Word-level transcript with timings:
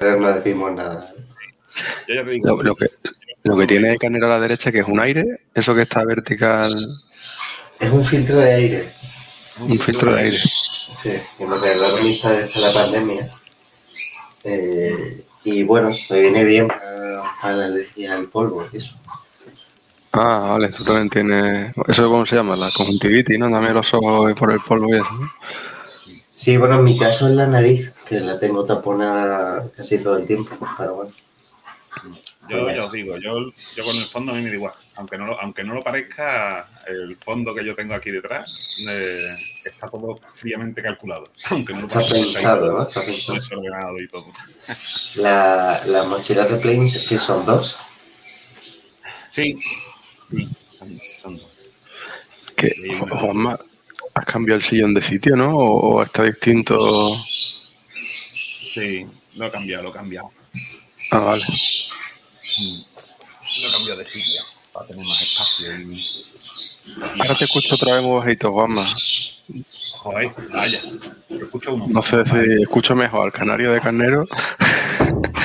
pero 0.00 0.18
no 0.18 0.32
decimos 0.32 0.72
nada. 0.72 1.06
Yo 2.08 2.14
ya 2.14 2.24
te 2.24 2.30
digo, 2.30 2.48
Lo, 2.48 2.62
lo 2.62 2.74
que, 2.74 2.86
lo 3.42 3.56
que 3.58 3.66
tiene 3.66 3.98
Carnero 3.98 4.26
a 4.26 4.30
la 4.30 4.40
derecha, 4.40 4.72
que 4.72 4.80
es 4.80 4.88
un 4.88 4.98
aire, 4.98 5.42
eso 5.54 5.74
que 5.74 5.82
está 5.82 6.02
vertical, 6.04 6.74
Es 7.78 7.90
un 7.90 8.02
filtro 8.02 8.40
de 8.40 8.52
aire. 8.52 8.88
un 9.60 9.78
filtro 9.78 10.14
de 10.14 10.20
aire. 10.22 10.38
Sí, 10.38 11.12
que 11.36 11.46
me 11.46 11.58
regalaron 11.58 12.02
mis 12.02 12.18
padres 12.20 12.56
en 12.56 12.62
la 12.62 12.72
pandemia. 12.72 13.30
Eh, 14.44 15.22
y 15.44 15.62
bueno, 15.64 15.90
me 16.08 16.20
viene 16.20 16.44
bien 16.44 16.66
para, 16.66 17.56
la 17.56 17.64
alergia 17.66 18.14
al 18.14 18.24
polvo 18.28 18.66
eso. 18.72 18.94
Ah, 20.12 20.48
vale, 20.52 20.70
tú 20.70 20.82
también 20.82 21.10
tienes. 21.10 21.74
¿Eso 21.86 22.08
cómo 22.08 22.24
se 22.24 22.36
llama? 22.36 22.56
La 22.56 22.70
conjuntivitis, 22.70 23.38
¿no? 23.38 23.50
También 23.50 23.74
los 23.74 23.92
ojos 23.92 24.32
por 24.34 24.50
el 24.50 24.60
polvo 24.60 24.88
y 24.94 24.98
eso. 24.98 25.12
¿no? 25.12 25.30
Sí, 26.40 26.56
bueno, 26.56 26.76
en 26.76 26.84
mi 26.84 26.98
caso 26.98 27.28
es 27.28 27.34
la 27.34 27.46
nariz, 27.46 27.90
que 28.06 28.18
la 28.18 28.40
tengo 28.40 28.64
taponada 28.64 29.68
casi 29.76 29.98
todo 29.98 30.16
el 30.16 30.26
tiempo, 30.26 30.56
pero 30.78 30.94
bueno. 30.94 31.12
yo 32.48 32.70
ya 32.74 32.86
os 32.86 32.92
digo, 32.92 33.18
yo, 33.18 33.50
yo 33.76 33.84
con 33.84 33.94
el 33.96 34.06
fondo 34.06 34.32
a 34.32 34.36
mí 34.36 34.42
me 34.44 34.48
da 34.48 34.54
igual. 34.56 34.72
Aunque 34.96 35.18
no, 35.18 35.26
lo, 35.26 35.38
aunque 35.38 35.64
no 35.64 35.74
lo 35.74 35.84
parezca, 35.84 36.66
el 36.86 37.14
fondo 37.22 37.54
que 37.54 37.62
yo 37.62 37.74
tengo 37.76 37.94
aquí 37.94 38.10
detrás 38.10 38.78
eh, 38.88 39.02
está 39.68 39.90
todo 39.90 40.18
fríamente 40.34 40.82
calculado. 40.82 41.28
Aunque 41.50 41.74
no 41.74 41.80
lo 41.82 41.86
Está 41.88 42.00
parezca. 42.00 42.22
pensado, 42.22 42.72
¿no? 42.72 42.84
Está 42.86 43.00
pensado. 43.02 43.34
desordenado 43.34 44.00
y 44.00 44.08
todo. 44.08 44.26
La, 45.16 45.82
las 45.86 46.06
mochilas 46.06 46.50
de 46.52 46.56
planes 46.58 47.06
que 47.06 47.18
son 47.18 47.44
dos. 47.44 47.76
Sí. 49.28 49.56
sí, 49.60 50.98
son- 51.20 51.36
dos. 51.36 51.46
Que. 52.56 52.68
Juanma, 52.98 53.58
has 54.14 54.24
cambiado 54.24 54.58
el 54.58 54.64
sillón 54.64 54.94
de 54.94 55.00
sitio, 55.00 55.36
¿no? 55.36 55.56
¿O, 55.56 55.96
o 55.96 56.02
está 56.02 56.24
distinto? 56.24 56.76
Sí, 57.88 59.06
lo 59.34 59.46
he 59.46 59.50
cambiado, 59.50 59.82
lo 59.84 59.90
he 59.90 59.92
cambiado. 59.92 60.30
Ah, 61.12 61.18
vale. 61.18 61.42
Mm. 61.42 62.80
Lo 63.62 63.68
he 63.68 63.72
cambiado 63.72 63.98
de 63.98 64.06
sitio 64.06 64.42
para 64.72 64.86
tener 64.86 65.06
más 65.06 65.22
espacio. 65.22 65.80
Y... 65.80 66.24
Ahora 67.20 67.34
te 67.34 67.44
escucho 67.44 67.74
otra 67.74 67.94
vez 67.94 68.02
muy 68.02 68.18
bajito, 68.18 68.52
Juanma. 68.52 68.84
Joder, 69.98 70.30
vaya. 70.52 70.80
Yo 71.28 71.44
escucho 71.44 71.74
uno. 71.74 71.86
No 71.88 72.02
sé 72.02 72.24
si 72.24 72.62
escucho 72.62 72.94
mejor 72.94 73.26
al 73.26 73.32
canario 73.32 73.72
de 73.72 73.80
carnero. 73.80 74.26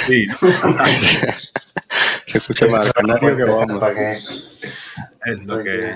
Sí, 0.08 0.28
Se 2.28 2.38
escucha 2.38 2.67
más 2.67 2.86
al 2.86 2.94
canario 2.94 3.38
que 3.38 3.44
Juanma. 3.44 3.89
Es 5.26 5.39
lo 5.45 5.64
que. 5.64 5.95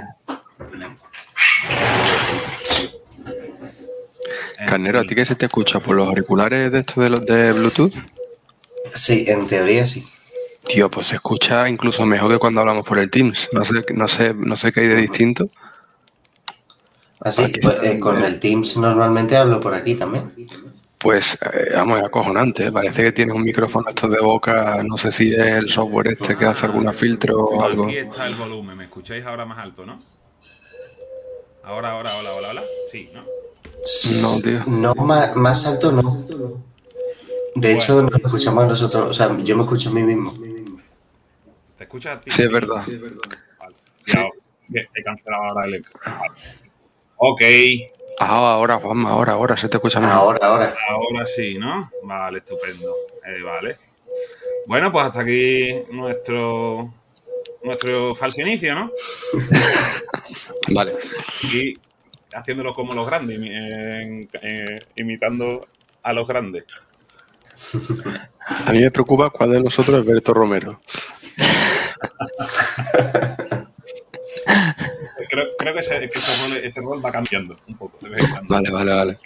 Carnero, 4.67 4.99
¿a 4.99 5.03
ti 5.03 5.15
qué 5.15 5.25
se 5.25 5.35
te 5.35 5.45
escucha? 5.45 5.79
¿Por 5.79 5.95
los 5.95 6.07
auriculares 6.07 6.71
de 6.71 6.79
estos 6.79 7.03
de 7.03 7.09
los 7.09 7.25
de 7.25 7.53
Bluetooth? 7.53 7.93
Sí, 8.93 9.25
en 9.27 9.45
teoría 9.45 9.85
sí. 9.85 10.03
Tío, 10.67 10.89
pues 10.91 11.07
se 11.07 11.15
escucha 11.15 11.67
incluso 11.69 12.05
mejor 12.05 12.31
que 12.31 12.38
cuando 12.38 12.61
hablamos 12.61 12.85
por 12.85 12.99
el 12.99 13.09
Teams. 13.09 13.49
No 13.53 13.63
sé, 13.63 13.85
no 13.93 14.07
sé, 14.07 14.33
no 14.33 14.57
sé 14.57 14.71
qué 14.71 14.81
hay 14.81 14.87
de 14.87 14.95
distinto. 14.97 15.49
Así, 17.21 17.43
Aquí 17.43 17.59
pues, 17.61 17.80
eh, 17.83 17.99
con 17.99 18.23
el 18.23 18.39
Teams 18.39 18.77
normalmente 18.77 19.37
hablo 19.37 19.59
por 19.59 19.73
aquí 19.73 19.95
también. 19.95 20.31
Pues, 20.97 21.37
eh, 21.41 21.69
vamos, 21.73 21.99
es 21.99 22.05
acojonante. 22.05 22.65
¿eh? 22.67 22.71
Parece 22.71 23.03
que 23.03 23.11
tienes 23.13 23.35
un 23.35 23.43
micrófono 23.43 23.89
estos 23.89 24.11
de 24.11 24.19
boca. 24.19 24.83
No 24.83 24.97
sé 24.97 25.11
si 25.11 25.33
es 25.33 25.39
el 25.39 25.69
software 25.69 26.09
este 26.09 26.35
que 26.35 26.45
hace 26.45 26.65
algún 26.65 26.93
filtro 26.93 27.37
o 27.37 27.63
algo. 27.63 27.85
Aquí 27.85 27.97
está 27.97 28.27
el 28.27 28.35
volumen. 28.35 28.77
¿Me 28.77 28.83
escucháis 28.83 29.25
ahora 29.25 29.45
más 29.45 29.57
alto, 29.59 29.85
no? 29.85 29.99
Ahora, 31.63 31.91
ahora, 31.91 32.17
hola, 32.17 32.33
hola, 32.33 32.49
hola. 32.49 32.63
Sí, 32.91 33.09
¿no? 33.13 33.23
No, 34.21 34.39
tío. 34.41 34.59
No, 34.67 34.93
más, 34.95 35.35
más 35.35 35.65
alto 35.65 35.91
no. 35.91 36.23
De 37.55 37.73
hecho, 37.73 37.95
Bueno. 37.95 38.09
nos 38.11 38.21
escuchamos 38.21 38.67
nosotros, 38.67 39.09
o 39.09 39.13
sea, 39.13 39.35
yo 39.39 39.55
me 39.57 39.63
escucho 39.63 39.89
a 39.89 39.93
mí 39.93 40.03
mismo. 40.03 40.33
¿Te 41.77 41.83
escuchas 41.83 42.17
a 42.17 42.21
ti? 42.21 42.31
Sí, 42.31 42.43
es 42.43 42.52
verdad. 42.52 42.83
Vale. 43.59 43.75
Ya, 44.05 44.27
bien, 44.67 44.87
he 44.95 45.03
cancelado 45.03 45.43
ahora 45.43 45.65
el 45.65 45.75
eco. 45.75 45.89
Vale. 46.05 46.33
Ok, 47.17 47.42
Ah, 48.21 48.52
ahora, 48.53 48.80
Juanma, 48.80 49.11
ahora, 49.11 49.31
ahora 49.33 49.55
se 49.55 49.70
te 49.70 49.77
escucha 49.77 49.99
mejor. 50.02 50.14
Ahora, 50.14 50.45
ahora. 50.47 50.76
ahora 50.89 51.26
sí, 51.26 51.58
¿no? 51.58 51.89
Vale, 52.03 52.39
estupendo. 52.39 52.93
Eh, 53.26 53.41
vale. 53.43 53.77
Bueno, 54.67 54.91
pues 54.91 55.05
hasta 55.05 55.21
aquí 55.21 55.70
nuestro 55.93 56.93
nuestro 57.64 58.14
falso 58.15 58.41
inicio, 58.41 58.76
¿no? 58.76 58.91
Vale. 60.73 60.95
Y 61.53 61.77
haciéndolo 62.33 62.73
como 62.73 62.93
los 62.93 63.05
grandes, 63.05 63.39
eh, 63.41 64.79
imitando 64.95 65.67
a 66.03 66.13
los 66.13 66.27
grandes. 66.27 66.65
A 68.47 68.71
mí 68.71 68.81
me 68.81 68.91
preocupa 68.91 69.29
cuál 69.29 69.51
de 69.51 69.61
nosotros 69.61 69.99
es 69.99 70.05
Berto 70.05 70.33
Romero. 70.33 70.81
Creo, 75.29 75.45
creo 75.57 75.73
que, 75.73 75.79
ese, 75.79 76.09
que 76.09 76.17
ese, 76.19 76.47
rol, 76.47 76.57
ese 76.57 76.81
rol 76.81 77.05
va 77.05 77.11
cambiando 77.11 77.57
un 77.67 77.77
poco. 77.77 77.99
Vale, 78.47 78.71
vale, 78.71 78.91
vale. 78.91 79.19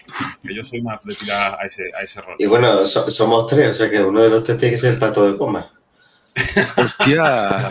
Que 0.45 0.53
yo 0.53 0.63
soy 0.65 0.81
más 0.81 0.99
de 1.03 1.15
tirar 1.15 1.57
a 1.59 1.65
ese, 1.65 1.83
a 1.97 2.01
ese 2.01 2.21
rol. 2.21 2.35
Y 2.39 2.45
bueno, 2.45 2.85
so- 2.85 3.09
somos 3.09 3.47
tres, 3.47 3.69
o 3.69 3.73
sea 3.73 3.89
que 3.89 4.01
uno 4.03 4.21
de 4.21 4.29
los 4.29 4.43
tres 4.43 4.57
tiene 4.57 4.71
que 4.73 4.77
ser 4.81 4.93
el 4.93 4.99
pato 4.99 5.31
de 5.31 5.37
coma. 5.37 5.71
Hostia, 6.77 7.69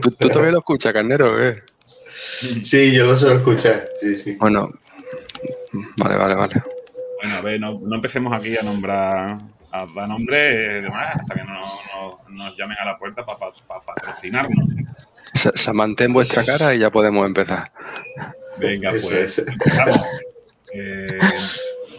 ¿tú, 0.00 0.10
tú 0.12 0.28
también 0.28 0.52
lo 0.52 0.58
escuchas, 0.58 0.92
carnero? 0.92 1.36
qué? 1.36 1.62
Sí, 2.62 2.92
yo 2.94 3.06
lo 3.06 3.16
suelo 3.16 3.36
escuchar. 3.38 3.88
Sí, 4.00 4.16
sí. 4.16 4.36
Bueno, 4.38 4.70
vale, 5.98 6.16
vale, 6.16 6.34
vale. 6.34 6.62
Bueno, 7.20 7.36
a 7.36 7.40
ver, 7.40 7.60
no, 7.60 7.80
no 7.82 7.96
empecemos 7.96 8.32
aquí 8.32 8.56
a 8.56 8.62
nombrar, 8.62 9.38
a 9.70 9.86
dar 9.86 10.08
nombre 10.08 10.78
y 10.78 10.82
demás, 10.82 11.14
hasta 11.16 11.34
que 11.34 11.44
no, 11.44 11.54
no- 11.54 12.18
nos 12.30 12.56
llamen 12.56 12.76
a 12.80 12.84
la 12.84 12.98
puerta 12.98 13.24
para 13.24 13.38
patrocinarnos. 13.84 14.64
Se, 15.34 15.50
se 15.56 15.72
mantén 15.72 16.12
vuestra 16.12 16.44
cara 16.44 16.74
y 16.74 16.78
ya 16.80 16.90
podemos 16.90 17.26
empezar. 17.26 17.70
Venga, 18.58 18.90
Eso 18.90 19.08
pues 19.08 19.38
es. 19.38 19.46
empezamos. 19.48 19.96
Eh, 20.74 21.18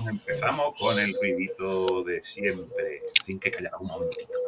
empezamos 0.09 0.75
con 0.79 0.97
el 0.97 1.13
ruidito 1.21 2.03
de 2.05 2.23
siempre, 2.23 3.03
sin 3.23 3.39
que 3.39 3.51
callara 3.51 3.77
un 3.77 3.85
momentito. 3.85 4.39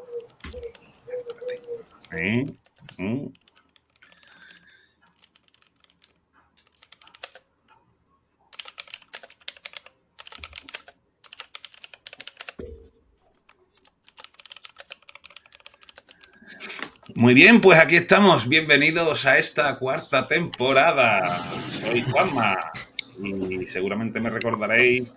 ¿Eh? 2.11 2.45
¿Mm? 2.97 3.27
Muy 17.15 17.33
bien, 17.33 17.61
pues 17.61 17.79
aquí 17.79 17.95
estamos. 17.95 18.47
Bienvenidos 18.49 19.25
a 19.25 19.37
esta 19.37 19.77
cuarta 19.77 20.27
temporada. 20.27 21.43
Soy 21.69 22.01
Juanma 22.01 22.59
y 23.23 23.65
seguramente 23.67 24.19
me 24.19 24.29
recordaréis 24.29 25.13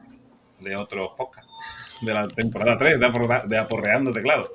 de 0.60 0.76
otros 0.76 1.10
podcasts 1.16 1.50
de 2.00 2.14
la 2.14 2.28
temporada 2.28 2.78
3 2.78 3.00
de, 3.00 3.06
Aporra- 3.06 3.44
de 3.46 3.58
Aporreando 3.58 4.12
Teclado. 4.12 4.52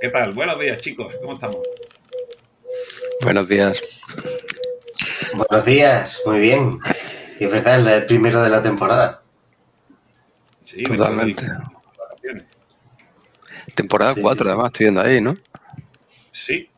¿Qué 0.00 0.08
tal? 0.10 0.32
Buenos 0.34 0.58
días, 0.60 0.78
chicos. 0.78 1.14
¿Cómo 1.22 1.34
estamos? 1.34 1.58
Buenos 3.22 3.48
días. 3.48 3.82
Buenos 5.34 5.64
días, 5.64 6.20
muy 6.26 6.40
bien. 6.40 6.78
Y 7.38 7.44
es 7.44 7.50
verdad, 7.50 7.80
es 7.80 8.02
el 8.02 8.06
primero 8.06 8.42
de 8.42 8.50
la 8.50 8.62
temporada. 8.62 9.22
Sí, 10.64 10.84
Totalmente. 10.84 11.46
Temporada 13.74 14.14
Sí, 14.14 14.20
4, 14.20 14.38
sí, 14.38 14.44
sí. 14.44 14.48
además, 14.48 14.66
estoy 14.72 14.84
viendo 14.84 15.00
ahí, 15.00 15.20
¿no? 15.22 15.36
Sí, 16.30 16.70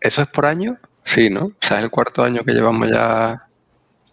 ¿Eso 0.00 0.22
es 0.22 0.28
por 0.28 0.46
año? 0.46 0.78
Sí, 1.04 1.28
¿no? 1.30 1.46
O 1.46 1.52
sea, 1.60 1.78
es 1.78 1.84
el 1.84 1.90
cuarto 1.90 2.22
año 2.22 2.42
que 2.44 2.52
llevamos 2.52 2.88
ya. 2.90 3.46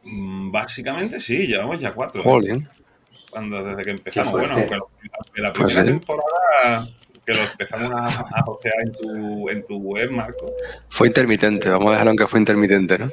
mm, 0.04 0.52
básicamente 0.52 1.20
sí, 1.20 1.48
llevamos 1.48 1.80
ya 1.80 1.94
cuatro. 1.94 2.22
¿eh? 2.42 2.68
Cuando, 3.30 3.64
desde 3.64 3.84
que 3.84 3.92
empezamos. 3.92 4.32
Bueno, 4.34 4.54
aunque 4.54 4.76
la, 5.42 5.54
Pues 5.54 5.66
primera 5.66 5.86
temporada 5.86 6.90
que 7.26 7.34
lo 7.34 7.42
empezamos 7.42 7.92
a, 7.92 8.06
a 8.08 8.44
hostear 8.46 8.76
en 8.84 8.92
tu, 8.94 9.50
en 9.50 9.66
tu 9.66 9.78
web, 9.78 10.10
Marco. 10.16 10.52
Fue 10.90 11.08
intermitente, 11.08 11.70
vamos 11.70 11.90
a 11.90 11.92
dejarlo 11.92 12.12
en 12.12 12.18
que 12.18 12.28
fue 12.28 12.40
intermitente, 12.40 12.98
¿no? 12.98 13.10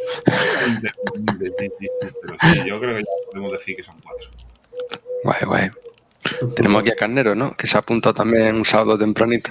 Pero 1.40 2.36
sí, 2.40 2.62
yo 2.64 2.80
creo 2.80 2.96
que 2.96 3.02
ya 3.02 3.10
podemos 3.26 3.52
decir 3.52 3.76
que 3.76 3.82
son 3.82 3.96
cuatro. 4.00 4.30
Guay, 5.24 5.40
guay. 5.46 5.70
Tenemos 6.56 6.80
aquí 6.82 6.90
a 6.92 6.96
Carnero, 6.96 7.34
¿no? 7.34 7.52
Que 7.56 7.66
se 7.66 7.76
ha 7.76 7.80
apuntado 7.80 8.14
también 8.14 8.54
un 8.54 8.64
sábado 8.64 8.96
tempranito. 8.96 9.50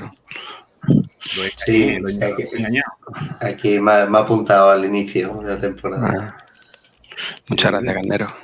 Lo 0.87 1.43
he 1.45 1.51
Sí, 1.55 1.99
lo 1.99 2.09
he 2.09 2.13
engañado. 2.57 2.91
Aquí 3.39 3.79
me, 3.79 3.91
ha- 3.91 4.05
me 4.05 4.17
ha 4.17 4.21
apuntado 4.21 4.71
al 4.71 4.83
inicio 4.85 5.33
de 5.41 5.55
la 5.55 5.59
temporada. 5.61 6.13
Ah. 6.19 6.47
Muchas 7.47 7.71
gracias, 7.71 7.93
Carnero. 7.95 8.35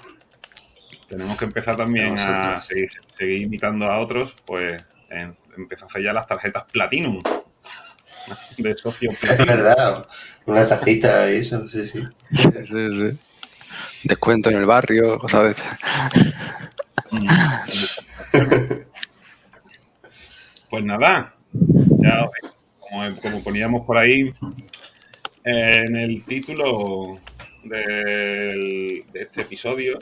Tenemos 1.07 1.37
que 1.37 1.45
empezar 1.45 1.75
también 1.75 2.17
a 2.19 2.59
seguir, 2.59 2.89
seguir 3.09 3.41
imitando 3.41 3.85
a 3.85 3.99
otros, 3.99 4.35
pues 4.45 4.83
en- 5.09 5.35
empezó 5.57 5.85
a 5.85 5.87
hacer 5.87 6.03
las 6.13 6.27
tarjetas 6.27 6.63
Platinum. 6.71 7.21
De 8.57 8.77
socio 8.77 9.09
Es 9.09 9.19
Platinum. 9.19 9.47
verdad, 9.47 10.05
una 10.45 10.67
tacita 10.67 11.31
y 11.31 11.37
eso, 11.37 11.67
sí, 11.67 11.85
sí. 11.85 12.03
Sí, 12.31 12.49
sí. 12.67 13.19
Descuento 14.03 14.49
en 14.49 14.57
el 14.57 14.65
barrio, 14.65 15.17
cosas 15.17 15.43
de 15.45 15.49
estas. 15.51 15.79
Pues 20.69 20.83
nada, 20.83 21.33
Ya, 22.01 22.29
como, 22.79 23.21
como 23.21 23.43
poníamos 23.43 23.85
por 23.85 23.97
ahí 23.97 24.31
eh, 25.45 25.83
en 25.85 25.95
el 25.95 26.23
título 26.25 27.19
de 27.63 29.03
este 29.13 29.41
episodio, 29.41 29.99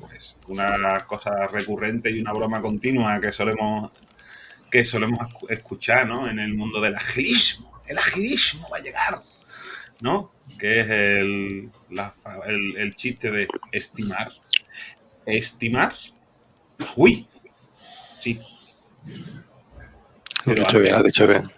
pues 0.00 0.36
una 0.48 1.06
cosa 1.06 1.46
recurrente 1.46 2.10
y 2.10 2.20
una 2.20 2.32
broma 2.32 2.60
continua 2.60 3.20
que 3.20 3.32
solemos 3.32 3.90
que 4.70 4.84
solemos 4.84 5.20
escu- 5.20 5.50
escuchar 5.50 6.06
¿no? 6.08 6.28
en 6.28 6.38
el 6.40 6.54
mundo 6.54 6.80
del 6.80 6.96
agilismo. 6.96 7.70
El 7.88 7.98
agilismo 7.98 8.68
va 8.68 8.78
a 8.78 8.82
llegar, 8.82 9.22
¿no? 10.00 10.32
Que 10.58 10.80
es 10.80 10.90
el, 10.90 11.70
el, 12.46 12.76
el 12.76 12.94
chiste 12.96 13.30
de 13.30 13.46
estimar. 13.70 14.28
¿Estimar? 15.24 15.94
Uy, 16.96 17.28
sí. 18.16 18.40
Pero 20.46 20.62
dicho 20.64 20.78
bien, 20.78 20.94
antes- 20.94 20.98
has 20.98 21.04
dicho 21.04 21.26
bien. 21.26 21.50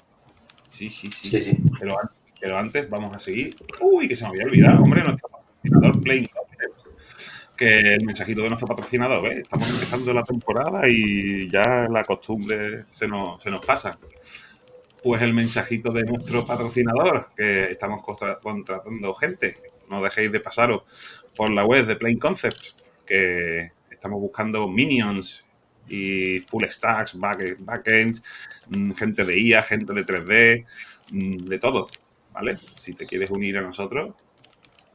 Sí, 0.69 0.91
sí, 0.91 1.11
sí. 1.13 1.29
Sí, 1.29 1.41
sí. 1.43 1.59
Pero, 1.79 2.01
an- 2.01 2.11
pero 2.41 2.59
antes 2.59 2.89
vamos 2.91 3.15
a 3.15 3.19
seguir. 3.19 3.57
Uy, 3.81 4.09
que 4.09 4.17
se 4.17 4.25
me 4.25 4.31
había 4.31 4.45
olvidado, 4.45 4.83
hombre, 4.83 5.03
nuestro 5.05 5.29
patrocinador 5.29 6.03
Plain 6.03 6.27
Concept. 6.27 7.57
Que 7.57 7.81
el 7.95 8.05
mensajito 8.05 8.43
de 8.43 8.49
nuestro 8.51 8.69
patrocinador, 8.69 9.23
¿ves? 9.25 9.39
Estamos 9.39 9.69
empezando 9.71 10.13
la 10.15 10.23
temporada 10.23 10.89
y 10.89 11.51
ya 11.51 11.89
la 11.91 12.05
costumbre 12.05 12.85
se 12.91 13.09
nos, 13.09 13.43
se 13.43 13.51
nos 13.51 13.65
pasa. 13.65 13.99
Pues 15.03 15.23
el 15.23 15.33
mensajito 15.35 15.91
de 15.93 16.05
nuestro 16.05 16.45
patrocinador, 16.45 17.27
que 17.37 17.65
estamos 17.71 18.03
contra- 18.05 18.39
contratando 18.39 19.13
gente. 19.15 19.55
No 19.91 20.03
dejéis 20.03 20.31
de 20.31 20.39
pasaros 20.41 20.83
por 21.35 21.51
la 21.51 21.65
web 21.65 21.87
de 21.87 21.97
Plain 21.97 22.19
Concepts, 22.19 22.77
que 23.07 23.71
estamos 23.91 24.21
buscando 24.21 24.69
minions 24.69 25.45
y 25.89 26.41
full 26.41 26.65
stacks, 26.65 27.19
back- 27.19 27.57
backends, 27.61 28.23
mm, 28.69 28.93
gente 28.93 29.25
de 29.25 29.39
IA, 29.39 29.63
gente 29.63 29.93
de 29.93 30.05
3D, 30.05 30.67
mm, 31.11 31.37
de 31.49 31.59
todo, 31.59 31.89
¿vale? 32.33 32.59
Si 32.75 32.95
te 32.95 33.07
quieres 33.07 33.31
unir 33.31 33.59
a 33.59 33.63
nosotros, 33.63 34.15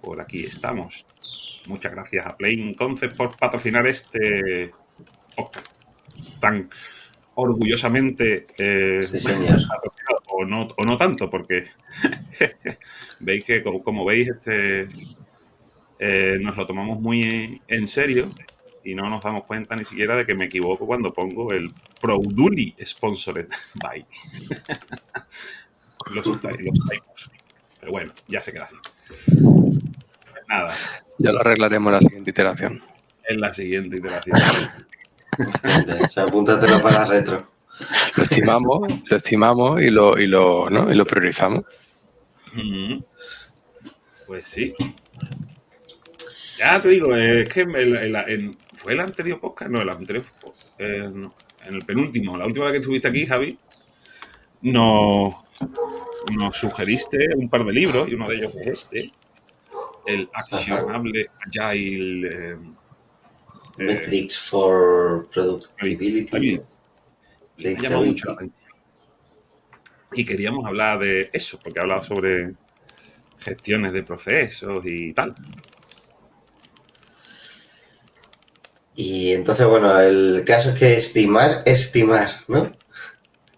por 0.02 0.20
aquí 0.22 0.46
estamos. 0.46 1.06
Muchas 1.66 1.92
gracias 1.94 2.26
a 2.26 2.36
Plain 2.36 2.74
Concept 2.74 3.16
por 3.16 3.38
patrocinar 3.38 3.88
este 3.88 4.74
podcast. 5.36 5.68
Están 6.20 6.70
orgullosamente 7.36 8.48
eh, 8.58 9.02
Sí, 9.02 9.18
o 10.30 10.46
no, 10.46 10.68
o 10.78 10.84
no 10.84 10.98
tanto, 10.98 11.30
porque 11.30 11.64
veis 13.20 13.44
que, 13.44 13.64
como, 13.64 13.84
como 13.84 14.06
veis, 14.06 14.30
este 14.30 14.90
eh, 16.00 16.38
nos 16.42 16.58
lo 16.58 16.66
tomamos 16.68 17.00
muy 17.00 17.62
en 17.68 17.88
serio 17.88 18.32
y 18.84 18.96
no 18.96 19.10
nos 19.10 19.24
damos 19.24 19.44
cuenta 19.46 19.76
ni 19.76 19.86
siquiera 19.86 20.16
de 20.16 20.26
que 20.26 20.36
me 20.36 20.46
equivoco 20.46 20.86
cuando 20.86 21.14
pongo 21.14 21.54
el 21.54 21.72
Proudly 22.02 22.76
Sponsored 22.84 23.48
by. 23.76 24.06
los, 26.14 26.28
los 26.28 26.42
typos. 26.42 27.32
Pero 27.80 27.92
bueno, 27.92 28.14
ya 28.28 28.42
se 28.42 28.52
queda 28.54 28.64
así. 28.64 28.76
Nada, 30.48 30.76
Ya 31.18 31.32
lo 31.32 31.40
arreglaremos 31.40 31.88
en 31.90 31.94
la 31.94 32.00
siguiente 32.02 32.30
iteración. 32.32 32.82
en 33.28 33.40
la 33.42 33.54
siguiente 33.54 33.98
iteración. 33.98 34.38
O 36.04 36.08
sea, 36.08 36.24
apúntatelo 36.26 36.80
para 36.84 37.00
la 37.00 37.06
retro. 37.06 37.52
Lo 38.18 38.24
estimamos, 38.24 38.88
lo 39.10 39.18
estimamos 39.18 39.82
y 39.82 39.90
lo, 39.90 40.20
y 40.20 40.28
lo, 40.28 40.70
¿no? 40.70 40.92
y 40.92 40.96
lo 40.96 41.06
priorizamos. 41.08 41.64
Ujú. 42.56 43.04
Pues 44.28 44.48
sí. 44.48 44.76
Ya 46.60 46.80
te 46.80 46.88
digo, 46.90 47.16
es 47.16 47.50
que 47.50 47.62
en- 47.62 48.56
fue 48.74 48.94
el 48.94 49.00
anterior 49.00 49.40
podcast, 49.40 49.72
no, 49.72 49.82
el 49.82 49.90
anterior, 49.90 50.26
eh, 50.78 51.10
no, 51.14 51.34
en 51.66 51.76
el 51.76 51.86
penúltimo, 51.86 52.38
la 52.38 52.46
última 52.46 52.66
vez 52.66 52.74
que 52.74 52.80
estuviste 52.80 53.08
aquí, 53.08 53.26
Javi, 53.26 53.58
nos, 54.62 55.36
nos 56.36 56.58
sugeriste 56.58 57.18
un 57.36 57.50
par 57.50 57.66
de 57.66 57.74
libros 57.74 58.10
y 58.10 58.14
uno 58.14 58.28
de 58.28 58.36
ellos 58.36 58.54
es 58.56 58.68
este, 58.68 59.12
el 60.06 60.30
accionable 60.34 61.30
Agile. 61.48 62.28
eh, 62.28 62.58
eh, 63.78 63.84
Metrics 63.84 64.38
for 64.38 65.28
Productivity. 65.34 66.62
me 67.58 67.76
llamado 67.76 68.06
mucho 68.06 68.28
la 68.28 68.34
atención. 68.34 68.72
Y 70.16 70.26
queríamos 70.26 70.66
hablar 70.66 71.00
de 71.00 71.30
eso, 71.34 71.60
porque 71.60 71.80
ha 71.80 71.82
hablado 71.84 72.04
sobre 72.04 72.54
gestiones 73.40 73.94
de 73.94 74.04
procesos 74.04 74.86
y 74.86 75.12
tal. 75.14 75.36
Y 78.96 79.34
entonces, 79.34 79.66
bueno, 79.66 80.00
el 80.00 80.44
caso 80.46 80.70
es 80.70 80.80
que 80.80 80.94
estimar, 80.96 81.64
estimar, 81.66 82.30
¿no? 82.48 82.72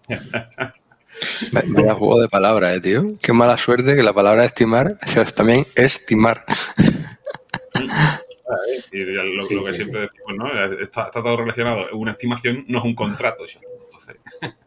Da 0.08 1.94
juego 1.94 2.20
de 2.20 2.28
palabras, 2.28 2.76
eh, 2.76 2.80
tío. 2.80 3.14
Qué 3.20 3.32
mala 3.32 3.56
suerte 3.56 3.96
que 3.96 4.02
la 4.02 4.12
palabra 4.12 4.44
estimar 4.44 4.98
sea 5.06 5.24
también 5.24 5.66
estimar. 5.74 6.44
Y 8.92 9.14
ya 9.14 9.22
lo, 9.22 9.42
Sí, 9.42 9.54
lo 9.54 9.64
que 9.64 9.72
sí, 9.72 9.82
siempre 9.82 10.00
decimos, 10.00 10.34
¿no? 10.36 10.80
Está, 10.80 11.06
está 11.06 11.22
todo 11.22 11.36
relacionado. 11.38 11.86
Una 11.92 12.12
estimación 12.12 12.64
no 12.68 12.78
es 12.78 12.84
un 12.84 12.94
contrato. 12.94 13.44
Entonces, 13.44 14.16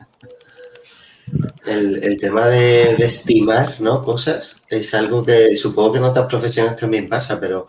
El, 1.66 2.04
el 2.04 2.20
tema 2.20 2.48
de, 2.48 2.96
de 2.98 3.06
estimar, 3.06 3.80
¿no? 3.80 4.04
Cosas 4.04 4.64
es 4.68 4.94
algo 4.96 5.24
que 5.24 5.56
supongo 5.56 5.94
que 5.94 5.98
en 6.00 6.06
otras 6.06 6.26
profesiones 6.26 6.76
también 6.76 7.08
pasa, 7.08 7.40
pero 7.40 7.68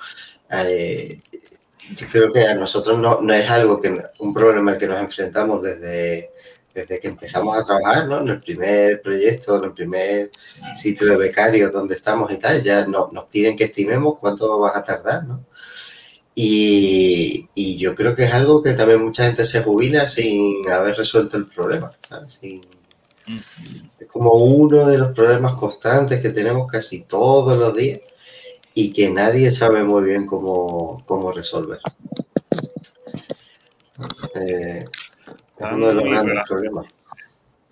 eh, 0.51 1.21
yo 1.97 2.07
creo 2.11 2.33
que 2.33 2.43
a 2.47 2.55
nosotros 2.55 2.99
no, 2.99 3.21
no 3.21 3.33
es 3.35 3.49
algo 3.51 3.81
que 3.81 4.03
un 4.19 4.35
problema 4.35 4.73
al 4.73 4.79
que 4.79 4.87
nos 4.87 5.01
enfrentamos 5.01 5.63
desde, 5.63 6.31
desde 6.75 7.01
que 7.01 7.09
empezamos 7.09 7.59
a 7.59 7.65
trabajar, 7.65 8.07
¿no? 8.09 8.21
En 8.21 8.29
el 8.29 8.41
primer 8.41 9.01
proyecto, 9.03 9.57
en 9.57 9.65
el 9.65 9.73
primer 9.73 10.31
sitio 10.75 11.07
de 11.09 11.17
becarios 11.17 11.73
donde 11.73 11.95
estamos 11.95 12.31
y 12.33 12.37
tal, 12.37 12.63
ya 12.63 12.87
no- 12.87 13.11
nos 13.13 13.25
piden 13.27 13.57
que 13.57 13.65
estimemos 13.65 14.19
cuánto 14.19 14.59
vas 14.59 14.77
a 14.77 14.85
tardar, 14.85 15.25
¿no? 15.25 15.45
Y, 16.35 17.49
y 17.55 17.77
yo 17.77 17.95
creo 17.95 18.15
que 18.15 18.25
es 18.25 18.33
algo 18.33 18.63
que 18.63 18.73
también 18.73 19.03
mucha 19.05 19.25
gente 19.27 19.45
se 19.45 19.63
jubila 19.63 20.07
sin 20.09 20.69
haber 20.71 20.97
resuelto 20.97 21.37
el 21.37 21.47
problema, 21.47 21.93
¿sabes? 22.09 22.35
Sin- 22.35 22.65
es 23.99 24.07
como 24.09 24.33
uno 24.35 24.87
de 24.87 24.99
los 24.99 25.13
problemas 25.15 25.53
constantes 25.55 26.21
que 26.21 26.31
tenemos 26.31 26.71
casi 26.71 27.03
todos 27.03 27.57
los 27.59 27.75
días 27.77 28.01
y 28.75 28.93
que 28.93 29.11
nadie 29.11 29.51
sabe 29.51 29.83
muy 29.83 30.05
bien 30.05 30.27
cómo, 30.27 31.05
cómo 31.07 31.33
resolver. 31.33 31.79
Eh, 34.35 34.79
es 35.59 35.73
uno 35.73 35.89
de 35.89 35.95
los 35.95 36.05
grandes 36.05 36.49
problemas. 36.49 36.87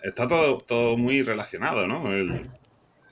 está 0.03 0.29
todo, 0.29 0.59
todo 0.61 0.97
muy 0.97 1.23
relacionado, 1.23 1.87
¿no? 1.87 2.13
El- 2.13 2.51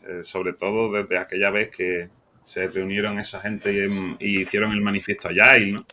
eh, 0.09 0.23
sobre 0.23 0.53
todo 0.53 0.93
desde 0.93 1.19
aquella 1.19 1.51
vez 1.51 1.71
que 1.75 2.09
se 2.45 2.69
reunieron 2.69 3.19
esa 3.19 3.41
gente 3.41 3.73
y, 3.73 3.79
em- 3.81 4.17
y 4.21 4.41
hicieron 4.43 4.73
el 4.73 4.81
manifiesto 4.81 5.29
Agile, 5.29 5.73
¿no? 5.73 5.87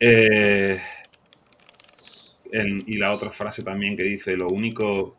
Eh, 0.00 0.80
en- 2.52 2.84
y 2.86 2.96
la 2.96 3.12
otra 3.12 3.30
frase 3.30 3.62
también 3.62 3.96
que 3.96 4.04
dice, 4.04 4.36
lo 4.36 4.48
único, 4.48 5.16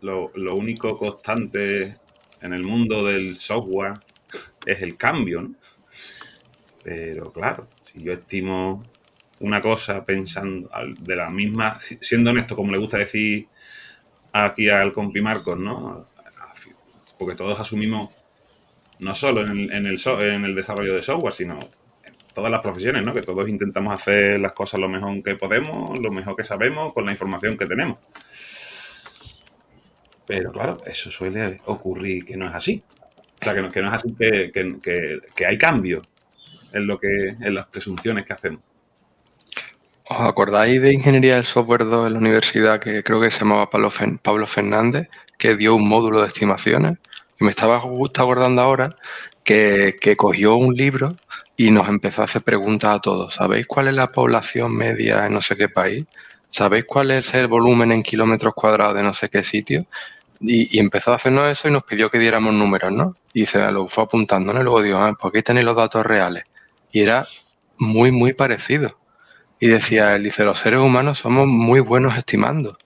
lo, 0.00 0.30
lo 0.34 0.54
único 0.54 0.96
constante 0.96 1.96
en 2.40 2.52
el 2.54 2.62
mundo 2.64 3.04
del 3.04 3.34
software 3.36 4.00
es 4.66 4.82
el 4.82 4.96
cambio, 4.96 5.42
¿no? 5.42 5.54
Pero 6.82 7.32
claro, 7.32 7.68
si 7.84 8.02
yo 8.02 8.12
estimo 8.12 8.84
una 9.40 9.60
cosa 9.60 10.04
pensando 10.04 10.70
de 10.98 11.16
la 11.16 11.30
misma, 11.30 11.76
si- 11.76 11.98
siendo 12.00 12.30
honesto, 12.30 12.56
como 12.56 12.72
le 12.72 12.78
gusta 12.78 12.98
decir 12.98 13.48
aquí 14.32 14.68
al 14.70 14.92
compi 14.92 15.22
Marcos, 15.22 15.58
¿no? 15.58 16.06
Porque 17.18 17.34
todos 17.36 17.58
asumimos, 17.60 18.10
no 19.00 19.14
solo 19.14 19.42
en 19.42 19.50
el, 19.50 19.72
en 19.72 19.86
el, 19.86 19.98
en 20.20 20.44
el 20.44 20.54
desarrollo 20.54 20.94
de 20.94 21.02
software, 21.02 21.34
sino 21.34 21.58
en 22.04 22.16
todas 22.34 22.50
las 22.52 22.60
profesiones, 22.62 23.04
¿no? 23.04 23.14
Que 23.14 23.22
todos 23.22 23.48
intentamos 23.48 23.94
hacer 23.94 24.40
las 24.40 24.52
cosas 24.52 24.80
lo 24.80 24.88
mejor 24.88 25.22
que 25.22 25.36
podemos, 25.36 25.98
lo 25.98 26.12
mejor 26.12 26.36
que 26.36 26.44
sabemos, 26.44 26.92
con 26.94 27.06
la 27.06 27.12
información 27.12 27.58
que 27.58 27.66
tenemos. 27.66 27.98
Pero 30.26 30.50
claro, 30.52 30.80
eso 30.86 31.10
suele 31.10 31.60
ocurrir 31.66 32.24
que 32.24 32.36
no 32.38 32.46
es 32.48 32.54
así. 32.54 32.82
O 33.40 33.44
sea, 33.44 33.54
que 33.54 33.62
no, 33.62 33.70
que 33.70 33.80
es 33.80 33.86
así, 33.86 34.14
que, 34.18 35.46
hay 35.46 35.56
cambio 35.56 36.02
en, 36.72 36.86
lo 36.86 36.98
que, 36.98 37.08
en 37.40 37.54
las 37.54 37.66
presunciones 37.66 38.26
que 38.26 38.34
hacemos. 38.34 38.60
¿Os 40.04 40.20
acordáis 40.20 40.82
de 40.82 40.92
Ingeniería 40.92 41.36
del 41.36 41.46
Software 41.46 41.86
2 41.86 42.08
en 42.08 42.12
la 42.12 42.18
universidad 42.18 42.80
que 42.80 43.02
creo 43.02 43.20
que 43.20 43.30
se 43.30 43.38
llamaba 43.38 43.70
Pablo, 43.70 44.46
Fernández, 44.46 45.08
que 45.38 45.56
dio 45.56 45.74
un 45.74 45.88
módulo 45.88 46.20
de 46.20 46.26
estimaciones? 46.26 46.98
Y 47.40 47.44
me 47.44 47.50
estaba 47.50 47.80
justo 47.80 48.20
acordando 48.20 48.60
ahora 48.60 48.96
que, 49.42 49.96
cogió 50.18 50.56
un 50.56 50.74
libro 50.74 51.16
y 51.56 51.70
nos 51.70 51.88
empezó 51.88 52.20
a 52.20 52.24
hacer 52.26 52.42
preguntas 52.42 52.96
a 52.96 53.00
todos. 53.00 53.34
¿Sabéis 53.34 53.66
cuál 53.66 53.88
es 53.88 53.94
la 53.94 54.08
población 54.08 54.76
media 54.76 55.24
en 55.26 55.32
no 55.32 55.40
sé 55.40 55.56
qué 55.56 55.70
país? 55.70 56.04
¿Sabéis 56.50 56.84
cuál 56.84 57.12
es 57.12 57.32
el 57.32 57.46
volumen 57.46 57.90
en 57.92 58.02
kilómetros 58.02 58.52
cuadrados 58.54 58.96
de 58.96 59.02
no 59.02 59.14
sé 59.14 59.30
qué 59.30 59.42
sitio? 59.42 59.86
Y 60.40 60.78
empezó 60.78 61.12
a 61.12 61.16
hacernos 61.16 61.48
eso 61.48 61.68
y 61.68 61.70
nos 61.70 61.84
pidió 61.84 62.10
que 62.10 62.18
diéramos 62.18 62.52
números, 62.52 62.92
¿no? 62.92 63.16
Y 63.32 63.46
se 63.46 63.60
lo 63.72 63.88
fue 63.88 64.04
apuntando, 64.04 64.52
¿no? 64.52 64.60
Y 64.60 64.64
luego 64.64 64.82
dijo, 64.82 64.98
ah, 64.98 65.16
pues 65.20 65.32
aquí 65.32 65.42
tenéis 65.42 65.66
los 65.66 65.76
datos 65.76 66.04
reales. 66.04 66.44
Y 66.92 67.02
era 67.02 67.24
muy, 67.78 68.10
muy 68.12 68.32
parecido. 68.32 68.98
Y 69.60 69.68
decía, 69.68 70.16
él 70.16 70.24
dice, 70.24 70.44
los 70.44 70.58
seres 70.58 70.80
humanos 70.80 71.18
somos 71.18 71.46
muy 71.46 71.80
buenos 71.80 72.16
estimando. 72.16 72.78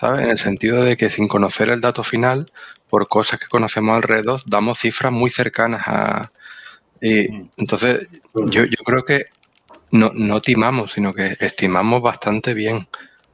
¿sabes? 0.00 0.22
En 0.22 0.30
el 0.30 0.38
sentido 0.38 0.82
de 0.82 0.96
que 0.96 1.10
sin 1.10 1.28
conocer 1.28 1.68
el 1.68 1.80
dato 1.82 2.02
final, 2.02 2.50
por 2.88 3.08
cosas 3.08 3.38
que 3.38 3.48
conocemos 3.48 3.96
alrededor, 3.96 4.40
damos 4.46 4.78
cifras 4.78 5.12
muy 5.12 5.30
cercanas 5.30 5.82
a... 5.86 6.32
Y 7.02 7.26
entonces, 7.56 8.08
yo, 8.34 8.64
yo 8.64 8.84
creo 8.84 9.04
que 9.04 9.26
no, 9.90 10.10
no 10.14 10.40
timamos, 10.40 10.92
sino 10.92 11.12
que 11.14 11.36
estimamos 11.40 12.02
bastante 12.02 12.54
bien. 12.54 12.88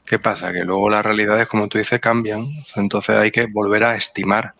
¿Qué 0.04 0.18
pasa? 0.18 0.52
Que 0.52 0.64
luego 0.64 0.90
las 0.90 1.04
realidades, 1.04 1.48
como 1.48 1.68
tú 1.68 1.78
dices, 1.78 2.00
cambian. 2.00 2.46
Entonces 2.76 3.16
hay 3.16 3.30
que 3.30 3.46
volver 3.46 3.84
a 3.84 3.96
estimar. 3.96 4.54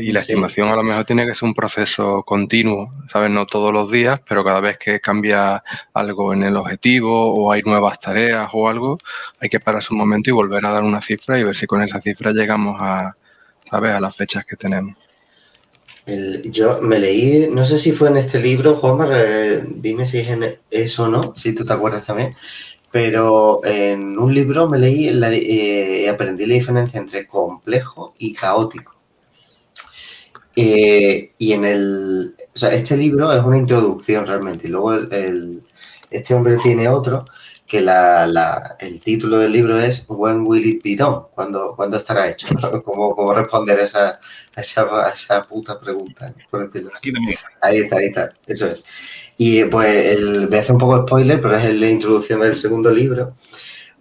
Y 0.00 0.12
la 0.12 0.20
estimación 0.20 0.68
a 0.68 0.76
lo 0.76 0.84
mejor 0.84 1.04
tiene 1.04 1.26
que 1.26 1.34
ser 1.34 1.48
un 1.48 1.54
proceso 1.54 2.22
continuo, 2.22 2.92
¿sabes? 3.08 3.30
No 3.30 3.46
todos 3.46 3.72
los 3.72 3.90
días, 3.90 4.20
pero 4.28 4.44
cada 4.44 4.60
vez 4.60 4.78
que 4.78 5.00
cambia 5.00 5.64
algo 5.92 6.32
en 6.32 6.44
el 6.44 6.56
objetivo 6.56 7.34
o 7.34 7.50
hay 7.50 7.62
nuevas 7.62 7.98
tareas 7.98 8.48
o 8.52 8.68
algo, 8.68 8.98
hay 9.40 9.48
que 9.48 9.58
pararse 9.58 9.88
un 9.90 9.98
momento 9.98 10.30
y 10.30 10.32
volver 10.32 10.64
a 10.66 10.70
dar 10.70 10.84
una 10.84 11.00
cifra 11.00 11.36
y 11.36 11.42
ver 11.42 11.56
si 11.56 11.66
con 11.66 11.82
esa 11.82 12.00
cifra 12.00 12.30
llegamos 12.30 12.76
a, 12.80 13.16
¿sabes? 13.68 13.90
A 13.90 14.00
las 14.00 14.16
fechas 14.16 14.44
que 14.44 14.54
tenemos. 14.54 14.94
yo 16.44 16.80
me 16.80 17.00
leí, 17.00 17.48
no 17.50 17.64
sé 17.64 17.76
si 17.76 17.90
fue 17.90 18.08
en 18.08 18.18
este 18.18 18.40
libro, 18.40 18.76
Juanma, 18.76 19.08
dime 19.66 20.06
si 20.06 20.18
es 20.20 20.28
en 20.28 20.58
eso 20.70 21.04
o 21.04 21.08
no, 21.08 21.32
si 21.34 21.56
tú 21.56 21.64
te 21.64 21.72
acuerdas 21.72 22.06
también, 22.06 22.36
pero 22.92 23.60
en 23.64 24.16
un 24.16 24.32
libro 24.32 24.68
me 24.68 24.78
leí 24.78 25.08
y 25.08 25.20
eh, 25.24 26.08
aprendí 26.08 26.46
la 26.46 26.54
diferencia 26.54 27.00
entre 27.00 27.26
complejo 27.26 28.14
y 28.18 28.32
caótico. 28.32 29.01
Eh, 30.56 31.32
y 31.38 31.52
en 31.52 31.64
el. 31.64 32.34
O 32.54 32.56
sea, 32.56 32.70
este 32.74 32.96
libro 32.96 33.32
es 33.32 33.42
una 33.42 33.58
introducción 33.58 34.26
realmente. 34.26 34.68
Y 34.68 34.70
luego 34.70 34.92
el, 34.94 35.62
este 36.10 36.34
hombre 36.34 36.58
tiene 36.62 36.88
otro 36.88 37.24
que 37.66 37.80
la, 37.80 38.76
el 38.80 39.00
título 39.00 39.38
del 39.38 39.52
libro 39.52 39.78
es 39.78 40.04
When 40.06 40.46
Will 40.46 40.66
It 40.66 40.82
Be 40.82 40.94
Done? 40.94 41.28
¿Cuándo, 41.34 41.96
estará 41.96 42.28
hecho? 42.28 42.46
¿Cómo, 42.84 43.32
responder 43.32 43.78
a 43.78 43.82
esa, 43.82 44.20
esa, 44.54 45.10
esa 45.10 45.46
puta 45.46 45.80
pregunta? 45.80 46.34
ahí 47.62 47.78
está, 47.78 47.96
ahí 47.96 48.06
está. 48.06 48.32
Eso 48.46 48.66
es. 48.66 48.84
Y 49.38 49.64
pues 49.64 50.10
el, 50.10 50.48
voy 50.48 50.58
a 50.58 50.60
hacer 50.60 50.72
un 50.74 50.80
poco 50.80 50.98
de 50.98 51.06
spoiler, 51.06 51.40
pero 51.40 51.56
es 51.56 51.74
la 51.74 51.88
introducción 51.88 52.40
del 52.40 52.56
segundo 52.56 52.90
libro 52.90 53.32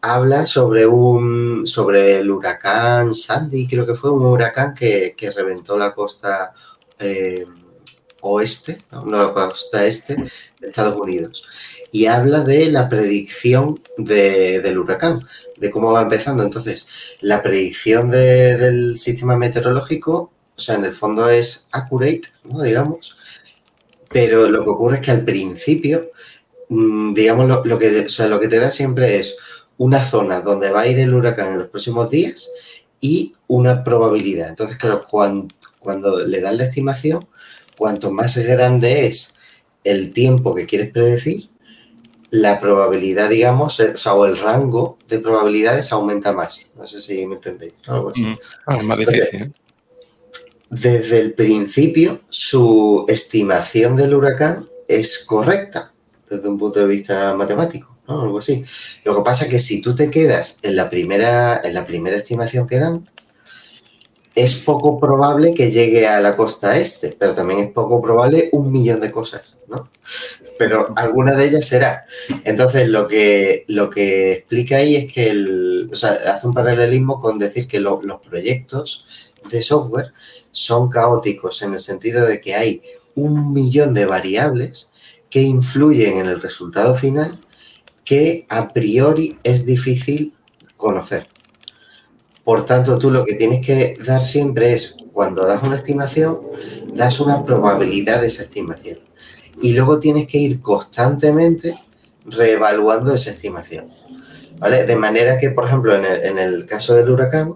habla 0.02 0.46
sobre 0.46 0.88
un 0.88 1.68
sobre 1.68 2.20
el 2.20 2.32
huracán 2.32 3.14
Sandy, 3.14 3.68
creo 3.68 3.86
que 3.86 3.96
fue 3.96 4.12
un 4.12 4.26
huracán 4.26 4.74
que, 4.74 5.16
reventó 5.36 5.78
la 5.78 5.94
costa 5.94 6.54
eh, 7.00 7.46
oeste, 8.22 8.84
no, 8.92 9.06
la 9.06 9.34
costa 9.34 9.86
este 9.86 10.16
de 10.16 10.68
Estados 10.68 11.00
Unidos. 11.00 11.46
Y 11.92 12.06
habla 12.06 12.42
de 12.42 12.72
la 12.72 12.88
predicción 12.88 13.82
del 13.98 14.78
huracán, 14.78 15.26
de 15.58 15.70
cómo 15.70 15.92
va 15.92 16.04
empezando. 16.04 16.44
Entonces, 16.44 16.88
la 17.20 17.44
predicción 17.44 18.10
del 18.10 18.98
sistema 18.98 19.36
meteorológico, 19.36 20.32
o 20.56 20.60
sea, 20.60 20.76
en 20.76 20.86
el 20.86 20.94
fondo 20.94 21.30
es 21.30 21.68
accurate, 21.72 22.30
¿no? 22.46 22.62
digamos, 22.62 23.16
pero 24.10 24.50
lo 24.50 24.64
que 24.64 24.70
ocurre 24.70 24.96
es 24.98 25.02
que 25.02 25.12
al 25.12 25.26
principio, 25.26 26.08
mm, 26.70 27.14
digamos, 27.14 27.48
lo, 27.66 27.78
que, 27.80 28.08
lo 28.30 28.40
que 28.40 28.48
te 28.48 28.60
da 28.60 28.72
siempre 28.72 29.20
es 29.20 29.36
una 29.82 30.04
zona 30.04 30.42
donde 30.42 30.70
va 30.70 30.82
a 30.82 30.88
ir 30.88 31.00
el 31.00 31.12
huracán 31.12 31.54
en 31.54 31.58
los 31.58 31.70
próximos 31.70 32.08
días 32.08 32.52
y 33.00 33.34
una 33.48 33.84
probabilidad. 33.84 34.50
Entonces, 34.50 34.78
claro, 34.78 35.08
cuando, 35.10 36.24
le 36.24 36.40
dan 36.40 36.58
la 36.58 36.66
estimación, 36.66 37.28
cuanto 37.76 38.12
más 38.12 38.38
grande 38.38 39.08
es 39.08 39.34
el 39.84 40.14
tiempo 40.14 40.54
que 40.54 40.68
quieres 40.68 40.92
predecir, 40.92 41.50
la 42.30 42.60
probabilidad, 42.60 43.28
digamos, 43.28 43.80
eh, 43.80 43.94
o, 43.96 43.98
sea, 43.98 44.14
o 44.14 44.26
el 44.26 44.38
rango 44.38 45.00
de 45.08 45.18
probabilidades 45.18 45.92
aumenta 45.92 46.32
más. 46.32 46.72
No 46.78 46.86
sé 46.86 47.02
si 47.02 47.26
me 47.26 47.36
entendéis. 47.36 47.74
Algo 47.88 48.12
así. 48.12 48.32
Ah, 48.68 48.78
más 48.84 49.00
difícil. 49.00 49.52
desde 50.70 51.20
el 51.22 51.34
principio, 51.34 52.22
su 52.30 53.06
estimación 53.08 53.96
del 53.96 54.14
huracán 54.14 54.70
es 54.88 55.26
correcta 55.26 55.92
desde 56.30 56.48
un 56.48 56.60
punto 56.60 56.80
de 56.82 56.86
vista 56.86 57.34
matemático. 57.34 57.91
Algo 58.20 58.40
así. 58.40 58.64
Lo 59.04 59.16
que 59.16 59.22
pasa 59.22 59.46
es 59.46 59.52
que 59.52 59.60
si 59.60 59.82
tú 59.82 59.96
te 59.96 60.10
quedas 60.10 60.60
en 60.64 60.76
la 60.76 60.90
primera, 60.90 61.62
en 61.64 61.74
la 61.74 61.86
primera 61.86 62.18
estimación 62.18 62.68
que 62.68 62.80
dan, 62.80 63.08
es 64.36 64.56
poco 64.56 65.00
probable 65.00 65.54
que 65.54 65.72
llegue 65.72 66.08
a 66.08 66.22
la 66.22 66.36
costa 66.36 66.78
este, 66.78 67.16
pero 67.18 67.34
también 67.34 67.60
es 67.60 67.72
poco 67.72 68.02
probable 68.02 68.50
un 68.54 68.72
millón 68.72 69.02
de 69.02 69.12
cosas, 69.12 69.56
¿no? 69.68 69.90
Pero 70.58 70.94
alguna 70.96 71.34
de 71.34 71.46
ellas 71.46 71.66
será. 71.66 72.06
Entonces, 72.44 72.88
lo 72.88 73.08
que, 73.08 73.66
lo 73.68 73.90
que 73.90 74.34
explica 74.34 74.78
ahí 74.78 74.96
es 74.96 75.14
que 75.14 75.30
el, 75.30 75.90
o 75.92 75.96
sea, 75.96 76.18
hace 76.28 76.48
un 76.48 76.54
paralelismo 76.54 77.20
con 77.20 77.40
decir 77.40 77.68
que 77.68 77.80
los 77.80 78.00
proyectos 78.22 79.32
de 79.50 79.62
software 79.62 80.14
son 80.52 80.90
caóticos 80.90 81.62
en 81.64 81.74
el 81.74 81.80
sentido 81.80 82.26
de 82.26 82.40
que 82.40 82.56
hay 82.56 82.82
un 83.16 83.54
millón 83.54 83.94
de 83.94 84.06
variables 84.06 84.92
que 85.30 85.42
influyen 85.42 86.18
en 86.18 86.28
el 86.28 86.42
resultado 86.42 86.94
final 86.94 87.40
que 88.04 88.46
a 88.50 88.74
priori 88.74 89.38
es 89.44 89.66
difícil 89.66 90.34
conocer. 90.78 91.28
Por 92.44 92.66
tanto, 92.66 92.98
tú 92.98 93.12
lo 93.12 93.24
que 93.24 93.36
tienes 93.36 93.66
que 93.66 93.98
dar 94.04 94.22
siempre 94.22 94.74
es, 94.74 94.96
cuando 95.14 95.46
das 95.46 95.62
una 95.62 95.76
estimación, 95.76 96.40
das 96.94 97.20
una 97.20 97.46
probabilidad 97.46 98.22
de 98.22 98.28
esa 98.28 98.44
estimación. 98.44 99.00
Y 99.62 99.74
luego 99.74 100.00
tienes 100.00 100.28
que 100.28 100.40
ir 100.40 100.62
constantemente 100.62 101.80
reevaluando 102.26 103.14
esa 103.14 103.32
estimación. 103.32 103.92
¿Vale? 104.58 104.86
De 104.86 104.96
manera 104.96 105.38
que, 105.38 105.52
por 105.52 105.66
ejemplo, 105.66 105.96
en 105.96 106.06
el, 106.06 106.26
en 106.26 106.38
el 106.40 106.66
caso 106.66 106.96
del 106.96 107.10
huracán, 107.10 107.56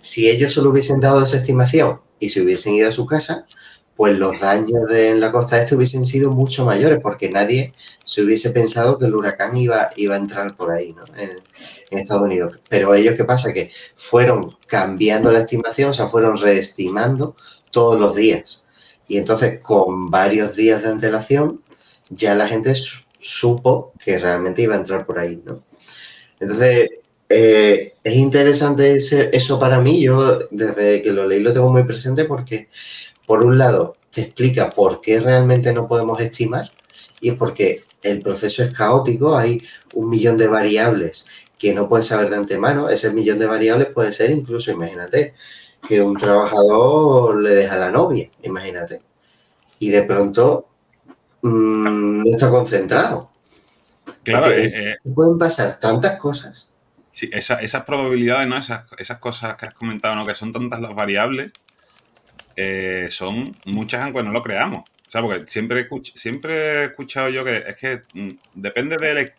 si 0.00 0.28
ellos 0.28 0.52
solo 0.52 0.70
hubiesen 0.70 1.00
dado 1.00 1.22
esa 1.22 1.36
estimación 1.36 2.00
y 2.20 2.28
se 2.28 2.42
hubiesen 2.42 2.74
ido 2.74 2.88
a 2.88 2.92
su 2.92 3.06
casa, 3.06 3.46
pues 3.98 4.16
los 4.16 4.38
daños 4.38 4.86
de, 4.86 5.08
en 5.08 5.18
la 5.18 5.32
costa 5.32 5.60
este 5.60 5.74
hubiesen 5.74 6.04
sido 6.04 6.30
mucho 6.30 6.64
mayores, 6.64 7.00
porque 7.02 7.30
nadie 7.30 7.74
se 8.04 8.22
hubiese 8.22 8.50
pensado 8.50 8.96
que 8.96 9.06
el 9.06 9.14
huracán 9.16 9.56
iba, 9.56 9.90
iba 9.96 10.14
a 10.14 10.18
entrar 10.18 10.54
por 10.54 10.70
ahí, 10.70 10.92
¿no? 10.92 11.02
En, 11.20 11.40
Estados 11.90 12.22
Unidos. 12.22 12.60
Pero 12.68 12.94
ellos, 12.94 13.16
¿qué 13.16 13.24
pasa? 13.24 13.52
Que 13.52 13.72
fueron 13.96 14.56
cambiando 14.68 15.32
la 15.32 15.40
estimación, 15.40 15.90
o 15.90 15.92
sea, 15.92 16.06
fueron 16.06 16.38
reestimando 16.38 17.34
todos 17.72 17.98
los 17.98 18.14
días. 18.14 18.62
Y 19.08 19.16
entonces, 19.16 19.58
con 19.60 20.12
varios 20.12 20.54
días 20.54 20.80
de 20.84 20.90
antelación, 20.90 21.60
ya 22.08 22.36
la 22.36 22.46
gente 22.46 22.74
supo 23.18 23.94
que 23.98 24.16
realmente 24.20 24.62
iba 24.62 24.76
a 24.76 24.78
entrar 24.78 25.06
por 25.06 25.18
ahí, 25.18 25.42
¿no? 25.44 25.64
Entonces, 26.38 26.88
eh, 27.28 27.94
es 28.04 28.14
interesante 28.14 28.96
eso 28.96 29.58
para 29.58 29.80
mí. 29.80 30.00
Yo, 30.00 30.38
desde 30.52 31.02
que 31.02 31.12
lo 31.12 31.26
leí, 31.26 31.40
lo 31.40 31.52
tengo 31.52 31.70
muy 31.70 31.82
presente 31.82 32.26
porque 32.26 32.68
por 33.28 33.44
un 33.44 33.58
lado, 33.58 33.98
te 34.10 34.22
explica 34.22 34.70
por 34.70 35.02
qué 35.02 35.20
realmente 35.20 35.70
no 35.74 35.86
podemos 35.86 36.18
estimar 36.18 36.72
y 37.20 37.28
es 37.28 37.34
porque 37.34 37.84
el 38.02 38.22
proceso 38.22 38.62
es 38.62 38.72
caótico, 38.72 39.36
hay 39.36 39.62
un 39.92 40.08
millón 40.08 40.38
de 40.38 40.48
variables 40.48 41.26
que 41.58 41.74
no 41.74 41.90
puedes 41.90 42.06
saber 42.06 42.30
de 42.30 42.36
antemano. 42.36 42.88
Ese 42.88 43.10
millón 43.10 43.38
de 43.38 43.44
variables 43.44 43.88
puede 43.88 44.12
ser 44.12 44.30
incluso, 44.30 44.70
imagínate, 44.70 45.34
que 45.86 46.00
un 46.00 46.16
trabajador 46.16 47.38
le 47.42 47.54
deja 47.54 47.74
a 47.74 47.78
la 47.78 47.90
novia, 47.90 48.30
imagínate, 48.44 49.02
y 49.78 49.90
de 49.90 50.02
pronto 50.04 50.70
mm, 51.42 52.22
no 52.24 52.32
está 52.32 52.48
concentrado. 52.48 53.30
Claro, 54.22 54.50
eh, 54.50 54.70
eh, 54.74 54.96
pueden 55.14 55.36
pasar 55.36 55.78
tantas 55.78 56.18
cosas. 56.18 56.70
Sí, 57.10 57.28
esas 57.30 57.84
probabilidades, 57.84 58.48
¿no? 58.48 58.56
Esas, 58.56 58.86
esas 58.96 59.18
cosas 59.18 59.56
que 59.56 59.66
has 59.66 59.74
comentado, 59.74 60.14
¿no? 60.14 60.24
Que 60.24 60.34
son 60.34 60.50
tantas 60.50 60.80
las 60.80 60.94
variables, 60.94 61.52
eh, 62.60 63.06
son 63.12 63.56
muchas 63.66 64.02
aunque 64.02 64.20
no 64.24 64.32
lo 64.32 64.42
creamos. 64.42 64.82
O 64.82 65.10
sea, 65.10 65.22
porque 65.22 65.46
siempre, 65.46 65.88
siempre 66.14 66.54
he 66.54 66.84
escuchado 66.86 67.28
yo 67.28 67.44
que 67.44 67.58
es 67.58 67.76
que 67.76 68.02
mm, 68.14 68.30
depende, 68.54 68.96
del, 68.96 69.32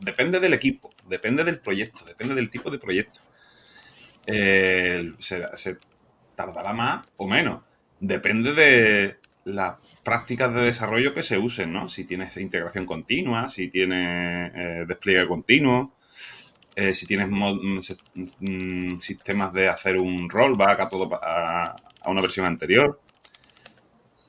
depende 0.00 0.40
del 0.40 0.52
equipo, 0.52 0.92
depende 1.08 1.44
del 1.44 1.60
proyecto, 1.60 2.04
depende 2.04 2.34
del 2.34 2.50
tipo 2.50 2.68
de 2.68 2.80
proyecto. 2.80 3.20
Eh, 4.26 5.12
se, 5.20 5.78
tardará 6.34 6.74
más 6.74 7.06
o 7.16 7.28
menos. 7.28 7.62
Depende 8.00 8.52
de 8.52 9.18
las 9.44 9.76
prácticas 10.02 10.52
de 10.52 10.62
desarrollo 10.62 11.14
que 11.14 11.22
se 11.22 11.38
usen, 11.38 11.72
¿no? 11.72 11.88
Si 11.88 12.02
tienes 12.02 12.36
integración 12.36 12.84
continua, 12.84 13.48
si 13.48 13.68
tienes 13.68 14.52
eh, 14.56 14.84
despliegue 14.88 15.28
continuo, 15.28 15.94
si 16.92 17.06
tienes 17.06 17.28
mm, 17.30 17.78
mm, 18.40 18.98
sistemas 18.98 19.52
de 19.52 19.68
hacer 19.68 19.96
un 19.98 20.28
rollback 20.28 20.80
a 20.80 20.88
todo 20.88 21.08
a, 21.22 21.74
a 22.06 22.10
una 22.10 22.22
versión 22.22 22.46
anterior. 22.46 23.00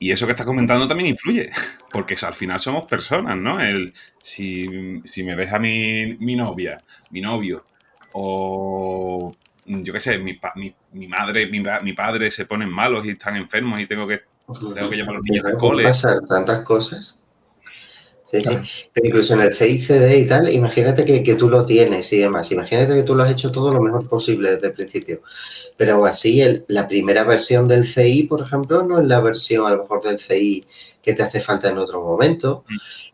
Y 0.00 0.12
eso 0.12 0.26
que 0.26 0.32
estás 0.32 0.46
comentando 0.46 0.86
también 0.86 1.10
influye, 1.10 1.50
porque 1.90 2.16
al 2.22 2.34
final 2.34 2.60
somos 2.60 2.84
personas, 2.84 3.36
¿no? 3.36 3.60
El, 3.60 3.94
si, 4.20 4.68
me 4.68 5.34
ves 5.34 5.52
a 5.52 5.58
mi, 5.58 6.16
mi 6.18 6.36
novia, 6.36 6.82
mi 7.10 7.20
novio, 7.20 7.64
o 8.12 9.34
yo 9.64 9.92
qué 9.92 10.00
sé, 10.00 10.18
mi, 10.18 10.38
mi, 10.92 11.08
madre, 11.08 11.46
mi, 11.46 11.92
padre 11.92 12.30
se 12.30 12.46
ponen 12.46 12.70
malos 12.70 13.04
y 13.06 13.10
están 13.10 13.36
enfermos 13.36 13.80
y 13.80 13.86
tengo 13.86 14.06
que, 14.06 14.22
tengo 14.74 14.90
que 14.90 14.96
llevar 14.96 15.14
a 15.14 15.18
los 15.18 15.24
niños 15.24 15.44
al 15.44 15.56
cole. 15.56 15.90
tantas 16.28 16.60
cosas. 16.60 17.22
Sí, 18.30 18.44
sí. 18.44 18.58
Pero 18.92 19.06
incluso 19.06 19.32
en 19.32 19.40
el 19.40 19.54
CICD 19.54 20.16
y 20.18 20.26
tal, 20.26 20.52
imagínate 20.52 21.02
que, 21.06 21.22
que, 21.22 21.34
tú 21.34 21.48
lo 21.48 21.64
tienes 21.64 22.12
y 22.12 22.18
demás. 22.18 22.52
Imagínate 22.52 22.94
que 22.94 23.02
tú 23.02 23.14
lo 23.14 23.22
has 23.22 23.30
hecho 23.30 23.50
todo 23.50 23.72
lo 23.72 23.80
mejor 23.80 24.06
posible 24.06 24.50
desde 24.50 24.66
el 24.66 24.74
principio. 24.74 25.22
Pero 25.78 25.94
aún 25.94 26.06
así, 26.06 26.42
el, 26.42 26.62
la 26.68 26.86
primera 26.86 27.24
versión 27.24 27.66
del 27.66 27.86
CI, 27.86 28.24
por 28.24 28.42
ejemplo, 28.42 28.82
no 28.82 29.00
es 29.00 29.06
la 29.06 29.20
versión 29.20 29.66
a 29.66 29.70
lo 29.70 29.78
mejor 29.78 30.02
del 30.02 30.18
CI 30.18 30.66
que 31.00 31.14
te 31.14 31.22
hace 31.22 31.40
falta 31.40 31.70
en 31.70 31.78
otro 31.78 32.02
momento. 32.02 32.64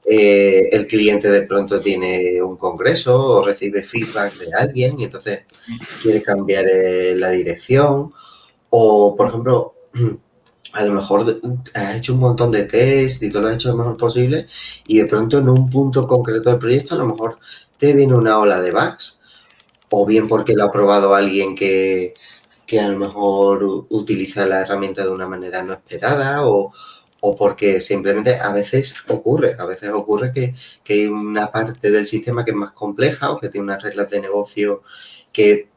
Eh, 0.05 0.69
el 0.73 0.89
cliente 0.89 1.31
de 1.31 1.43
pronto 1.43 1.81
tiene 1.81 2.43
un 2.43 2.57
congreso 2.57 3.39
o 3.39 3.45
recibe 3.45 3.85
feedback 3.85 4.35
de 4.35 4.53
alguien 4.53 4.99
y 4.99 5.05
entonces 5.05 5.43
quiere 6.03 6.23
cambiar 6.23 6.67
eh, 6.67 7.15
la 7.15 7.31
dirección. 7.31 8.13
O, 8.71 9.15
por 9.15 9.29
ejemplo, 9.29 9.75
a 10.75 10.85
lo 10.85 10.93
mejor 10.93 11.41
has 11.75 11.97
hecho 11.97 12.15
un 12.15 12.21
montón 12.21 12.51
de 12.51 12.65
test 12.65 13.23
y 13.23 13.31
todo 13.31 13.43
lo 13.43 13.49
has 13.49 13.55
hecho 13.55 13.71
lo 13.71 13.77
mejor 13.77 13.97
posible 13.97 14.47
y 14.87 14.99
de 14.99 15.07
pronto 15.07 15.39
en 15.39 15.49
un 15.49 15.71
punto 15.71 16.07
concreto 16.07 16.51
del 16.51 16.59
proyecto 16.59 16.95
a 16.95 16.99
lo 16.99 17.07
mejor 17.07 17.39
te 17.79 17.93
viene 17.93 18.15
una 18.15 18.39
ola 18.39 18.61
de 18.61 18.73
bugs 18.73 19.21
o 19.91 20.05
bien 20.05 20.27
porque 20.29 20.55
lo 20.55 20.65
ha 20.65 20.73
probado 20.73 21.15
alguien 21.15 21.55
que, 21.55 22.15
que 22.67 22.81
a 22.81 22.89
lo 22.89 22.99
mejor 22.99 23.87
utiliza 23.91 24.47
la 24.47 24.61
herramienta 24.61 25.05
de 25.05 25.11
una 25.11 25.29
manera 25.29 25.63
no 25.63 25.75
esperada 25.75 26.47
o, 26.49 26.73
o 27.21 27.37
porque 27.37 27.81
simplemente 27.81 28.37
a 28.41 28.53
veces 28.53 28.97
ocurre, 29.09 29.57
a 29.59 29.65
veces 29.67 29.91
ocurre 29.91 30.33
que, 30.33 30.55
que, 30.83 30.95
hay 30.95 31.07
una 31.07 31.53
parte 31.53 31.91
del 31.93 32.05
sistema 32.05 32.45
que 32.45 32.51
es 32.51 32.57
más 32.57 32.73
compleja 32.73 33.31
o 33.31 33.39
que 33.39 33.49
tiene 33.49 33.67
unas 33.67 33.83
reglas 33.83 34.11
de 34.11 34.21
negocio 34.21 34.83
que 35.33 35.69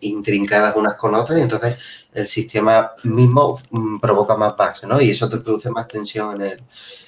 intrincadas 0.00 0.76
unas 0.76 0.94
con 0.94 1.14
otras 1.14 1.38
y 1.38 1.42
entonces 1.42 1.76
el 2.12 2.26
sistema 2.26 2.92
mismo 3.02 3.60
mm, 3.70 3.98
provoca 3.98 4.36
más 4.36 4.56
bugs, 4.56 4.84
¿no? 4.84 5.00
Y 5.00 5.10
eso 5.10 5.28
te 5.28 5.38
produce 5.38 5.70
más 5.70 5.88
tensión 5.88 6.40
en 6.40 6.42
el, 6.42 6.62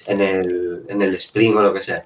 en 0.06 0.20
el, 0.20 0.84
en 0.88 1.02
el 1.02 1.14
spring 1.14 1.56
o 1.56 1.62
lo 1.62 1.72
que 1.72 1.82
sea. 1.82 2.04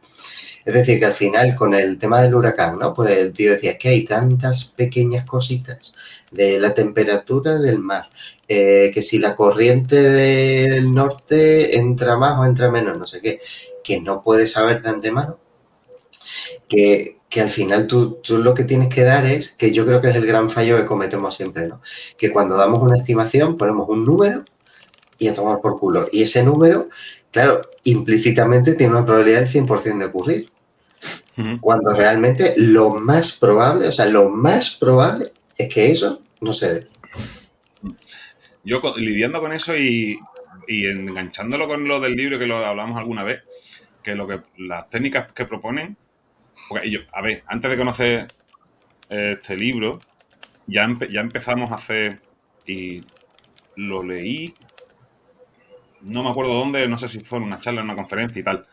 Es 0.65 0.75
decir, 0.75 0.99
que 0.99 1.07
al 1.07 1.15
final, 1.15 1.57
con 1.57 1.75
el 1.75 1.97
tema 1.97 2.21
del 2.21 2.35
huracán, 2.35 2.79
¿no? 2.79 2.93
Pues 2.93 3.17
el 3.17 3.33
tío 3.33 3.53
decía 3.53 3.79
que 3.79 3.89
hay 3.89 4.05
tantas 4.05 4.65
pequeñas 4.65 5.25
cositas 5.25 5.95
de 6.31 6.61
la 6.61 6.75
temperatura 6.75 7.57
del 7.57 7.79
mar, 7.79 8.11
eh, 8.47 8.91
que 8.93 9.01
si 9.01 9.19
la 9.19 9.35
corriente 9.35 9.97
del 9.97 10.93
norte 10.93 11.79
entra 11.79 12.19
más 12.19 12.39
o 12.39 12.45
entra 12.45 12.71
menos, 12.71 12.99
no 12.99 13.07
sé 13.07 13.21
qué, 13.21 13.41
que 13.83 14.01
no 14.01 14.23
puedes 14.23 14.53
saber 14.53 14.83
de 14.83 14.91
antemano, 14.91 15.39
que, 16.69 17.20
que 17.31 17.41
al 17.41 17.49
final 17.49 17.87
tú, 17.87 18.19
tú, 18.25 18.39
lo 18.39 18.53
que 18.55 18.65
tienes 18.65 18.93
que 18.93 19.05
dar 19.05 19.25
es, 19.25 19.53
que 19.53 19.71
yo 19.71 19.87
creo 19.87 20.01
que 20.01 20.09
es 20.09 20.17
el 20.17 20.27
gran 20.27 20.51
fallo 20.51 20.77
que 20.77 20.85
cometemos 20.85 21.37
siempre, 21.37 21.69
¿no? 21.69 21.81
Que 22.19 22.33
cuando 22.33 22.57
damos 22.57 22.83
una 22.83 22.97
estimación 22.97 23.57
ponemos 23.57 23.89
un 23.89 24.05
número 24.05 24.45
y 25.17 25.29
a 25.29 25.35
tomar 25.35 25.61
por 25.61 25.79
culo. 25.79 26.09
Y 26.11 26.23
ese 26.23 26.43
número, 26.43 26.89
claro, 27.31 27.63
implícitamente 27.85 28.75
tiene 28.75 28.95
una 28.95 29.07
probabilidad 29.07 29.43
del 29.43 29.49
100% 29.49 29.99
de 29.99 30.05
ocurrir. 30.07 30.51
Uh 31.37 31.43
-huh. 31.43 31.61
Cuando 31.61 31.95
realmente 31.95 32.55
lo 32.57 32.91
más 32.91 33.33
probable, 33.33 33.87
o 33.87 33.93
sea, 33.93 34.07
lo 34.07 34.29
más 34.29 34.73
probable 34.73 35.33
es 35.57 35.73
que 35.73 35.93
eso 35.93 36.21
no 36.41 36.53
se 36.53 36.75
dé. 36.75 36.89
Yo 38.65 38.81
lidiando 38.97 39.41
con 39.41 39.53
eso 39.53 39.77
y, 39.77 40.19
y 40.67 40.87
enganchándolo 40.87 41.69
con 41.69 41.87
lo 41.87 42.01
del 42.01 42.15
libro 42.15 42.41
que 42.41 42.47
lo 42.47 42.67
hablamos 42.67 42.99
alguna 42.99 43.23
vez, 43.23 43.43
que 44.03 44.17
lo 44.17 44.27
que 44.27 44.41
las 44.59 44.91
técnicas 44.91 45.31
que 45.33 45.45
proponen 45.45 45.97
porque 46.71 46.89
yo, 46.89 47.01
a 47.13 47.21
ver, 47.21 47.43
antes 47.49 47.69
de 47.69 47.77
conocer 47.77 48.29
este 49.09 49.57
libro, 49.57 49.99
ya, 50.69 50.85
empe 50.85 51.09
ya 51.13 51.21
empezamos 51.21 51.73
a 51.73 51.75
hacer, 51.75 52.23
y 52.65 53.03
lo 53.75 54.05
leí, 54.05 54.55
no 56.03 56.23
me 56.23 56.31
acuerdo 56.31 56.55
dónde, 56.55 56.87
no 56.87 56.97
sé 56.97 57.09
si 57.09 57.19
fue 57.19 57.39
en 57.39 57.45
una 57.47 57.59
charla, 57.59 57.81
en 57.81 57.87
una 57.87 57.97
conferencia 57.97 58.39
y 58.39 58.45
tal. 58.45 58.69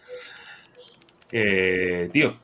Eh, 1.32 2.08
tío, 2.13 2.39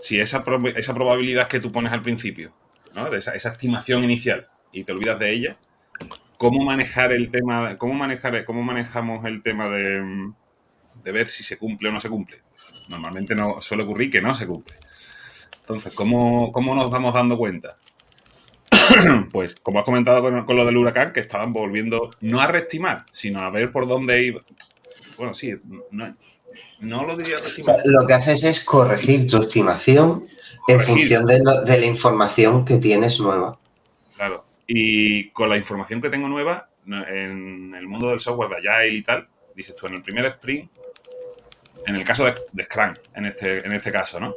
si 0.00 0.18
esa 0.18 0.42
probabilidad 0.42 1.46
que 1.46 1.60
tú 1.60 1.70
pones 1.70 1.92
al 1.92 2.00
principio, 2.00 2.54
¿no? 2.94 3.10
de 3.10 3.18
esa, 3.18 3.34
esa, 3.34 3.50
estimación 3.50 4.02
inicial, 4.02 4.48
y 4.72 4.84
te 4.84 4.92
olvidas 4.92 5.18
de 5.18 5.30
ella, 5.30 5.58
¿cómo 6.38 6.64
manejar 6.64 7.12
el 7.12 7.30
tema, 7.30 7.76
cómo, 7.76 7.92
manejar, 7.92 8.46
cómo 8.46 8.62
manejamos 8.62 9.26
el 9.26 9.42
tema 9.42 9.68
de, 9.68 10.32
de 11.04 11.12
ver 11.12 11.28
si 11.28 11.44
se 11.44 11.58
cumple 11.58 11.90
o 11.90 11.92
no 11.92 12.00
se 12.00 12.08
cumple? 12.08 12.38
Normalmente 12.88 13.34
no 13.34 13.60
suele 13.60 13.82
ocurrir 13.82 14.10
que 14.10 14.22
no 14.22 14.34
se 14.34 14.46
cumple. 14.46 14.85
Entonces, 15.66 15.92
¿cómo, 15.94 16.52
cómo 16.52 16.76
nos 16.76 16.92
vamos 16.92 17.12
dando 17.12 17.36
cuenta? 17.36 17.76
pues, 19.32 19.56
como 19.56 19.80
has 19.80 19.84
comentado 19.84 20.22
con, 20.22 20.46
con, 20.46 20.54
lo 20.54 20.64
del 20.64 20.76
huracán, 20.76 21.12
que 21.12 21.18
estaban 21.18 21.52
volviendo 21.52 22.12
no 22.20 22.40
a 22.40 22.46
reestimar, 22.46 23.04
sino 23.10 23.40
a 23.40 23.50
ver 23.50 23.72
por 23.72 23.88
dónde 23.88 24.22
iba. 24.22 24.42
Bueno, 25.18 25.34
sí, 25.34 25.54
no, 25.90 26.16
no 26.78 27.04
lo 27.04 27.16
diría 27.16 27.40
reestimar. 27.40 27.80
Lo 27.84 28.06
que 28.06 28.14
haces 28.14 28.44
es 28.44 28.60
corregir 28.60 29.26
tu 29.26 29.38
estimación 29.38 30.28
corregir. 30.60 30.68
en 30.68 30.80
función 30.82 31.26
de, 31.26 31.40
lo, 31.42 31.62
de 31.62 31.80
la 31.80 31.86
información 31.86 32.64
que 32.64 32.78
tienes 32.78 33.18
nueva. 33.18 33.58
Claro. 34.14 34.44
Y 34.68 35.30
con 35.30 35.48
la 35.48 35.56
información 35.56 36.00
que 36.00 36.10
tengo 36.10 36.28
nueva, 36.28 36.68
en 36.86 37.74
el 37.74 37.88
mundo 37.88 38.10
del 38.10 38.20
software 38.20 38.50
de 38.50 38.68
Agile 38.68 38.94
y 38.94 39.02
tal, 39.02 39.26
dices 39.56 39.74
tú, 39.74 39.88
en 39.88 39.94
el 39.94 40.02
primer 40.02 40.26
sprint, 40.26 40.70
en 41.88 41.96
el 41.96 42.04
caso 42.04 42.24
de, 42.24 42.36
de 42.52 42.62
Scrum, 42.62 42.94
en 43.14 43.24
este, 43.24 43.66
en 43.66 43.72
este 43.72 43.90
caso, 43.90 44.20
¿no? 44.20 44.32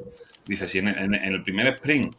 Dice, 0.50 0.68
si 0.68 0.80
en, 0.80 1.14
el 1.14 1.44
primer 1.44 1.68
sprint 1.76 2.16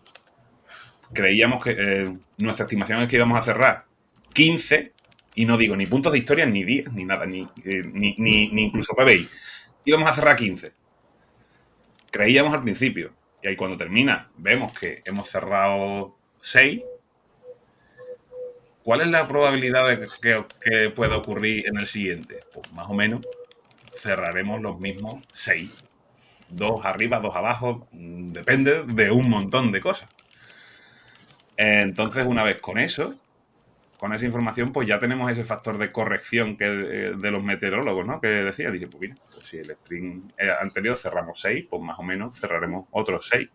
creíamos 1.12 1.64
que 1.64 1.74
eh, 1.76 2.16
nuestra 2.38 2.62
estimación 2.62 3.02
es 3.02 3.08
que 3.08 3.16
íbamos 3.16 3.36
a 3.36 3.42
cerrar 3.42 3.86
15, 4.32 4.92
y 5.34 5.46
no 5.46 5.58
digo 5.58 5.76
ni 5.76 5.86
puntos 5.86 6.12
de 6.12 6.18
historia, 6.18 6.46
ni 6.46 6.62
días, 6.62 6.92
ni 6.92 7.04
nada, 7.04 7.26
ni, 7.26 7.40
eh, 7.64 7.82
ni, 7.92 8.14
ni, 8.18 8.46
ni, 8.50 8.62
incluso 8.62 8.94
PBI, 8.94 9.28
íbamos 9.84 10.08
a 10.08 10.14
cerrar 10.14 10.36
15. 10.36 10.72
Creíamos 12.12 12.54
al 12.54 12.62
principio, 12.62 13.12
y 13.42 13.48
ahí 13.48 13.56
cuando 13.56 13.76
termina 13.76 14.30
vemos 14.36 14.78
que 14.78 15.02
hemos 15.06 15.28
cerrado 15.28 16.16
6. 16.40 16.82
¿Cuál 18.84 19.00
es 19.00 19.08
la 19.08 19.26
probabilidad 19.26 19.88
de 19.88 20.06
que, 20.22 20.44
que 20.60 20.90
pueda 20.90 21.16
ocurrir 21.16 21.66
en 21.66 21.78
el 21.78 21.88
siguiente? 21.88 22.44
Pues 22.54 22.72
más 22.74 22.86
o 22.88 22.94
menos 22.94 23.26
cerraremos 23.92 24.62
los 24.62 24.78
mismos 24.78 25.24
6 25.32 25.82
dos 26.50 26.84
arriba, 26.84 27.20
dos 27.20 27.34
abajo, 27.36 27.86
depende 28.32 28.82
de 28.84 29.10
un 29.10 29.28
montón 29.28 29.72
de 29.72 29.80
cosas. 29.80 30.08
Entonces, 31.56 32.26
una 32.26 32.42
vez 32.42 32.60
con 32.60 32.78
eso, 32.78 33.14
con 33.98 34.14
esa 34.14 34.24
información, 34.24 34.72
pues 34.72 34.88
ya 34.88 34.98
tenemos 34.98 35.30
ese 35.30 35.44
factor 35.44 35.76
de 35.76 35.92
corrección 35.92 36.56
que 36.56 36.64
eh, 36.64 37.12
de 37.16 37.30
los 37.30 37.42
meteorólogos, 37.42 38.06
¿no? 38.06 38.20
Que 38.20 38.28
decía, 38.28 38.70
dice, 38.70 38.86
pues 38.86 39.00
mira, 39.02 39.16
pues 39.34 39.46
si 39.46 39.58
el 39.58 39.70
sprint 39.72 40.32
eh, 40.38 40.50
anterior 40.58 40.96
cerramos 40.96 41.38
seis, 41.38 41.66
pues 41.68 41.82
más 41.82 41.98
o 41.98 42.02
menos 42.02 42.38
cerraremos 42.40 42.86
otros 42.92 43.28
seis. 43.30 43.48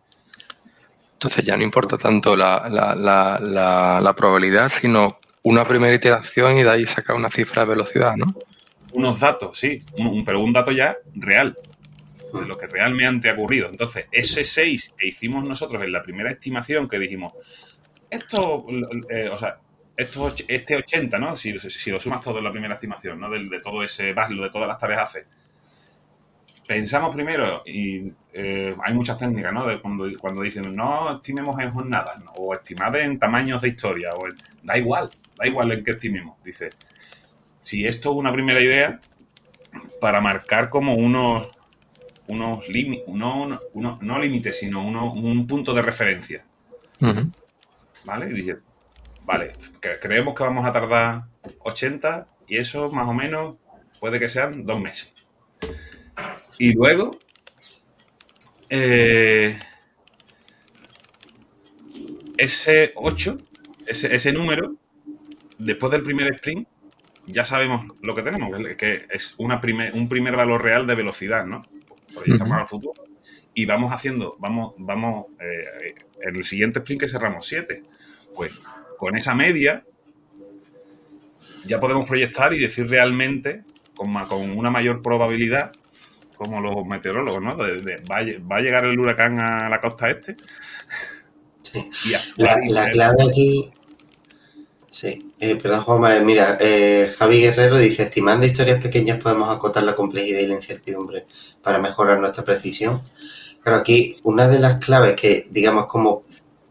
Entonces 1.14 1.44
ya 1.44 1.56
no 1.56 1.64
importa 1.64 1.96
tanto 1.96 2.36
la, 2.36 2.68
la, 2.68 2.94
la, 2.94 3.40
la, 3.40 4.00
la 4.00 4.12
probabilidad, 4.14 4.68
sino 4.68 5.18
una 5.42 5.66
primera 5.66 5.94
iteración 5.94 6.58
y 6.58 6.62
de 6.62 6.70
ahí 6.70 6.86
sacar 6.86 7.16
una 7.16 7.30
cifra 7.30 7.62
de 7.62 7.70
velocidad, 7.70 8.14
¿no? 8.16 8.34
Unos 8.92 9.20
datos, 9.20 9.58
sí, 9.58 9.84
un, 9.98 10.24
pero 10.24 10.40
un 10.40 10.52
dato 10.52 10.72
ya 10.72 10.96
real, 11.14 11.56
de 12.40 12.46
lo 12.46 12.56
que 12.56 12.66
realmente 12.66 13.30
ha 13.30 13.34
ocurrido. 13.34 13.68
Entonces, 13.68 14.06
ese 14.12 14.44
6 14.44 14.94
que 14.96 15.08
hicimos 15.08 15.44
nosotros 15.44 15.82
en 15.82 15.92
la 15.92 16.02
primera 16.02 16.30
estimación, 16.30 16.88
que 16.88 16.98
dijimos, 16.98 17.32
esto, 18.10 18.66
eh, 19.10 19.28
o 19.28 19.38
sea, 19.38 19.58
esto, 19.96 20.34
este 20.48 20.76
80, 20.76 21.18
¿no? 21.18 21.36
Si, 21.36 21.58
si, 21.58 21.90
lo 21.90 22.00
sumas 22.00 22.20
todo 22.20 22.38
en 22.38 22.44
la 22.44 22.52
primera 22.52 22.74
estimación, 22.74 23.18
¿no? 23.18 23.30
De, 23.30 23.48
de 23.48 23.60
todo 23.60 23.82
ese 23.82 24.12
backlog, 24.12 24.44
de 24.44 24.50
todas 24.50 24.68
las 24.68 24.78
tareas 24.78 25.00
hace. 25.00 25.26
Pensamos 26.66 27.14
primero, 27.14 27.62
y 27.64 28.12
eh, 28.32 28.74
hay 28.84 28.94
muchas 28.94 29.16
técnicas, 29.16 29.52
¿no? 29.52 29.66
De 29.66 29.80
cuando, 29.80 30.06
cuando 30.18 30.42
dicen, 30.42 30.74
no 30.74 31.16
estimemos 31.16 31.58
en 31.60 31.70
jornadas, 31.70 32.18
¿no? 32.24 32.32
o 32.32 32.54
estimad 32.54 32.96
en 32.96 33.18
tamaños 33.20 33.62
de 33.62 33.68
historia, 33.68 34.12
o 34.14 34.24
da 34.64 34.76
igual, 34.76 35.10
da 35.36 35.46
igual 35.46 35.70
en 35.70 35.84
qué 35.84 35.92
estimemos. 35.92 36.42
Dice, 36.42 36.70
si 37.60 37.86
esto 37.86 38.10
es 38.10 38.16
una 38.16 38.32
primera 38.32 38.60
idea, 38.60 39.00
para 40.00 40.20
marcar 40.20 40.70
como 40.70 40.94
unos, 40.94 41.48
unos 42.28 42.68
límites, 42.68 43.04
no, 43.08 43.60
no 43.74 44.18
límites, 44.18 44.58
sino 44.58 44.84
uno, 44.86 45.12
un 45.12 45.46
punto 45.46 45.74
de 45.74 45.82
referencia. 45.82 46.44
Uh 47.00 47.06
-huh. 47.06 47.32
¿Vale? 48.04 48.30
Y 48.30 48.34
dije, 48.34 48.56
vale, 49.24 49.48
creemos 50.00 50.34
que 50.34 50.44
vamos 50.44 50.64
a 50.64 50.72
tardar 50.72 51.24
80 51.60 52.28
y 52.48 52.58
eso 52.58 52.90
más 52.90 53.08
o 53.08 53.12
menos 53.12 53.56
puede 54.00 54.18
que 54.18 54.28
sean 54.28 54.64
dos 54.64 54.80
meses. 54.80 55.14
Y 56.58 56.72
luego, 56.74 57.18
eh, 58.70 59.58
ese 62.38 62.92
8, 62.94 63.38
ese, 63.86 64.14
ese 64.14 64.32
número, 64.32 64.76
después 65.58 65.92
del 65.92 66.02
primer 66.02 66.32
sprint, 66.34 66.68
ya 67.26 67.44
sabemos 67.44 67.86
lo 68.02 68.14
que 68.14 68.22
tenemos, 68.22 68.50
que 68.76 69.06
es 69.10 69.34
una 69.38 69.60
primer, 69.60 69.92
un 69.94 70.08
primer 70.08 70.36
valor 70.36 70.62
real 70.62 70.86
de 70.86 70.94
velocidad, 70.94 71.44
¿no? 71.44 71.62
Proyectamos 72.16 72.52
uh 72.52 72.58
-huh. 72.58 72.62
al 72.62 72.68
futuro 72.68 73.04
y 73.56 73.64
vamos 73.64 73.90
haciendo, 73.90 74.36
vamos, 74.38 74.74
vamos, 74.76 75.26
eh, 75.40 75.94
en 76.20 76.36
el 76.36 76.44
siguiente 76.44 76.80
sprint 76.80 77.00
que 77.00 77.08
cerramos 77.08 77.46
7, 77.46 77.82
pues 78.34 78.52
con 78.98 79.16
esa 79.16 79.34
media 79.34 79.82
ya 81.64 81.80
podemos 81.80 82.04
proyectar 82.06 82.52
y 82.52 82.58
decir 82.58 82.86
realmente, 82.88 83.64
con, 83.96 84.12
con 84.26 84.58
una 84.58 84.68
mayor 84.68 85.00
probabilidad, 85.00 85.72
como 86.36 86.60
los 86.60 86.84
meteorólogos, 86.84 87.40
¿no? 87.40 87.56
va, 87.56 88.56
a 88.56 88.60
llegar 88.60 88.84
el 88.84 89.00
huracán 89.00 89.40
a 89.40 89.70
la 89.70 89.80
costa 89.80 90.10
este. 90.10 90.36
Sí. 91.62 92.14
la, 92.36 92.90
clave 92.90 93.22
aquí. 93.22 93.72
Sí, 94.90 95.25
eh, 95.38 95.56
perdón, 95.56 95.82
Juanma, 95.82 96.18
mira, 96.20 96.58
eh, 96.60 97.12
Javi 97.18 97.40
Guerrero 97.40 97.78
dice: 97.78 98.04
estimando 98.04 98.46
historias 98.46 98.82
pequeñas, 98.82 99.20
podemos 99.22 99.50
acotar 99.50 99.82
la 99.82 99.94
complejidad 99.94 100.40
y 100.40 100.46
la 100.46 100.54
incertidumbre 100.54 101.26
para 101.62 101.78
mejorar 101.78 102.18
nuestra 102.18 102.44
precisión. 102.44 103.02
Pero 103.62 103.76
aquí, 103.76 104.16
una 104.22 104.48
de 104.48 104.60
las 104.60 104.78
claves 104.78 105.14
que, 105.20 105.48
digamos, 105.50 105.86
como, 105.86 106.22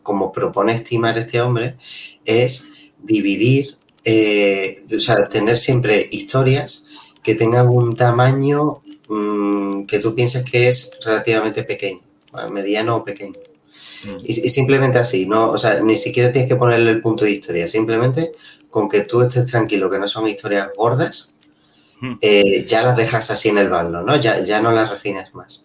como 0.04 0.32
propone 0.32 0.73
estimar 0.73 1.17
este 1.17 1.41
hombre, 1.41 1.75
es 2.23 2.71
dividir, 3.04 3.78
eh, 4.04 4.86
o 4.95 4.99
sea, 4.99 5.28
tener 5.30 5.58
siempre 5.58 6.08
historias 6.12 6.86
que 7.21 7.36
tengan 7.36 7.67
un 7.67 7.95
tamaño 7.95 8.82
Mm, 9.08 9.86
que 9.86 9.99
tú 9.99 10.15
pienses 10.15 10.43
que 10.43 10.67
es 10.67 10.91
relativamente 11.04 11.63
pequeño, 11.63 12.01
mediano 12.51 12.97
o 12.97 13.04
pequeño. 13.04 13.39
Mm. 14.06 14.18
Y, 14.24 14.34
simplemente 14.34 15.00
así, 15.00 15.26
¿no? 15.26 15.52
O 15.52 15.58
sea, 15.58 15.80
ni 15.82 15.96
siquiera 15.96 16.32
tienes 16.32 16.50
que 16.50 16.56
ponerle 16.56 16.91
el 16.91 17.02
punto 17.02 17.26
de 17.26 17.32
historia, 17.32 17.68
simplemente 17.68 18.32
con 18.70 18.89
que 18.89 19.02
tú 19.02 19.22
estés 19.22 19.46
tranquilo, 19.46 19.89
que 19.89 20.00
no 20.00 20.08
son 20.08 20.28
historias 20.28 20.70
gordas, 20.76 21.34
mm. 22.02 22.13
eh, 22.22 22.65
ya 22.65 22.84
las 22.84 22.98
dejas 22.98 23.32
así 23.32 23.50
en 23.50 23.58
el 23.58 23.70
baldo, 23.70 24.02
¿no? 24.02 24.15
Ya, 24.18 24.39
ya 24.44 24.62
no 24.62 24.72
las 24.72 24.89
refines 24.89 25.34
más. 25.34 25.63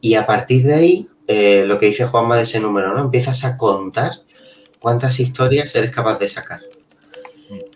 Y 0.00 0.14
a 0.14 0.26
partir 0.26 0.64
de 0.64 0.74
ahí, 0.74 1.08
eh, 1.26 1.64
lo 1.66 1.78
que 1.78 1.86
dice 1.86 2.06
Juanma 2.06 2.36
de 2.36 2.42
ese 2.42 2.60
número, 2.60 2.94
¿no? 2.94 3.00
Empiezas 3.00 3.44
a 3.44 3.56
contar 3.56 4.12
cuántas 4.78 5.20
historias 5.20 5.74
eres 5.74 5.90
capaz 5.90 6.18
de 6.18 6.28
sacar. 6.28 6.60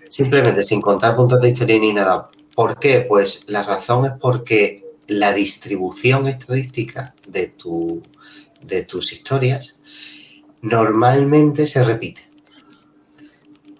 Simplemente 0.08 0.62
sin 0.62 0.82
contar 0.82 1.16
puntos 1.16 1.40
de 1.40 1.48
historia 1.48 1.78
ni 1.78 1.92
nada. 1.92 2.28
¿Por 2.54 2.78
qué? 2.78 3.00
Pues 3.08 3.44
la 3.48 3.62
razón 3.62 4.04
es 4.04 4.12
porque 4.20 4.84
la 5.06 5.32
distribución 5.32 6.26
estadística 6.28 7.14
de, 7.26 7.48
tu, 7.48 8.02
de 8.60 8.82
tus 8.82 9.12
historias 9.12 9.80
normalmente 10.62 11.66
se 11.66 11.84
repite. 11.84 12.22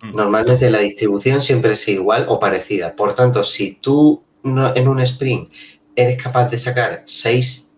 Mm. 0.02 0.14
Normalmente 0.14 0.70
la 0.70 0.80
distribución 0.80 1.40
siempre 1.40 1.72
es 1.72 1.88
igual 1.88 2.26
o 2.28 2.38
parecida. 2.38 2.94
Por 2.94 3.14
tanto, 3.14 3.42
si 3.44 3.78
tú 3.80 4.22
en 4.44 4.88
un 4.88 5.00
sprint 5.00 5.50
eres 5.94 6.22
capaz 6.22 6.48
de 6.50 6.58
sacar 6.58 7.02
seis, 7.06 7.70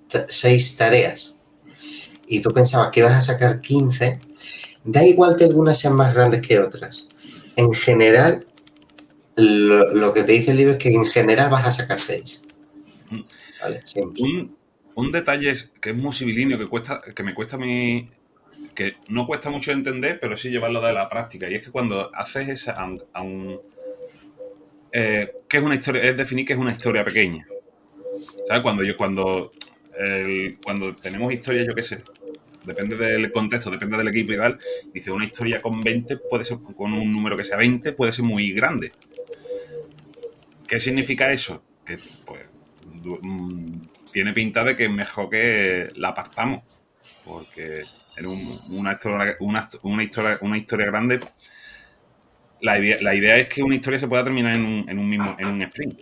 tareas 0.77 1.37
y 2.27 2.41
tú 2.41 2.51
pensabas 2.51 2.89
que 2.91 3.01
ibas 3.01 3.13
a 3.13 3.21
sacar 3.21 3.61
15, 3.61 4.19
da 4.85 5.05
igual 5.05 5.37
que 5.37 5.45
algunas 5.45 5.79
sean 5.79 5.95
más 5.95 6.15
grandes 6.15 6.41
que 6.41 6.59
otras. 6.59 7.09
En 7.57 7.73
general, 7.73 8.47
lo, 9.37 9.93
lo 9.93 10.13
que 10.13 10.23
te 10.25 10.33
dice 10.33 10.53
el 10.53 10.57
libro 10.57 10.73
es 10.75 10.79
que 10.79 10.91
en 10.91 11.05
general 11.05 11.51
vas 11.51 11.67
a 11.67 11.73
sacar 11.73 12.01
6. 12.01 12.43
Un, 14.97 15.13
detalle 15.13 15.55
que 15.81 15.91
es 15.91 15.97
muy 15.97 16.13
civilíneo, 16.13 16.59
que, 16.59 16.69
cuesta, 16.69 17.01
que 17.15 17.23
me 17.23 17.35
cuesta 17.35 17.57
a 17.57 17.59
mí, 17.59 18.09
que 18.75 18.97
no 19.09 19.27
cuesta 19.27 19.51
mucho 19.51 19.73
entender, 19.73 20.19
pero 20.21 20.37
sí 20.37 20.51
llevarlo 20.51 20.81
de 20.81 20.93
la 20.93 21.09
práctica. 21.09 21.49
Y 21.49 21.55
es 21.55 21.65
que 21.65 21.71
cuando 21.71 22.11
haces 22.15 22.49
esa, 22.49 22.73
a 22.73 23.23
un, 23.23 23.61
eh, 24.93 25.33
¿qué 25.49 25.57
es 25.59 25.63
una 25.63 25.75
historia? 25.75 26.03
Es 26.03 26.17
definir 26.17 26.45
que 26.45 26.53
es 26.55 26.59
una 26.59 26.73
historia 26.73 27.05
pequeña. 27.05 27.47
¿Sabes? 28.47 28.63
Cuando 28.63 28.85
yo, 28.85 28.97
cuando, 28.97 29.53
cuando 30.63 30.95
tenemos 30.95 31.33
historias, 31.33 31.67
yo 31.67 31.75
qué 31.75 31.83
sé, 31.83 32.03
depende 32.65 32.97
del 32.97 33.31
contexto, 33.31 33.71
depende 33.71 33.97
del 33.97 34.09
equipo 34.09 34.33
y 34.33 34.37
tal, 34.37 34.59
dice 34.93 35.11
una 35.11 35.25
historia 35.25 35.63
con 35.63 35.83
20 35.83 36.17
puede 36.17 36.45
ser, 36.45 36.59
con 36.77 36.93
un 36.93 37.13
número 37.13 37.37
que 37.37 37.45
sea 37.45 37.57
20 37.57 37.93
puede 37.93 38.13
ser 38.13 38.25
muy 38.25 38.53
grande. 38.53 38.93
¿Qué 40.67 40.81
significa 40.81 41.31
eso? 41.31 41.63
Que 41.85 41.99
pues 42.25 42.41
Mm, 43.05 43.83
tiene 44.13 44.33
pinta 44.33 44.65
de 44.65 44.77
que 44.77 44.85
es 44.85 44.91
mejor 44.91 45.31
que 45.31 45.91
la 45.97 46.09
apartamos. 46.09 46.63
Porque 47.25 47.85
en 48.17 48.27
una, 48.27 48.93
historia, 48.93 49.37
una, 49.41 50.03
historia, 50.03 50.39
una 50.41 50.57
historia 50.57 50.87
grande, 50.87 51.21
la 52.61 52.79
idea, 52.79 52.99
la 53.01 53.15
idea 53.15 53.37
es 53.37 53.49
que 53.49 53.63
una 53.63 53.75
historia 53.75 53.99
se 53.99 54.09
pueda 54.09 54.25
terminar 54.25 54.55
en 54.55 54.65
un, 54.65 54.89
en 54.89 54.99
un 54.99 55.09
mismo 55.09 55.37
en 55.39 55.49
un 55.49 55.63
sprint. 55.63 56.01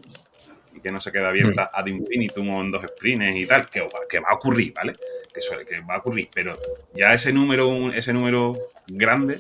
Y 0.75 0.81
que 0.81 0.91
no 0.91 1.01
se 1.01 1.13
quede 1.13 1.27
abierta 1.27 1.65
mm. 1.65 1.81
ad 1.81 1.87
infinitum 1.87 2.51
o 2.51 2.61
en 2.61 2.71
dos 2.71 2.83
sprints 2.83 3.37
y 3.37 3.47
tal, 3.47 3.69
que, 3.69 3.87
que 4.09 4.21
va 4.21 4.29
a 4.31 4.35
ocurrir, 4.35 4.73
¿vale? 4.73 4.97
Que, 5.33 5.41
suele, 5.41 5.65
que 5.65 5.81
va 5.81 5.97
a 5.97 5.99
ocurrir. 5.99 6.29
Pero 6.35 6.59
ya 6.95 7.15
ese 7.15 7.33
número, 7.33 7.93
ese 7.93 8.13
número 8.13 8.71
grande 8.87 9.39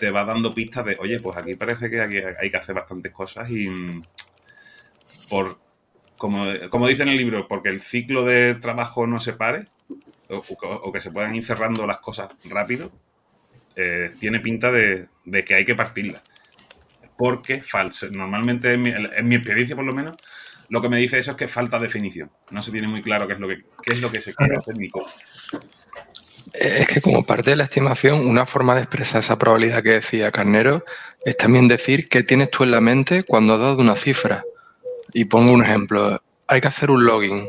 te 0.00 0.10
va 0.10 0.24
dando 0.24 0.54
pistas 0.54 0.84
de, 0.84 0.96
oye, 1.00 1.20
pues 1.20 1.36
aquí 1.36 1.54
parece 1.54 1.90
que 1.90 2.00
aquí 2.00 2.18
hay 2.18 2.50
que 2.50 2.56
hacer 2.56 2.74
bastantes 2.74 3.12
cosas 3.12 3.50
y 3.50 3.68
mm, 3.68 4.02
por 5.28 5.64
como, 6.16 6.88
dice 6.88 7.02
en 7.02 7.10
el 7.10 7.18
libro, 7.18 7.46
porque 7.48 7.68
el 7.68 7.82
ciclo 7.82 8.24
de 8.24 8.54
trabajo 8.54 9.06
no 9.06 9.20
se 9.20 9.34
pare 9.34 9.66
o, 10.36 10.92
que 10.92 11.00
se 11.00 11.10
puedan 11.10 11.34
ir 11.34 11.44
cerrando 11.44 11.86
las 11.86 11.98
cosas 11.98 12.30
rápido, 12.44 12.92
eh, 13.76 14.12
tiene 14.18 14.40
pinta 14.40 14.70
de, 14.70 15.08
que 15.44 15.54
hay 15.54 15.64
que 15.64 15.74
partirla. 15.74 16.22
Porque 17.16 17.62
falsa. 17.62 18.08
Normalmente, 18.10 18.72
en 18.72 18.82
mi, 19.28 19.34
experiencia 19.34 19.76
por 19.76 19.84
lo 19.84 19.94
menos, 19.94 20.16
lo 20.68 20.80
que 20.80 20.88
me 20.88 20.98
dice 20.98 21.18
eso 21.18 21.32
es 21.32 21.36
que 21.36 21.48
falta 21.48 21.78
definición. 21.78 22.30
No 22.50 22.62
se 22.62 22.72
tiene 22.72 22.88
muy 22.88 23.02
claro 23.02 23.26
qué 23.26 23.34
es 23.34 23.40
lo 23.40 23.48
que, 23.48 23.62
es 23.86 24.00
lo 24.00 24.10
que 24.10 24.20
se 24.20 24.34
quiere 24.34 24.56
hacer 24.56 24.76
ni 24.76 24.88
cómo. 24.90 25.06
Es 26.52 26.86
que 26.88 27.00
como 27.00 27.24
parte 27.24 27.50
de 27.50 27.56
la 27.56 27.64
estimación, 27.64 28.26
una 28.26 28.46
forma 28.46 28.74
de 28.74 28.82
expresar 28.82 29.20
esa 29.20 29.38
probabilidad 29.38 29.82
que 29.82 29.92
decía 29.92 30.30
Carnero 30.30 30.84
es 31.24 31.36
también 31.36 31.68
decir 31.68 32.08
qué 32.08 32.22
tienes 32.22 32.50
tú 32.50 32.64
en 32.64 32.70
la 32.70 32.80
mente 32.80 33.22
cuando 33.22 33.54
has 33.54 33.60
dado 33.60 33.80
una 33.80 33.96
cifra. 33.96 34.44
Y 35.12 35.24
pongo 35.26 35.52
un 35.52 35.64
ejemplo, 35.64 36.20
hay 36.46 36.60
que 36.60 36.68
hacer 36.68 36.90
un 36.90 37.04
login. 37.04 37.48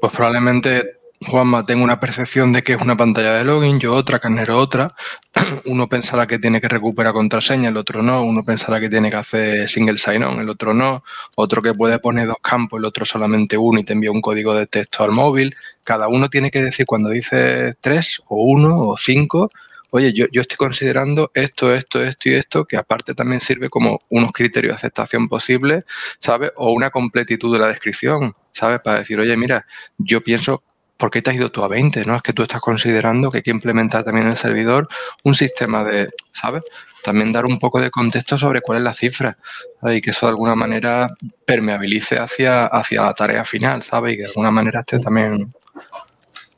Pues 0.00 0.12
probablemente 0.12 0.98
Juanma 1.26 1.64
tenga 1.64 1.84
una 1.84 2.00
percepción 2.00 2.52
de 2.52 2.62
que 2.62 2.74
es 2.74 2.80
una 2.80 2.96
pantalla 2.96 3.34
de 3.34 3.44
login, 3.44 3.80
yo 3.80 3.94
otra, 3.94 4.18
Carnero 4.18 4.58
otra. 4.58 4.94
Uno 5.64 5.88
pensará 5.88 6.26
que 6.26 6.38
tiene 6.38 6.60
que 6.60 6.68
recuperar 6.68 7.12
contraseña, 7.12 7.70
el 7.70 7.76
otro 7.76 8.02
no. 8.02 8.22
Uno 8.22 8.44
pensará 8.44 8.80
que 8.80 8.88
tiene 8.88 9.10
que 9.10 9.16
hacer 9.16 9.68
single 9.68 9.98
sign-on, 9.98 10.40
el 10.40 10.48
otro 10.48 10.74
no. 10.74 11.02
Otro 11.36 11.62
que 11.62 11.74
puede 11.74 11.98
poner 11.98 12.26
dos 12.26 12.38
campos, 12.42 12.78
el 12.78 12.86
otro 12.86 13.04
solamente 13.04 13.56
uno 13.56 13.80
y 13.80 13.84
te 13.84 13.94
envía 13.94 14.10
un 14.10 14.20
código 14.20 14.54
de 14.54 14.66
texto 14.66 15.04
al 15.04 15.12
móvil. 15.12 15.56
Cada 15.82 16.08
uno 16.08 16.28
tiene 16.28 16.50
que 16.50 16.62
decir 16.62 16.86
cuando 16.86 17.10
dice 17.10 17.74
tres 17.80 18.22
o 18.28 18.44
uno 18.44 18.88
o 18.88 18.96
cinco, 18.96 19.50
oye, 19.94 20.12
yo, 20.12 20.26
yo 20.32 20.40
estoy 20.40 20.56
considerando 20.56 21.30
esto, 21.34 21.72
esto, 21.72 22.02
esto 22.02 22.28
y 22.28 22.34
esto, 22.34 22.64
que 22.64 22.76
aparte 22.76 23.14
también 23.14 23.40
sirve 23.40 23.70
como 23.70 24.00
unos 24.08 24.32
criterios 24.32 24.72
de 24.72 24.76
aceptación 24.76 25.28
posibles, 25.28 25.84
¿sabes? 26.18 26.50
O 26.56 26.72
una 26.72 26.90
completitud 26.90 27.52
de 27.52 27.60
la 27.60 27.68
descripción, 27.68 28.34
¿sabes? 28.52 28.80
Para 28.80 28.98
decir, 28.98 29.20
oye, 29.20 29.36
mira, 29.36 29.64
yo 29.96 30.20
pienso, 30.20 30.64
¿por 30.96 31.10
qué 31.10 31.22
te 31.22 31.30
has 31.30 31.36
ido 31.36 31.50
tú 31.50 31.64
a 31.64 31.68
20? 31.68 32.04
¿No? 32.04 32.16
Es 32.16 32.22
que 32.22 32.32
tú 32.32 32.42
estás 32.42 32.60
considerando 32.60 33.30
que 33.30 33.38
hay 33.38 33.42
que 33.42 33.50
implementar 33.50 34.04
también 34.04 34.26
en 34.26 34.32
el 34.32 34.36
servidor 34.36 34.88
un 35.22 35.34
sistema 35.34 35.84
de, 35.84 36.10
¿sabes? 36.32 36.62
También 37.02 37.32
dar 37.32 37.44
un 37.44 37.58
poco 37.58 37.80
de 37.80 37.90
contexto 37.90 38.38
sobre 38.38 38.62
cuál 38.62 38.78
es 38.78 38.84
la 38.84 38.94
cifra 38.94 39.36
y 39.82 40.00
que 40.00 40.10
eso 40.10 40.26
de 40.26 40.30
alguna 40.30 40.54
manera 40.54 41.14
permeabilice 41.44 42.18
hacia, 42.18 42.66
hacia 42.66 43.02
la 43.02 43.14
tarea 43.14 43.44
final, 43.44 43.82
¿sabes? 43.82 44.14
Y 44.14 44.16
que 44.16 44.22
de 44.22 44.28
alguna 44.28 44.50
manera 44.50 44.80
esté 44.80 44.98
también... 44.98 45.52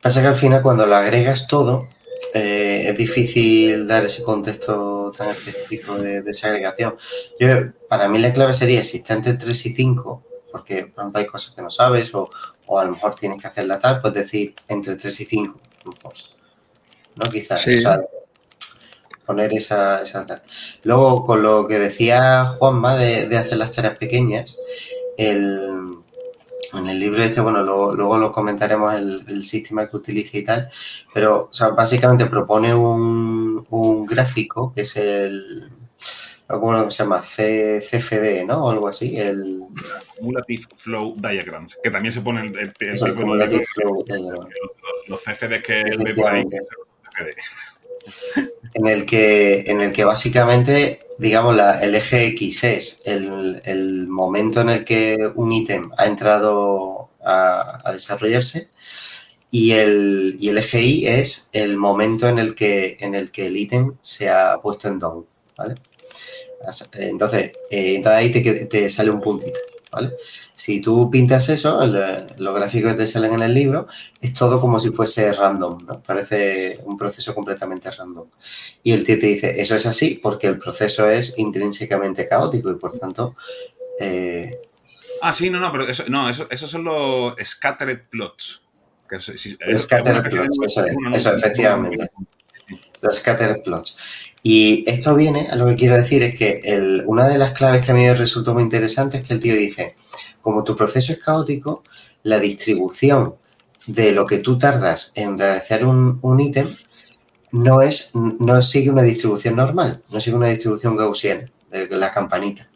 Pasa 0.00 0.22
que 0.22 0.28
al 0.28 0.36
final 0.36 0.62
cuando 0.62 0.86
lo 0.86 0.94
agregas 0.94 1.48
todo, 1.48 1.88
eh, 2.32 2.84
es 2.88 2.96
difícil 2.96 3.86
dar 3.86 4.04
ese 4.04 4.22
contexto 4.22 5.10
tan 5.16 5.28
específico 5.30 5.96
de, 5.96 6.22
desagregación. 6.22 6.94
Yo, 7.40 7.48
para 7.88 8.08
mí 8.08 8.18
la 8.18 8.32
clave 8.32 8.54
sería 8.54 8.82
entre 9.08 9.34
3 9.34 9.66
y 9.66 9.74
5, 9.74 10.22
porque 10.52 10.86
por 10.86 11.02
ejemplo 11.02 11.20
hay 11.20 11.26
cosas 11.26 11.54
que 11.54 11.62
no 11.62 11.70
sabes 11.70 12.14
o, 12.14 12.30
a 12.68 12.84
lo 12.84 12.92
mejor 12.92 13.14
tienes 13.14 13.40
que 13.40 13.48
hacerla 13.48 13.78
tal, 13.78 14.00
pues 14.00 14.14
decir 14.14 14.54
entre 14.68 14.96
3 14.96 15.20
y 15.20 15.24
5. 15.24 15.60
¿No? 15.84 17.30
Quizás. 17.30 17.64
poner 19.24 19.52
esa, 19.52 20.02
esa 20.02 20.26
tal. 20.26 20.42
Luego, 20.84 21.24
con 21.24 21.42
lo 21.42 21.66
que 21.66 21.78
decía 21.78 22.46
Juanma 22.58 22.96
de, 22.96 23.26
de 23.26 23.38
hacer 23.38 23.58
las 23.58 23.72
tareas 23.72 23.96
pequeñas, 23.98 24.58
el, 25.16 25.96
en 26.72 26.88
el 26.88 26.98
libro 26.98 27.22
este, 27.22 27.40
bueno, 27.40 27.62
luego, 27.62 28.18
lo 28.18 28.32
comentaremos 28.32 28.94
el, 28.94 29.44
sistema 29.44 29.88
que 29.88 29.96
utiliza 29.96 30.38
y 30.38 30.42
tal, 30.42 30.68
pero 31.12 31.50
básicamente 31.76 32.26
propone 32.26 32.74
un, 32.74 34.06
gráfico 34.06 34.72
que 34.74 34.82
es 34.82 34.96
el, 34.96 35.70
¿cómo 36.46 36.90
se 36.90 37.02
llama? 37.02 37.22
CFD, 37.22 38.44
¿no? 38.46 38.64
O 38.64 38.70
algo 38.70 38.88
así. 38.88 39.18
El... 39.18 39.62
Cumulative 40.16 40.62
Flow 40.74 41.16
Diagrams, 41.16 41.78
que 41.82 41.90
también 41.90 42.12
se 42.12 42.20
pone 42.20 42.40
el, 42.40 42.56
el, 42.56 43.14
Cumulative 43.14 43.64
Flow 43.66 44.04
Diagrams. 44.04 44.54
Los, 45.08 45.22
CFD 45.22 45.62
que 45.62 45.80
el 45.80 45.98
de 45.98 46.14
por 46.14 46.28
ahí, 46.28 46.44
En 48.74 48.86
el 48.86 49.06
que, 49.06 49.64
en 49.66 49.80
el 49.80 49.92
que 49.92 50.04
básicamente 50.04 51.06
digamos, 51.18 51.56
el 51.80 51.94
eje 51.94 52.26
X 52.26 52.64
es 52.64 53.02
el, 53.04 54.06
momento 54.08 54.60
en 54.60 54.68
el 54.68 54.84
que 54.84 55.30
un 55.34 55.52
ítem 55.52 55.90
ha 55.96 56.06
entrado 56.06 57.10
a, 57.24 57.90
desarrollarse 57.92 58.68
y 59.50 59.72
el, 59.72 60.38
el, 60.40 60.58
eje 60.58 60.82
Y 60.82 61.06
es 61.06 61.48
el 61.52 61.76
momento 61.76 62.28
en 62.28 62.38
el 62.38 62.54
que, 62.54 62.96
en 63.00 63.14
el, 63.14 63.30
que 63.30 63.46
el 63.46 63.56
ítem 63.56 63.94
se 64.02 64.28
ha 64.28 64.58
puesto 64.60 64.88
en 64.88 64.98
down, 64.98 65.26
¿vale? 65.56 65.76
Entonces, 66.94 67.52
eh, 67.70 67.94
entonces 67.96 68.18
ahí 68.18 68.32
te, 68.32 68.66
te, 68.66 68.88
sale 68.90 69.10
un 69.10 69.20
puntito, 69.20 69.58
¿vale? 69.92 70.12
Si 70.54 70.80
tú 70.80 71.10
pintas 71.10 71.48
eso, 71.48 71.82
el- 71.82 72.26
los 72.38 72.54
gráficos 72.54 72.92
que 72.92 72.98
te 72.98 73.06
salen 73.06 73.34
en 73.34 73.42
el 73.42 73.54
libro, 73.54 73.86
es 74.20 74.32
todo 74.34 74.60
como 74.60 74.80
si 74.80 74.90
fuese 74.90 75.32
random, 75.32 75.84
¿no? 75.86 76.00
Parece 76.02 76.80
un 76.84 76.96
proceso 76.96 77.34
completamente 77.34 77.90
random. 77.90 78.26
Y 78.82 78.92
el 78.92 79.04
tío 79.04 79.18
te 79.18 79.26
dice, 79.26 79.60
eso 79.60 79.76
es 79.76 79.86
así 79.86 80.18
porque 80.22 80.46
el 80.48 80.58
proceso 80.58 81.08
es 81.08 81.34
intrínsecamente 81.38 82.26
caótico 82.28 82.70
y 82.70 82.74
por 82.76 82.98
tanto... 82.98 83.36
eh, 84.00 84.58
Ah, 85.22 85.32
sí, 85.32 85.48
no, 85.48 85.58
no, 85.58 85.72
pero 85.72 85.88
eso, 85.88 86.04
no, 86.08 86.28
eso, 86.28 86.46
esos 86.50 86.70
son 86.70 86.84
los 86.84 87.34
scattered 87.42 88.02
plots. 88.10 88.60
Que 89.08 89.16
es- 89.16 89.24
Scattered 89.78 90.22
de- 90.24 90.30
plots, 90.30 90.58
eso 90.62 90.84
es, 90.84 90.94
eso, 91.14 91.34
efectivamente. 91.34 92.10
los 93.00 93.16
scattered 93.16 93.62
plots. 93.62 93.96
Y 94.48 94.88
esto 94.88 95.16
viene, 95.16 95.48
a 95.50 95.56
lo 95.56 95.66
que 95.66 95.74
quiero 95.74 95.96
decir 95.96 96.22
es 96.22 96.38
que 96.38 96.60
el- 96.62 97.02
una 97.08 97.26
de 97.26 97.36
las 97.36 97.50
claves 97.50 97.84
que 97.84 97.90
a 97.90 97.94
mí 97.94 98.02
me 98.02 98.14
resultó 98.14 98.54
muy 98.54 98.62
interesante 98.62 99.16
es 99.18 99.24
que 99.24 99.34
el 99.34 99.40
tío 99.40 99.56
dice, 99.56 99.96
como 100.40 100.62
tu 100.62 100.76
proceso 100.76 101.10
es 101.12 101.18
caótico, 101.18 101.82
la 102.22 102.38
distribución 102.38 103.34
de 103.88 104.12
lo 104.12 104.24
que 104.24 104.38
tú 104.38 104.56
tardas 104.56 105.10
en 105.16 105.36
realizar 105.36 105.84
un, 105.84 106.20
un 106.22 106.38
ítem 106.38 106.68
no 107.50 107.82
es 107.82 108.10
no 108.14 108.62
sigue 108.62 108.88
una 108.88 109.02
distribución 109.02 109.56
normal, 109.56 110.04
no 110.10 110.20
sigue 110.20 110.36
una 110.36 110.46
distribución 110.48 110.96
gaussiana 110.96 111.50
de 111.72 111.88
la 111.96 112.12
campanita, 112.12 112.68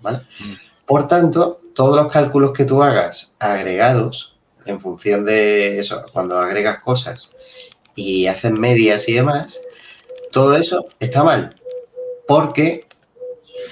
¿vale? 0.00 0.18
Mm. 0.18 0.52
Por 0.86 1.08
tanto, 1.08 1.60
todos 1.74 1.96
los 1.96 2.12
cálculos 2.12 2.52
que 2.52 2.64
tú 2.64 2.84
hagas 2.84 3.34
agregados 3.40 4.36
en 4.64 4.78
función 4.78 5.24
de 5.24 5.80
eso, 5.80 6.06
cuando 6.12 6.38
agregas 6.38 6.80
cosas 6.80 7.32
y 7.96 8.26
haces 8.26 8.52
medias 8.52 9.08
y 9.08 9.14
demás, 9.14 9.60
todo 10.30 10.56
eso 10.56 10.88
está 10.98 11.22
mal, 11.22 11.56
porque 12.26 12.86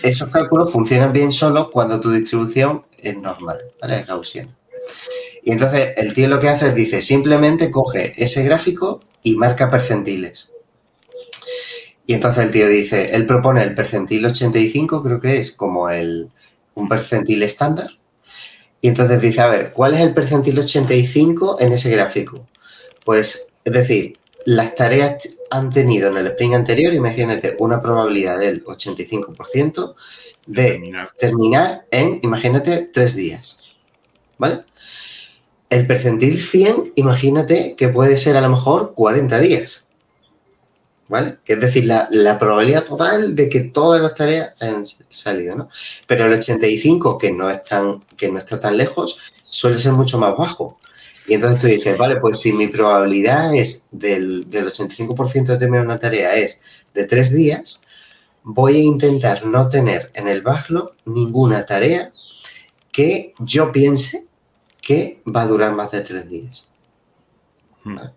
esos 0.03 0.29
cálculos 0.29 0.71
funcionan 0.71 1.12
bien 1.12 1.33
solo 1.33 1.71
cuando 1.71 2.01
tu 2.01 2.11
distribución 2.11 2.85
es 2.99 3.16
normal, 3.16 3.61
¿vale? 3.81 4.01
Es 4.01 4.07
gaussiana. 4.07 4.57
Y 5.42 5.53
entonces 5.53 5.94
el 5.97 6.12
tío 6.12 6.29
lo 6.29 6.40
que 6.40 6.49
hace 6.49 6.68
es 6.68 6.75
dice, 6.75 7.01
simplemente 7.01 7.71
coge 7.71 8.12
ese 8.16 8.42
gráfico 8.42 9.01
y 9.23 9.37
marca 9.37 9.71
percentiles. 9.71 10.53
Y 12.07 12.14
entonces 12.14 12.47
el 12.47 12.53
tío 12.53 12.68
dice, 12.68 13.11
él 13.12 13.27
propone 13.27 13.62
el 13.62 13.75
percentil 13.75 14.25
85, 14.25 15.03
creo 15.03 15.21
que 15.21 15.38
es 15.38 15.53
como 15.53 15.90
el, 15.90 16.31
un 16.75 16.88
percentil 16.88 17.42
estándar. 17.42 17.90
Y 18.81 18.88
entonces 18.88 19.21
dice, 19.21 19.40
a 19.40 19.49
ver, 19.49 19.73
¿cuál 19.73 19.94
es 19.94 20.01
el 20.01 20.14
percentil 20.14 20.59
85 20.59 21.59
en 21.61 21.73
ese 21.73 21.90
gráfico? 21.90 22.47
Pues, 23.05 23.49
es 23.64 23.73
decir, 23.73 24.16
las 24.44 24.75
tareas 24.75 25.38
han 25.51 25.71
tenido 25.71 26.11
en 26.11 26.17
el 26.19 26.27
sprint 26.29 26.55
anterior, 26.55 26.93
imagínate, 26.93 27.57
una 27.59 27.81
probabilidad 27.81 28.39
del 28.39 28.65
85% 28.65 29.95
de 30.47 30.63
Terminar. 30.63 31.11
terminar 31.19 31.87
en, 31.91 32.21
imagínate, 32.23 32.91
tres 32.93 33.15
días. 33.15 33.59
¿Vale? 34.39 34.65
El 35.69 35.87
percentil 35.87 36.41
100, 36.41 36.93
imagínate 36.97 37.75
que 37.77 37.89
puede 37.89 38.17
ser 38.17 38.37
a 38.37 38.41
lo 38.41 38.49
mejor 38.49 38.95
40 38.95 39.39
días. 39.41 39.87
¿Vale? 41.09 41.39
Que 41.45 41.55
es 41.55 41.61
decir, 41.61 41.87
la, 41.87 42.09
la 42.11 42.39
probabilidad 42.39 42.85
total 42.85 43.35
de 43.35 43.49
que 43.49 43.61
todas 43.61 44.01
las 44.01 44.15
tareas 44.15 44.53
hayan 44.61 44.85
salido, 45.09 45.57
¿no? 45.57 45.69
Pero 46.07 46.27
el 46.27 46.35
85, 46.35 47.17
que 47.17 47.33
no, 47.33 47.49
es 47.49 47.63
tan, 47.63 48.01
que 48.17 48.31
no 48.31 48.39
está 48.39 48.61
tan 48.61 48.77
lejos, 48.77 49.19
suele 49.45 49.79
ser 49.79 49.93
mucho 49.93 50.19
más 50.19 50.37
bajo. 50.37 50.79
Y 51.29 51.35
entonces 51.35 51.61
tú 51.61 51.67
dices, 51.67 51.99
vale, 51.99 52.17
pues 52.17 52.41
si 52.41 52.53
mi 52.53 52.69
probabilidad 52.69 53.55
es 53.55 53.87
del, 53.91 54.51
del 54.51 54.73
85% 54.73 55.45
de 55.45 55.59
terminar 55.59 55.85
una 55.85 55.99
tarea 55.99 56.35
es 56.35 56.87
de 56.95 57.05
tres 57.05 57.35
días, 57.35 57.83
voy 58.43 58.77
a 58.77 58.79
intentar 58.79 59.45
no 59.45 59.69
tener 59.69 60.11
en 60.14 60.27
el 60.27 60.41
backlog 60.41 60.95
ninguna 61.05 61.67
tarea 61.67 62.11
que 62.91 63.35
yo 63.41 63.71
piense 63.71 64.27
que 64.81 65.21
va 65.25 65.43
a 65.43 65.47
durar 65.47 65.73
más 65.73 65.91
de 65.91 66.01
tres 66.01 66.29
días. 66.29 66.71
Hmm. 67.85 67.97
¿Vale? 67.97 68.11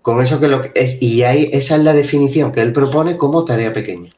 Con 0.00 0.22
eso 0.22 0.40
que 0.40 0.48
lo 0.48 0.62
que 0.62 0.72
es, 0.74 1.02
y 1.02 1.24
ahí 1.24 1.50
esa 1.52 1.76
es 1.76 1.82
la 1.82 1.92
definición 1.92 2.52
que 2.52 2.62
él 2.62 2.72
propone 2.72 3.16
como 3.16 3.44
tarea 3.44 3.72
pequeña. 3.72 4.12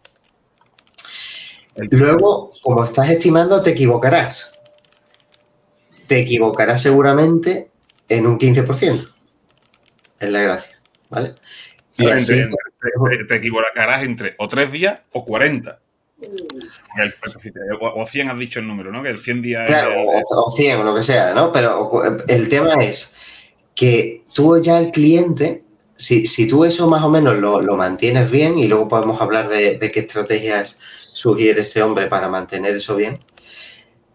Luego, 1.75 2.53
como 2.63 2.85
estás 2.85 3.11
estimando, 3.11 3.63
te 3.63 3.71
equivocarás. 3.71 4.53
Te 6.07 6.21
equivocarás 6.21 6.83
seguramente 6.83 7.72
en 8.17 8.27
un 8.27 8.39
15%. 8.39 9.09
Es 10.21 10.29
la 10.31 10.41
gracia, 10.43 10.81
¿vale? 11.11 11.35
Y 11.97 12.03
Entre- 12.05 12.15
así, 12.15 12.33
entre- 12.35 13.19
te, 13.19 13.25
te 13.25 13.37
equivocarás 13.37 14.03
entre 14.03 14.35
o 14.39 14.49
tres 14.49 14.71
días 14.73 15.01
o 15.13 15.25
40. 15.25 15.79
Porque 16.19 17.03
el- 17.03 17.15
o, 17.81 18.01
o 18.03 18.07
100 18.07 18.31
has 18.31 18.39
dicho 18.39 18.61
el 18.61 18.67
número, 18.67 18.93
¿no? 18.93 19.03
Que 19.03 19.11
el 19.11 19.19
100 19.19 19.43
días 19.43 19.63
es 19.63 19.67
Claro, 19.69 19.93
el- 19.93 20.23
o 20.31 20.51
100 20.51 20.79
o 20.81 20.85
lo 20.85 20.95
que 20.95 21.03
sea, 21.03 21.35
¿no? 21.35 21.53
Pero 21.53 22.23
el 22.29 22.49
tema 22.49 22.75
es 22.75 23.15
que 23.75 24.23
tú 24.33 24.61
ya 24.63 24.79
el 24.79 24.91
cliente, 24.93 25.65
si, 25.97 26.27
si 26.27 26.47
tú 26.47 26.65
eso 26.65 26.89
más 26.89 27.03
o 27.03 27.09
menos 27.09 27.39
lo, 27.39 27.61
lo 27.61 27.77
mantienes 27.77 28.31
bien 28.31 28.57
y 28.59 28.69
luego 28.69 28.87
podemos 28.89 29.21
hablar 29.21 29.49
de, 29.49 29.79
de 29.79 29.91
qué 29.91 30.01
estrategias 30.01 30.79
sugiere 31.13 31.61
este 31.63 31.83
hombre 31.83 32.07
para 32.07 32.29
mantener 32.29 32.77
eso 32.77 32.95
bien, 32.97 33.19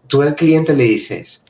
tú 0.07 0.21
al 0.21 0.35
cliente 0.35 0.73
le 0.75 0.83
dices, 0.85 1.43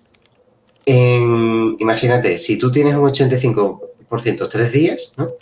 imagínate, 0.88 2.38
si 2.38 2.58
tú 2.58 2.72
tienes 2.72 2.96
un 2.96 3.10
85% 3.10 4.50
tres 4.50 4.72
días, 4.72 5.14
¿no? 5.18 5.34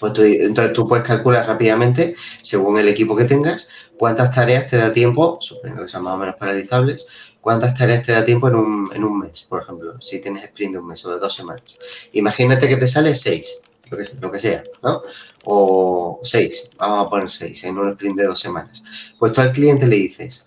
Pues 0.00 0.14
tú, 0.14 0.22
entonces 0.22 0.72
tú 0.72 0.88
puedes 0.88 1.06
calcular 1.06 1.46
rápidamente, 1.46 2.16
según 2.40 2.76
el 2.78 2.88
equipo 2.88 3.14
que 3.14 3.24
tengas, 3.24 3.68
cuántas 3.96 4.34
tareas 4.34 4.66
te 4.66 4.76
da 4.76 4.92
tiempo, 4.92 5.38
suponiendo 5.40 5.82
que 5.82 5.88
sean 5.88 6.02
más 6.02 6.14
o 6.14 6.18
menos 6.18 6.34
paralizables, 6.34 7.06
cuántas 7.40 7.74
tareas 7.74 8.04
te 8.04 8.10
da 8.10 8.24
tiempo 8.24 8.48
en 8.48 8.56
un, 8.56 8.90
en 8.92 9.04
un 9.04 9.20
mes, 9.20 9.46
por 9.48 9.62
ejemplo, 9.62 10.00
si 10.00 10.18
tienes 10.20 10.42
sprint 10.44 10.72
de 10.72 10.78
un 10.80 10.88
mes 10.88 11.04
o 11.04 11.12
de 11.12 11.20
dos 11.20 11.32
semanas. 11.32 11.78
Imagínate 12.14 12.66
que 12.66 12.76
te 12.76 12.86
sale 12.88 13.14
seis, 13.14 13.60
lo 13.90 13.96
que, 13.96 14.04
lo 14.20 14.32
que 14.32 14.40
sea, 14.40 14.64
¿no? 14.82 15.02
O 15.44 16.18
seis, 16.24 16.68
vamos 16.78 17.06
a 17.06 17.10
poner 17.10 17.30
seis 17.30 17.62
en 17.62 17.78
un 17.78 17.90
sprint 17.90 18.16
de 18.16 18.26
dos 18.26 18.40
semanas. 18.40 18.82
Pues 19.18 19.32
tú 19.32 19.40
al 19.40 19.52
cliente 19.52 19.86
le 19.86 19.96
dices, 19.96 20.46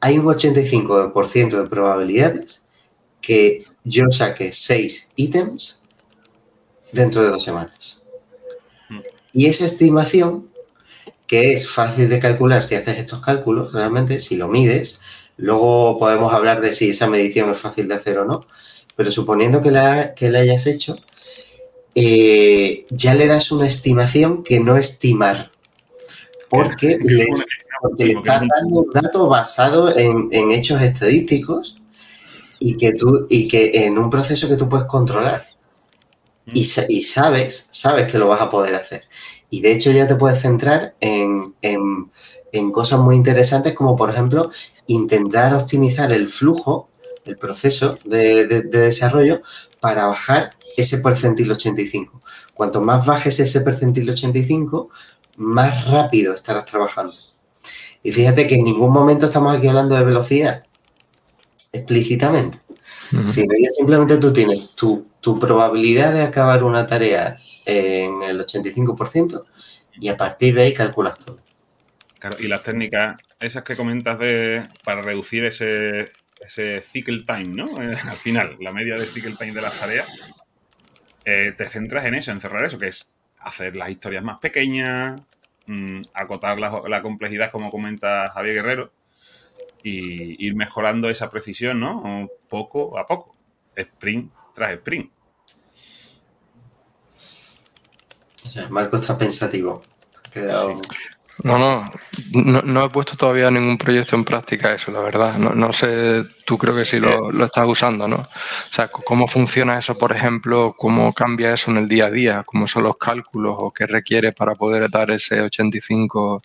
hay 0.00 0.18
un 0.18 0.26
85% 0.26 1.62
de 1.62 1.68
probabilidades 1.68 2.62
que 3.26 3.64
yo 3.82 4.04
saque 4.12 4.52
seis 4.52 5.10
ítems 5.16 5.82
dentro 6.92 7.24
de 7.24 7.30
dos 7.30 7.42
semanas. 7.42 8.00
Y 9.32 9.46
esa 9.46 9.66
estimación, 9.66 10.48
que 11.26 11.52
es 11.52 11.68
fácil 11.68 12.08
de 12.08 12.20
calcular 12.20 12.62
si 12.62 12.76
haces 12.76 12.98
estos 12.98 13.18
cálculos, 13.18 13.72
realmente, 13.72 14.20
si 14.20 14.36
lo 14.36 14.46
mides, 14.46 15.00
luego 15.36 15.98
podemos 15.98 16.32
hablar 16.32 16.60
de 16.60 16.72
si 16.72 16.90
esa 16.90 17.08
medición 17.08 17.50
es 17.50 17.58
fácil 17.58 17.88
de 17.88 17.96
hacer 17.96 18.18
o 18.18 18.24
no, 18.24 18.46
pero 18.94 19.10
suponiendo 19.10 19.60
que 19.60 19.72
la, 19.72 20.14
que 20.14 20.30
la 20.30 20.38
hayas 20.38 20.68
hecho, 20.68 20.96
eh, 21.96 22.86
ya 22.90 23.16
le 23.16 23.26
das 23.26 23.50
una 23.50 23.66
estimación 23.66 24.44
que 24.44 24.60
no 24.60 24.76
estimar. 24.76 25.50
Porque 26.48 26.96
le, 27.02 27.26
porque 27.80 28.04
le 28.04 28.12
estás 28.12 28.42
dando 28.56 28.82
un 28.82 28.92
dato 28.92 29.26
basado 29.26 29.98
en, 29.98 30.28
en 30.30 30.52
hechos 30.52 30.80
estadísticos 30.80 31.76
y 32.58 32.76
que 32.76 32.92
tú 32.94 33.26
y 33.30 33.48
que 33.48 33.86
en 33.86 33.98
un 33.98 34.10
proceso 34.10 34.48
que 34.48 34.56
tú 34.56 34.68
puedes 34.68 34.86
controlar 34.86 35.44
y, 36.46 36.60
y 36.88 37.02
sabes 37.02 37.68
sabes 37.70 38.10
que 38.10 38.18
lo 38.18 38.28
vas 38.28 38.40
a 38.40 38.50
poder 38.50 38.74
hacer. 38.74 39.04
Y 39.50 39.60
de 39.62 39.72
hecho 39.72 39.90
ya 39.90 40.06
te 40.06 40.14
puedes 40.16 40.40
centrar 40.40 40.94
en, 41.00 41.54
en- 41.62 42.10
en 42.52 42.70
cosas 42.72 43.00
muy 43.00 43.16
interesantes 43.16 43.74
como 43.74 43.96
por 43.96 44.10
ejemplo 44.10 44.50
intentar 44.86 45.54
optimizar 45.54 46.12
el 46.12 46.28
flujo 46.28 46.88
el 47.24 47.36
proceso 47.36 47.98
de, 48.04 48.46
de- 48.46 48.62
de 48.62 48.78
desarrollo 48.78 49.42
para 49.80 50.06
bajar 50.06 50.52
ese 50.76 50.98
percentil 50.98 51.50
85 51.50 52.20
cuanto 52.54 52.80
más 52.80 53.04
bajes 53.04 53.40
ese 53.40 53.60
percentil 53.62 54.08
85 54.10 54.88
más 55.36 55.86
rápido 55.90 56.34
estarás 56.34 56.64
trabajando. 56.64 57.14
Y 58.02 58.12
fíjate 58.12 58.46
que 58.46 58.56
en 58.56 58.64
ningún 58.64 58.92
momento 58.92 59.26
estamos 59.26 59.56
aquí 59.56 59.66
hablando 59.68 59.94
de 59.96 60.04
velocidad 60.04 60.64
explícitamente 61.76 62.58
Ujú. 63.12 63.28
si 63.28 63.42
ya 63.42 63.70
simplemente 63.70 64.16
tú 64.18 64.32
tienes 64.32 64.70
tu, 64.74 65.08
tu 65.20 65.38
probabilidad 65.38 66.12
de 66.12 66.22
acabar 66.22 66.64
una 66.64 66.86
tarea 66.86 67.38
en 67.64 68.22
el 68.22 68.40
85% 68.40 69.44
y 70.00 70.08
a 70.08 70.16
partir 70.16 70.54
de 70.54 70.62
ahí 70.62 70.74
calculas 70.74 71.18
todo. 71.18 71.38
Claro, 72.18 72.36
y 72.40 72.48
las 72.48 72.62
técnicas, 72.62 73.16
esas 73.40 73.62
que 73.62 73.76
comentas 73.76 74.18
de 74.18 74.66
para 74.84 75.02
reducir 75.02 75.44
ese, 75.44 76.10
ese 76.40 76.80
cycle 76.80 77.24
time, 77.26 77.44
¿no? 77.44 77.80
Eh, 77.82 77.96
al 78.08 78.16
final, 78.16 78.56
la 78.60 78.72
media 78.72 78.96
de 78.96 79.06
cycle 79.06 79.36
time 79.36 79.52
de 79.52 79.60
las 79.60 79.78
tareas, 79.78 80.06
eh, 81.24 81.52
te 81.56 81.64
centras 81.66 82.04
en 82.04 82.14
eso, 82.14 82.32
en 82.32 82.40
cerrar 82.40 82.64
eso, 82.64 82.78
que 82.78 82.88
es 82.88 83.06
hacer 83.40 83.76
las 83.76 83.90
historias 83.90 84.24
más 84.24 84.38
pequeñas, 84.38 85.20
mm, 85.66 86.02
acotar 86.14 86.58
la, 86.58 86.82
la 86.88 87.02
complejidad, 87.02 87.50
como 87.50 87.70
comenta 87.70 88.28
Javier 88.30 88.54
Guerrero, 88.54 88.92
y 89.88 90.44
ir 90.44 90.56
mejorando 90.56 91.08
esa 91.08 91.30
precisión, 91.30 91.78
¿no? 91.78 92.28
Poco 92.48 92.98
a 92.98 93.06
poco, 93.06 93.36
sprint 93.76 94.32
tras 94.52 94.72
sprint. 94.72 95.12
Marco 98.70 98.96
está 98.96 99.16
pensativo. 99.16 99.82
Quedado- 100.32 100.80
No, 101.44 101.58
no, 102.32 102.62
no, 102.62 102.84
he 102.86 102.90
puesto 102.90 103.14
todavía 103.16 103.50
ningún 103.50 103.76
proyecto 103.78 104.16
en 104.16 104.24
práctica 104.24 104.72
eso, 104.72 104.90
la 104.90 105.00
verdad. 105.00 105.36
No, 105.38 105.72
sé, 105.72 106.24
tú 106.46 106.56
creo 106.58 106.74
que 106.74 106.86
sí 106.86 106.98
lo, 106.98 107.30
lo, 107.30 107.44
estás 107.44 107.68
usando, 107.68 108.08
¿no? 108.08 108.16
O 108.16 108.72
sea, 108.72 108.88
¿cómo 108.88 109.28
funciona 109.28 109.78
eso, 109.78 109.96
por 109.96 110.12
ejemplo? 110.12 110.74
¿Cómo 110.76 111.12
cambia 111.12 111.52
eso 111.52 111.70
en 111.70 111.76
el 111.76 111.88
día 111.88 112.06
a 112.06 112.10
día? 112.10 112.42
¿Cómo 112.44 112.66
son 112.66 112.84
los 112.84 112.96
cálculos 112.96 113.54
o 113.58 113.70
qué 113.70 113.86
requiere 113.86 114.32
para 114.32 114.54
poder 114.54 114.90
dar 114.90 115.10
ese 115.10 115.42
85, 115.42 116.42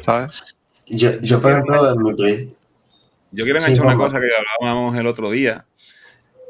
¿sabes? 0.00 0.30
Yo, 0.86 1.20
yo 1.20 1.40
por 1.40 1.50
ejemplo, 1.52 1.94
Yo 3.32 3.44
quiero 3.44 3.60
enganchar 3.60 3.86
una 3.86 3.96
cosa 3.96 4.20
que 4.20 4.28
hablábamos 4.60 4.94
el 4.94 5.06
otro 5.06 5.30
día, 5.30 5.64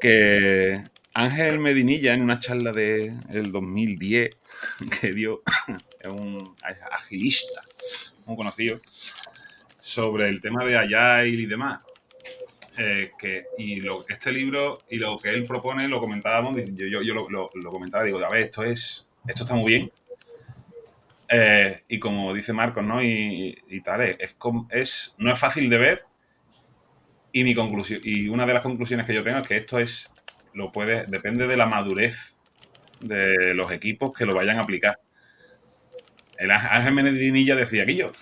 que 0.00 0.82
Ángel 1.14 1.60
Medinilla 1.60 2.12
en 2.12 2.22
una 2.22 2.40
charla 2.40 2.72
del 2.72 3.20
el 3.30 3.52
2010 3.52 4.30
que 5.00 5.12
dio 5.12 5.42
es 6.00 6.08
un 6.08 6.56
agilista 6.90 7.62
muy 8.26 8.36
conocido, 8.36 8.80
sobre 9.78 10.28
el 10.28 10.40
tema 10.40 10.64
de 10.64 10.76
Agile 10.76 11.42
y 11.42 11.46
demás. 11.46 11.82
Eh, 12.78 13.12
que, 13.18 13.44
y 13.58 13.76
lo, 13.76 14.04
este 14.08 14.32
libro 14.32 14.78
y 14.88 14.96
lo 14.96 15.18
que 15.18 15.28
él 15.28 15.44
propone 15.44 15.86
lo 15.88 16.00
comentábamos, 16.00 16.56
yo, 16.74 16.86
yo, 16.86 17.02
yo 17.02 17.14
lo, 17.14 17.50
lo, 17.54 17.70
comentaba, 17.70 18.02
digo, 18.02 18.18
a 18.18 18.30
ver, 18.30 18.42
esto 18.42 18.64
es, 18.64 19.06
esto 19.28 19.44
está 19.44 19.54
muy 19.54 19.70
bien. 19.70 19.92
Eh, 21.28 21.82
y 21.86 21.98
como 21.98 22.34
dice 22.34 22.52
Marcos, 22.52 22.82
¿no? 22.82 23.02
Y, 23.02 23.56
y 23.68 23.80
tal, 23.82 24.00
es, 24.00 24.36
es, 24.70 25.14
no 25.18 25.32
es 25.32 25.38
fácil 25.38 25.70
de 25.70 25.78
ver. 25.78 26.11
Y 27.32 27.44
mi 27.44 27.54
conclusión, 27.54 28.00
y 28.04 28.28
una 28.28 28.44
de 28.44 28.52
las 28.52 28.62
conclusiones 28.62 29.06
que 29.06 29.14
yo 29.14 29.22
tengo 29.22 29.38
es 29.38 29.48
que 29.48 29.56
esto 29.56 29.78
es, 29.78 30.10
lo 30.52 30.70
puede, 30.70 31.06
depende 31.06 31.46
de 31.46 31.56
la 31.56 31.66
madurez 31.66 32.38
de 33.00 33.54
los 33.54 33.72
equipos 33.72 34.12
que 34.16 34.26
lo 34.26 34.34
vayan 34.34 34.58
a 34.58 34.62
aplicar. 34.62 35.00
El 36.36 36.50
Ángel 36.50 36.92
Menedinilla 36.92 37.56
decía 37.56 37.86
que 37.86 37.94
yo, 37.94 38.12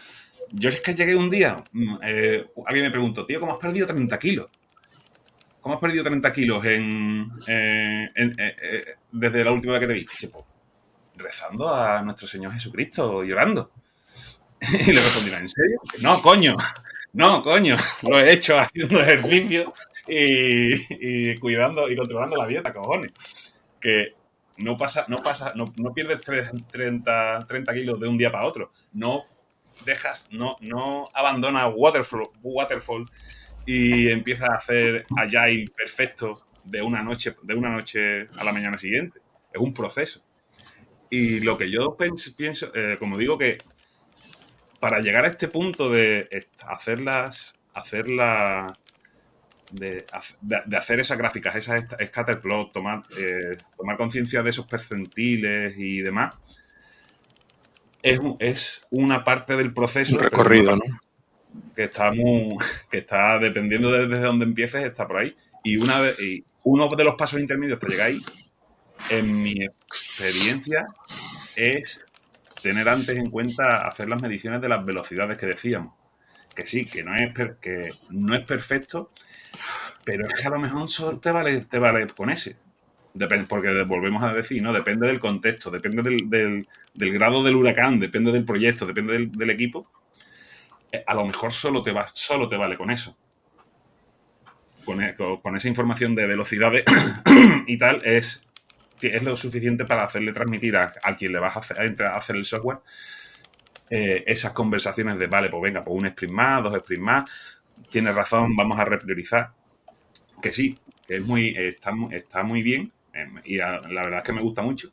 yo 0.52 0.68
es 0.68 0.80
que 0.80 0.94
llegué 0.94 1.16
un 1.16 1.30
día, 1.30 1.64
mm, 1.72 1.96
eh, 2.02 2.46
alguien 2.66 2.86
me 2.86 2.90
preguntó, 2.90 3.26
tío, 3.26 3.40
¿cómo 3.40 3.52
has 3.52 3.58
perdido 3.58 3.86
30 3.86 4.18
kilos? 4.18 4.48
¿Cómo 5.60 5.74
has 5.74 5.80
perdido 5.80 6.04
30 6.04 6.32
kilos 6.32 6.64
en, 6.64 7.30
eh, 7.46 8.10
eh, 8.16 8.84
desde 9.12 9.44
la 9.44 9.52
última 9.52 9.74
vez 9.74 9.80
que 9.80 9.86
te 9.86 9.92
vi? 9.92 10.04
Pues, 10.04 10.44
rezando 11.16 11.74
a 11.74 12.02
nuestro 12.02 12.26
Señor 12.26 12.52
Jesucristo, 12.52 13.22
llorando. 13.22 13.70
y 14.86 14.92
le 14.92 15.00
respondí, 15.00 15.32
¿en 15.32 15.48
serio? 15.48 15.80
No, 16.00 16.22
coño, 16.22 16.56
no, 17.12 17.42
coño, 17.42 17.76
lo 18.02 18.20
he 18.20 18.32
hecho 18.32 18.58
haciendo 18.58 19.00
ejercicio 19.00 19.72
y, 20.06 21.36
cuidando 21.38 21.90
y 21.90 21.96
controlando 21.96 22.36
la 22.36 22.46
dieta, 22.46 22.72
cojones. 22.72 23.56
Que 23.80 24.14
no 24.58 24.76
pasa, 24.76 25.06
no 25.08 25.22
pasa, 25.22 25.52
no, 25.54 25.72
no 25.76 25.92
pierdes 25.92 26.20
30, 26.20 27.46
30 27.48 27.74
kilos 27.74 28.00
de 28.00 28.08
un 28.08 28.18
día 28.18 28.30
para 28.30 28.46
otro. 28.46 28.72
No 28.92 29.24
dejas, 29.84 30.28
no, 30.30 30.56
no 30.60 31.08
abandona 31.14 31.68
Waterfall, 31.68 32.28
Waterfall 32.42 33.06
y 33.66 34.08
empiezas 34.10 34.50
a 34.50 34.54
hacer 34.54 35.06
agile 35.16 35.70
perfecto 35.76 36.46
de 36.64 36.82
una 36.82 37.02
noche, 37.02 37.36
de 37.42 37.54
una 37.54 37.70
noche 37.70 38.28
a 38.38 38.44
la 38.44 38.52
mañana 38.52 38.78
siguiente. 38.78 39.20
Es 39.52 39.60
un 39.60 39.72
proceso. 39.72 40.22
Y 41.08 41.40
lo 41.40 41.58
que 41.58 41.70
yo 41.70 41.96
pienso, 41.96 42.70
eh, 42.74 42.96
como 42.98 43.18
digo, 43.18 43.36
que 43.36 43.58
para 44.80 45.00
llegar 45.00 45.24
a 45.24 45.28
este 45.28 45.48
punto 45.48 45.90
de 45.90 46.46
hacerlas, 46.66 47.54
hacerlas 47.74 48.72
de, 49.70 50.06
hacer 50.76 51.00
esas 51.00 51.18
gráficas, 51.18 51.54
esas 51.56 51.84
scatterplot, 51.84 52.72
tomar, 52.72 53.02
eh, 53.18 53.56
tomar 53.76 53.96
conciencia 53.96 54.42
de 54.42 54.50
esos 54.50 54.66
percentiles 54.66 55.78
y 55.78 56.00
demás, 56.00 56.34
es, 58.02 58.18
es 58.38 58.86
una 58.90 59.22
parte 59.22 59.56
del 59.56 59.72
proceso. 59.72 60.18
recorrido, 60.18 60.76
¿no? 60.76 61.00
Que 61.74 61.84
está, 61.84 62.12
que 62.90 62.98
está 62.98 63.38
dependiendo 63.38 63.90
de 63.92 64.06
desde 64.06 64.24
dónde 64.24 64.44
empieces, 64.44 64.84
está 64.84 65.06
por 65.06 65.18
ahí. 65.18 65.36
Y, 65.62 65.76
una 65.76 66.00
y 66.18 66.44
uno 66.62 66.88
de 66.94 67.04
los 67.04 67.14
pasos 67.14 67.40
intermedios 67.40 67.78
que 67.78 67.88
llegáis, 67.88 68.24
en 69.10 69.42
mi 69.42 69.54
experiencia, 69.62 70.86
es 71.56 72.00
tener 72.62 72.88
antes 72.88 73.16
en 73.16 73.30
cuenta 73.30 73.86
hacer 73.86 74.08
las 74.08 74.20
mediciones 74.20 74.60
de 74.60 74.68
las 74.68 74.84
velocidades 74.84 75.36
que 75.36 75.46
decíamos. 75.46 75.94
Que 76.54 76.66
sí, 76.66 76.86
que 76.86 77.04
no 77.04 77.14
es, 77.16 77.32
que 77.60 77.90
no 78.10 78.34
es 78.34 78.42
perfecto, 78.42 79.10
pero 80.04 80.26
es 80.26 80.40
que 80.40 80.46
a 80.46 80.50
lo 80.50 80.58
mejor 80.58 80.88
te 81.20 81.30
vale, 81.30 81.64
te 81.64 81.78
vale 81.78 82.06
con 82.08 82.30
ese. 82.30 82.56
Depende, 83.12 83.46
porque 83.46 83.82
volvemos 83.82 84.22
a 84.22 84.32
decir, 84.32 84.62
¿no? 84.62 84.72
Depende 84.72 85.06
del 85.08 85.18
contexto, 85.18 85.70
depende 85.70 86.02
del, 86.24 86.66
grado 86.94 87.42
del 87.42 87.56
huracán, 87.56 87.98
depende 87.98 88.30
del 88.30 88.44
proyecto, 88.44 88.86
depende 88.86 89.30
del, 89.32 89.50
equipo. 89.50 89.90
Eh, 90.92 91.02
a 91.06 91.14
lo 91.14 91.24
mejor 91.26 91.52
solo 91.52 91.82
te, 91.82 91.92
va, 91.92 92.06
solo 92.06 92.48
te 92.48 92.56
vale 92.56 92.76
con 92.76 92.90
eso. 92.90 93.16
Con, 94.84 95.02
e, 95.02 95.14
esa 95.56 95.68
información 95.68 96.14
de 96.14 96.26
velocidades 96.26 96.84
y 97.66 97.78
tal, 97.78 98.00
es, 98.04 98.46
es 99.02 99.22
lo 99.22 99.36
suficiente 99.36 99.84
para 99.84 100.04
hacerle 100.04 100.32
transmitir 100.32 100.76
a, 100.76 100.92
quien 101.18 101.32
le 101.32 101.38
vas 101.38 101.56
a 101.56 101.60
hacer, 101.60 102.02
a 102.04 102.16
hacer 102.16 102.36
el 102.36 102.44
software 102.44 102.78
eh, 103.90 104.22
esas 104.28 104.52
conversaciones 104.52 105.18
de, 105.18 105.26
vale, 105.26 105.50
pues 105.50 105.62
venga, 105.62 105.82
pues 105.82 105.98
un 105.98 106.06
sprint 106.06 106.32
más, 106.32 106.62
dos 106.62 106.78
sprints 106.78 107.04
más, 107.04 107.30
tienes 107.90 108.14
razón, 108.14 108.54
vamos 108.56 108.78
a 108.78 108.84
repriorizar. 108.84 109.52
Que 110.40 110.52
sí, 110.52 110.78
es 111.08 111.20
muy, 111.22 111.48
está, 111.56 111.92
está 112.12 112.44
muy 112.44 112.62
bien 112.62 112.92
em, 113.12 113.40
y 113.44 113.56
la 113.56 113.80
verdad 113.80 114.18
es 114.18 114.22
que 114.22 114.32
me 114.32 114.42
gusta 114.42 114.62
mucho. 114.62 114.92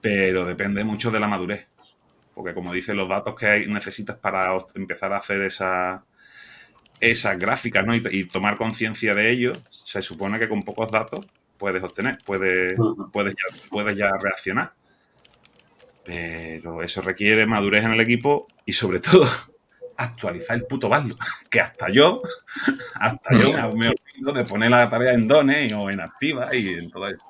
Pero 0.00 0.46
depende 0.46 0.82
mucho 0.82 1.10
de 1.10 1.20
la 1.20 1.28
madurez. 1.28 1.68
Porque 2.34 2.54
como 2.54 2.72
dicen 2.72 2.96
los 2.96 3.08
datos 3.08 3.34
que 3.34 3.46
hay, 3.46 3.66
necesitas 3.66 4.16
para 4.16 4.50
empezar 4.74 5.12
a 5.12 5.18
hacer 5.18 5.42
esa, 5.42 6.06
esas 7.00 7.38
gráficas 7.38 7.84
¿no? 7.84 7.94
y, 7.94 8.24
tomar 8.24 8.56
conciencia 8.56 9.14
de 9.14 9.30
ello, 9.30 9.52
se 9.68 10.00
supone 10.00 10.38
que 10.38 10.48
con 10.48 10.62
pocos 10.62 10.90
datos 10.90 11.26
puedes 11.60 11.82
obtener, 11.84 12.18
puedes, 12.24 12.76
puedes, 13.12 13.34
ya, 13.34 13.68
puedes 13.68 13.96
ya 13.96 14.10
reaccionar. 14.20 14.72
Pero 16.02 16.82
eso 16.82 17.02
requiere 17.02 17.46
madurez 17.46 17.84
en 17.84 17.92
el 17.92 18.00
equipo 18.00 18.48
y 18.64 18.72
sobre 18.72 18.98
todo 18.98 19.28
actualizar 19.98 20.56
el 20.56 20.64
puto 20.64 20.88
barlo. 20.88 21.16
Que 21.50 21.60
hasta 21.60 21.90
yo, 21.90 22.22
hasta 22.94 23.36
yo 23.36 23.52
me, 23.74 23.88
olvido 23.88 24.32
de 24.32 24.44
poner 24.44 24.70
la 24.70 24.88
tarea 24.88 25.12
en 25.12 25.28
Done 25.28 25.72
o 25.74 25.90
en 25.90 26.00
activa 26.00 26.54
y 26.54 26.68
en 26.70 26.90
todo 26.90 27.08
eso. 27.08 27.24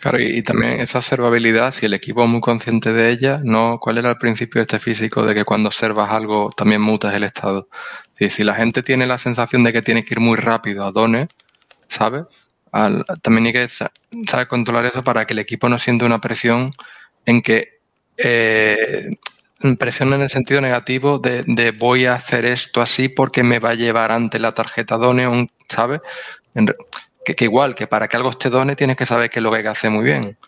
Claro, 0.00 0.20
y, 0.20 0.42
también 0.42 0.80
esa 0.80 0.98
observabilidad, 0.98 1.72
si 1.72 1.86
el 1.86 1.94
equipo 1.94 2.22
es 2.22 2.28
muy 2.28 2.40
consciente 2.40 2.92
de 2.92 3.10
ella, 3.10 3.40
no, 3.42 3.78
¿cuál 3.80 3.98
era 3.98 4.10
el 4.10 4.16
principio 4.16 4.62
este 4.62 4.78
físico 4.78 5.24
de 5.24 5.34
que 5.34 5.44
cuando 5.44 5.68
observas 5.68 6.12
algo 6.12 6.52
también 6.56 6.80
mutas 6.80 7.14
el 7.14 7.24
estado? 7.24 7.68
si 8.16 8.44
la 8.44 8.54
gente 8.54 8.82
tiene 8.82 9.06
la 9.06 9.18
sensación 9.18 9.64
de 9.64 9.72
que 9.72 9.82
tiene 9.82 10.04
que 10.04 10.14
ir 10.14 10.20
muy 10.20 10.36
rápido 10.36 10.84
a 10.84 10.92
Done, 10.92 11.28
¿sabes? 11.88 12.47
También 13.22 13.46
hay 13.46 13.52
que 13.52 13.68
saber 13.68 14.48
controlar 14.48 14.86
eso 14.86 15.02
para 15.02 15.26
que 15.26 15.32
el 15.32 15.38
equipo 15.38 15.68
no 15.68 15.78
siente 15.78 16.04
una 16.04 16.20
presión 16.20 16.72
en 17.26 17.42
que 17.42 17.80
eh, 18.16 19.16
presión 19.78 20.12
en 20.12 20.22
el 20.22 20.30
sentido 20.30 20.60
negativo 20.60 21.18
de, 21.18 21.74
voy 21.78 22.06
a 22.06 22.14
hacer 22.14 22.44
esto 22.44 22.80
así 22.80 23.08
porque 23.08 23.42
me 23.42 23.58
va 23.58 23.70
a 23.70 23.74
llevar 23.74 24.12
ante 24.12 24.38
la 24.38 24.52
tarjeta 24.52 24.96
Done, 24.96 25.50
¿sabes? 25.68 26.00
Que, 27.24 27.44
igual, 27.44 27.74
que 27.74 27.86
para 27.86 28.08
que 28.08 28.16
algo 28.16 28.30
esté 28.30 28.50
Done 28.50 28.76
tienes 28.76 28.96
que 28.96 29.06
saber 29.06 29.30
qué 29.30 29.40
es 29.40 29.42
lo 29.42 29.50
que 29.50 29.58
hay 29.58 29.62
que 29.62 29.68
hacer 29.68 29.90
muy 29.90 30.04
bien. 30.04 30.38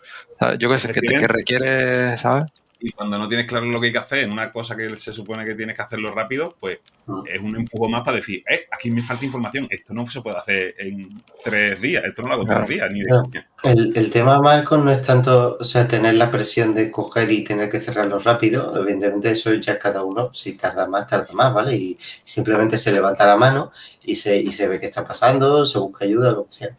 Yo 0.57 0.69
qué 0.69 0.77
sé, 0.79 0.93
que, 0.93 1.01
que 1.01 1.27
requiere, 1.27 2.17
¿sabes? 2.17 2.45
Y 2.81 2.91
cuando 2.91 3.17
no 3.19 3.27
tienes 3.27 3.45
claro 3.45 3.65
lo 3.65 3.79
que 3.79 3.87
hay 3.87 3.91
que 3.93 3.99
hacer 3.99 4.19
en 4.19 4.31
una 4.31 4.51
cosa 4.51 4.75
que 4.75 4.97
se 4.97 5.13
supone 5.13 5.45
que 5.45 5.53
tienes 5.53 5.75
que 5.75 5.83
hacerlo 5.83 6.11
rápido, 6.11 6.55
pues 6.59 6.79
ah. 7.07 7.21
es 7.31 7.39
un 7.39 7.55
empujón 7.55 7.91
más 7.91 8.01
para 8.01 8.17
decir, 8.17 8.43
eh, 8.49 8.65
aquí 8.71 8.89
me 8.89 9.03
falta 9.03 9.23
información, 9.23 9.67
esto 9.69 9.93
no 9.93 10.09
se 10.09 10.21
puede 10.21 10.37
hacer 10.37 10.73
en 10.79 11.21
tres 11.43 11.79
días, 11.79 12.03
esto 12.03 12.23
no 12.23 12.29
lo 12.29 12.33
hago 12.33 12.43
en 12.43 12.49
tres 12.49 12.67
días. 12.67 12.89
Ni 12.91 13.01
el, 13.01 13.93
el, 13.95 14.09
tema, 14.09 14.39
Marcos, 14.41 14.83
no 14.83 14.91
es 14.91 15.01
tanto, 15.03 15.57
o 15.59 15.63
sea, 15.63 15.87
tener 15.87 16.15
la 16.15 16.31
presión 16.31 16.73
de 16.73 16.89
coger 16.89 17.31
y 17.31 17.43
tener 17.43 17.69
que 17.69 17.79
cerrarlo 17.79 18.17
rápido, 18.17 18.75
evidentemente 18.75 19.29
eso 19.29 19.53
ya 19.53 19.77
cada 19.77 20.03
uno, 20.03 20.33
si 20.33 20.53
tarda 20.53 20.87
más, 20.87 21.07
tarda 21.07 21.31
más, 21.33 21.53
¿vale? 21.53 21.75
Y 21.75 21.97
simplemente 22.23 22.77
se 22.77 22.91
levanta 22.91 23.27
la 23.27 23.37
mano 23.37 23.71
y 24.01 24.15
se, 24.15 24.37
y 24.37 24.51
se 24.51 24.67
ve 24.67 24.79
qué 24.79 24.87
está 24.87 25.05
pasando, 25.05 25.67
se 25.67 25.77
busca 25.77 26.05
ayuda, 26.05 26.31
lo 26.31 26.47
que 26.47 26.53
sea. 26.53 26.75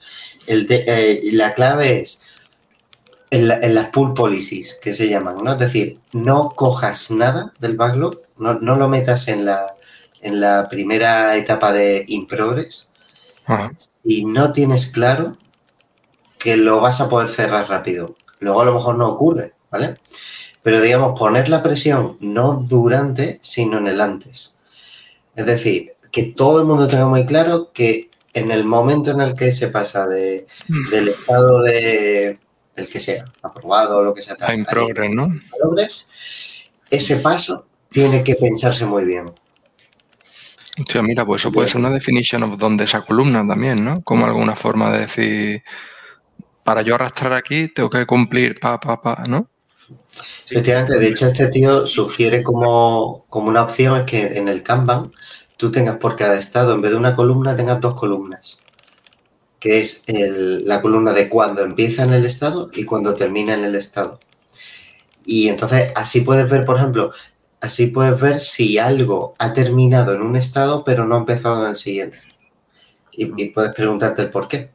El 0.49 0.67
eh, 0.69 1.21
la 1.33 1.55
clave 1.55 2.01
es 2.01 2.25
en, 3.33 3.75
las 3.75 3.89
pool 3.89 4.13
policies 4.13 4.79
que 4.81 4.93
se 4.93 5.09
llaman, 5.09 5.39
¿no? 5.43 5.53
Es 5.53 5.59
decir, 5.59 5.99
no 6.13 6.51
cojas 6.51 7.11
nada 7.11 7.55
del 7.59 7.79
backlog, 7.79 8.21
no, 8.37 8.55
lo 8.61 8.89
metas 8.89 9.27
en 9.29 9.47
la, 9.47 9.75
en 10.21 10.39
la 10.39 10.69
primera 10.69 11.35
etapa 11.37 11.73
de 11.73 12.05
in 12.09 12.27
progress 12.27 12.89
y 14.05 14.27
no 14.27 14.53
tienes 14.53 14.89
claro 14.89 15.39
que 16.39 16.59
lo 16.59 16.81
vas 16.81 17.01
a 17.01 17.09
poder 17.09 17.29
cerrar 17.29 17.71
rápido. 17.71 18.17
Luego 18.39 18.61
a 18.61 18.65
lo 18.67 18.75
mejor 18.75 18.97
no 18.97 19.09
ocurre, 19.09 19.55
¿vale? 19.71 19.99
Pero 20.63 20.83
digamos, 20.83 21.19
poner 21.19 21.49
la 21.49 21.63
presión 21.63 22.19
no 22.21 22.65
durante, 22.69 23.41
sino 23.43 23.79
en 23.79 23.87
el 23.87 24.01
antes. 24.01 24.57
Es 25.35 25.47
decir, 25.47 25.95
que 26.11 26.25
todo 26.25 26.61
el 26.61 26.67
mundo 26.67 26.87
tenga 26.87 27.07
muy 27.09 27.25
claro 27.25 27.71
que 27.73 28.11
en 28.35 28.51
el 28.51 28.65
momento 28.65 29.11
en 29.11 29.23
el 29.23 29.35
que 29.35 29.53
se 29.53 29.69
pasa 29.69 30.07
de, 30.07 30.47
mm. 30.69 30.91
del 30.91 31.09
estado 31.09 31.63
de 31.63 32.39
el 32.77 32.89
que 32.89 33.01
sea, 33.01 33.25
aprobado 33.43 33.99
o 33.99 34.03
lo 34.03 34.15
que 34.15 34.23
sea. 34.23 34.37
en 34.49 34.65
progress, 34.65 35.11
¿no? 35.11 35.29
Progress, 35.59 36.09
ese 36.91 37.17
paso 37.17 37.67
tiene 37.91 38.23
que 38.23 38.35
pensarse 38.35 38.87
muy 38.87 39.05
bien. 39.05 39.33
Sí, 40.89 41.03
mira, 41.03 41.27
pues 41.27 41.43
eso 41.43 41.53
puede 41.53 41.69
ser 41.69 41.81
una 41.81 41.91
definition 41.91 42.43
of 42.45 42.57
donde 42.57 42.85
esa 42.85 43.03
columna 43.03 43.47
también, 43.47 43.85
¿no? 43.85 44.03
Como 44.03 44.25
alguna 44.25 44.57
forma 44.57 44.91
de 44.91 45.01
decir, 45.01 45.63
para 46.65 46.83
yo 46.83 46.95
arrastrar 46.95 47.35
aquí 47.35 47.69
tengo 47.69 47.91
que 47.91 48.07
cumplir 48.07 48.59
pa, 48.59 48.81
pa, 48.81 49.01
pa, 49.01 49.25
¿no? 49.29 49.49
Efectivamente, 50.51 50.99
de 50.99 51.09
hecho 51.09 51.27
este 51.27 51.49
tío 51.49 51.87
sugiere 51.87 52.43
como, 52.43 53.27
como 53.29 53.49
una 53.49 53.63
opción 53.63 54.01
es 54.01 54.07
que 54.07 54.39
en 54.39 54.49
el 54.49 54.63
Kanban 54.63 55.13
tú 55.59 55.71
tengas 55.71 55.99
por 55.99 56.15
cada 56.15 56.39
estado, 56.39 56.75
en 56.75 56.81
vez 56.81 56.93
de 56.93 56.97
una 56.97 57.15
columna, 57.15 57.55
tengas 57.55 57.81
dos 57.81 57.95
columnas, 57.95 58.61
que 59.63 59.79
es 59.79 60.03
la 60.09 60.83
columna 60.83 61.13
de 61.13 61.29
cuando 61.29 61.63
empieza 61.63 62.03
en 62.03 62.13
el 62.13 62.27
estado 62.27 62.69
y 62.73 62.85
cuando 62.85 63.15
termina 63.15 63.55
en 63.55 63.63
el 63.63 63.77
estado. 63.77 64.19
Y 65.25 65.47
entonces 65.47 65.93
así 65.95 66.23
puedes 66.23 66.51
ver, 66.51 66.65
por 66.65 66.79
ejemplo, 66.79 67.13
así 67.61 67.87
puedes 67.87 68.21
ver 68.21 68.41
si 68.41 68.79
algo 68.79 69.37
ha 69.39 69.53
terminado 69.53 70.15
en 70.15 70.23
un 70.23 70.35
estado 70.35 70.83
pero 70.83 71.07
no 71.07 71.15
ha 71.15 71.19
empezado 71.19 71.63
en 71.63 71.71
el 71.71 71.77
siguiente. 71.77 72.19
Y, 73.13 73.31
y 73.41 73.51
puedes 73.51 73.73
preguntarte 73.73 74.23
el 74.23 74.31
por 74.31 74.49
qué. 74.49 74.71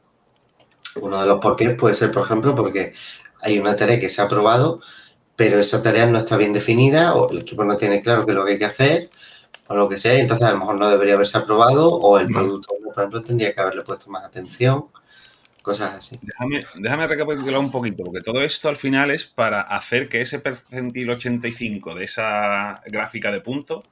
Uno 1.02 1.20
de 1.20 1.26
los 1.26 1.38
por 1.38 1.54
qué 1.54 1.68
puede 1.70 1.94
ser, 1.94 2.10
por 2.10 2.24
ejemplo, 2.24 2.54
porque 2.54 2.94
hay 3.42 3.58
una 3.58 3.76
tarea 3.76 4.00
que 4.00 4.08
se 4.08 4.22
ha 4.22 4.24
aprobado, 4.24 4.80
pero 5.36 5.60
esa 5.60 5.82
tarea 5.82 6.06
no 6.06 6.16
está 6.16 6.38
bien 6.38 6.54
definida 6.54 7.14
o 7.14 7.30
el 7.30 7.40
equipo 7.40 7.62
no 7.62 7.76
tiene 7.76 8.00
claro 8.00 8.24
qué 8.24 8.32
es 8.32 8.36
lo 8.38 8.46
que 8.46 8.52
hay 8.52 8.58
que 8.58 8.64
hacer 8.64 9.10
o 9.68 9.74
lo 9.74 9.88
que 9.88 9.98
sea, 9.98 10.16
y 10.16 10.20
entonces 10.20 10.46
a 10.46 10.52
lo 10.52 10.58
mejor 10.58 10.78
no 10.78 10.88
debería 10.88 11.14
haberse 11.14 11.36
aprobado 11.36 11.90
o 11.90 12.18
el 12.18 12.28
producto, 12.28 12.74
por 12.82 12.92
ejemplo, 12.92 13.22
tendría 13.22 13.54
que 13.54 13.60
haberle 13.60 13.82
puesto 13.82 14.10
más 14.10 14.24
atención, 14.24 14.86
cosas 15.60 15.94
así. 15.94 16.18
Déjame, 16.22 16.64
déjame 16.76 17.06
recapitular 17.06 17.60
un 17.60 17.70
poquito, 17.70 18.02
porque 18.04 18.22
todo 18.22 18.42
esto 18.42 18.70
al 18.70 18.76
final 18.76 19.10
es 19.10 19.26
para 19.26 19.60
hacer 19.60 20.08
que 20.08 20.22
ese 20.22 20.38
percentil 20.38 21.10
85 21.10 21.94
de 21.94 22.04
esa 22.04 22.80
gráfica 22.86 23.30
de 23.30 23.42
puntos 23.42 23.84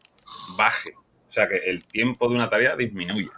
baje. 0.56 0.94
O 0.96 1.28
sea, 1.28 1.46
que 1.46 1.56
el 1.56 1.84
tiempo 1.84 2.28
de 2.28 2.36
una 2.36 2.48
tarea 2.48 2.74
disminuya. 2.74 3.30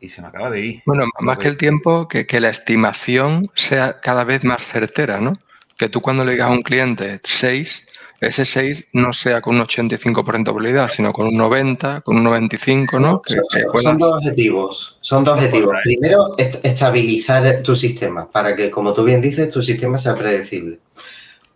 Y 0.00 0.08
se 0.08 0.22
me 0.22 0.28
acaba 0.28 0.50
de 0.50 0.60
ir. 0.60 0.82
Bueno, 0.86 1.04
más 1.20 1.38
que 1.38 1.48
el 1.48 1.58
tiempo, 1.58 2.08
que, 2.08 2.26
que 2.26 2.40
la 2.40 2.48
estimación 2.48 3.50
sea 3.54 4.00
cada 4.00 4.24
vez 4.24 4.42
más 4.44 4.64
certera, 4.64 5.20
¿no? 5.20 5.34
Que 5.76 5.90
tú 5.90 6.00
cuando 6.00 6.24
le 6.24 6.32
digas 6.32 6.48
a 6.48 6.52
un 6.52 6.62
cliente 6.62 7.20
6, 7.22 7.88
ese 8.22 8.44
6 8.44 8.86
no 8.92 9.12
sea 9.12 9.40
con 9.40 9.56
un 9.56 9.62
85% 9.66 10.36
de 10.38 10.44
probabilidad, 10.44 10.88
sino 10.88 11.12
con 11.12 11.26
un 11.26 11.34
90, 11.36 12.00
con 12.02 12.16
un 12.16 12.24
95, 12.24 12.98
¿no? 13.00 13.20
Que, 13.22 13.34
Son, 13.34 13.42
que 13.52 13.60
son- 13.62 13.72
pueda- 13.72 13.82
son 13.90 13.98
dos 13.98 14.16
objetivos. 14.18 14.98
Son 15.00 15.24
dos 15.24 15.34
objetivos. 15.34 15.74
Primero, 15.82 16.34
est- 16.38 16.64
estabilizar 16.64 17.62
tu 17.62 17.74
sistema 17.76 18.30
para 18.30 18.54
que, 18.56 18.70
como 18.70 18.92
tú 18.92 19.04
bien 19.04 19.20
dices, 19.20 19.50
tu 19.50 19.60
sistema 19.62 19.98
sea 19.98 20.14
predecible. 20.14 20.78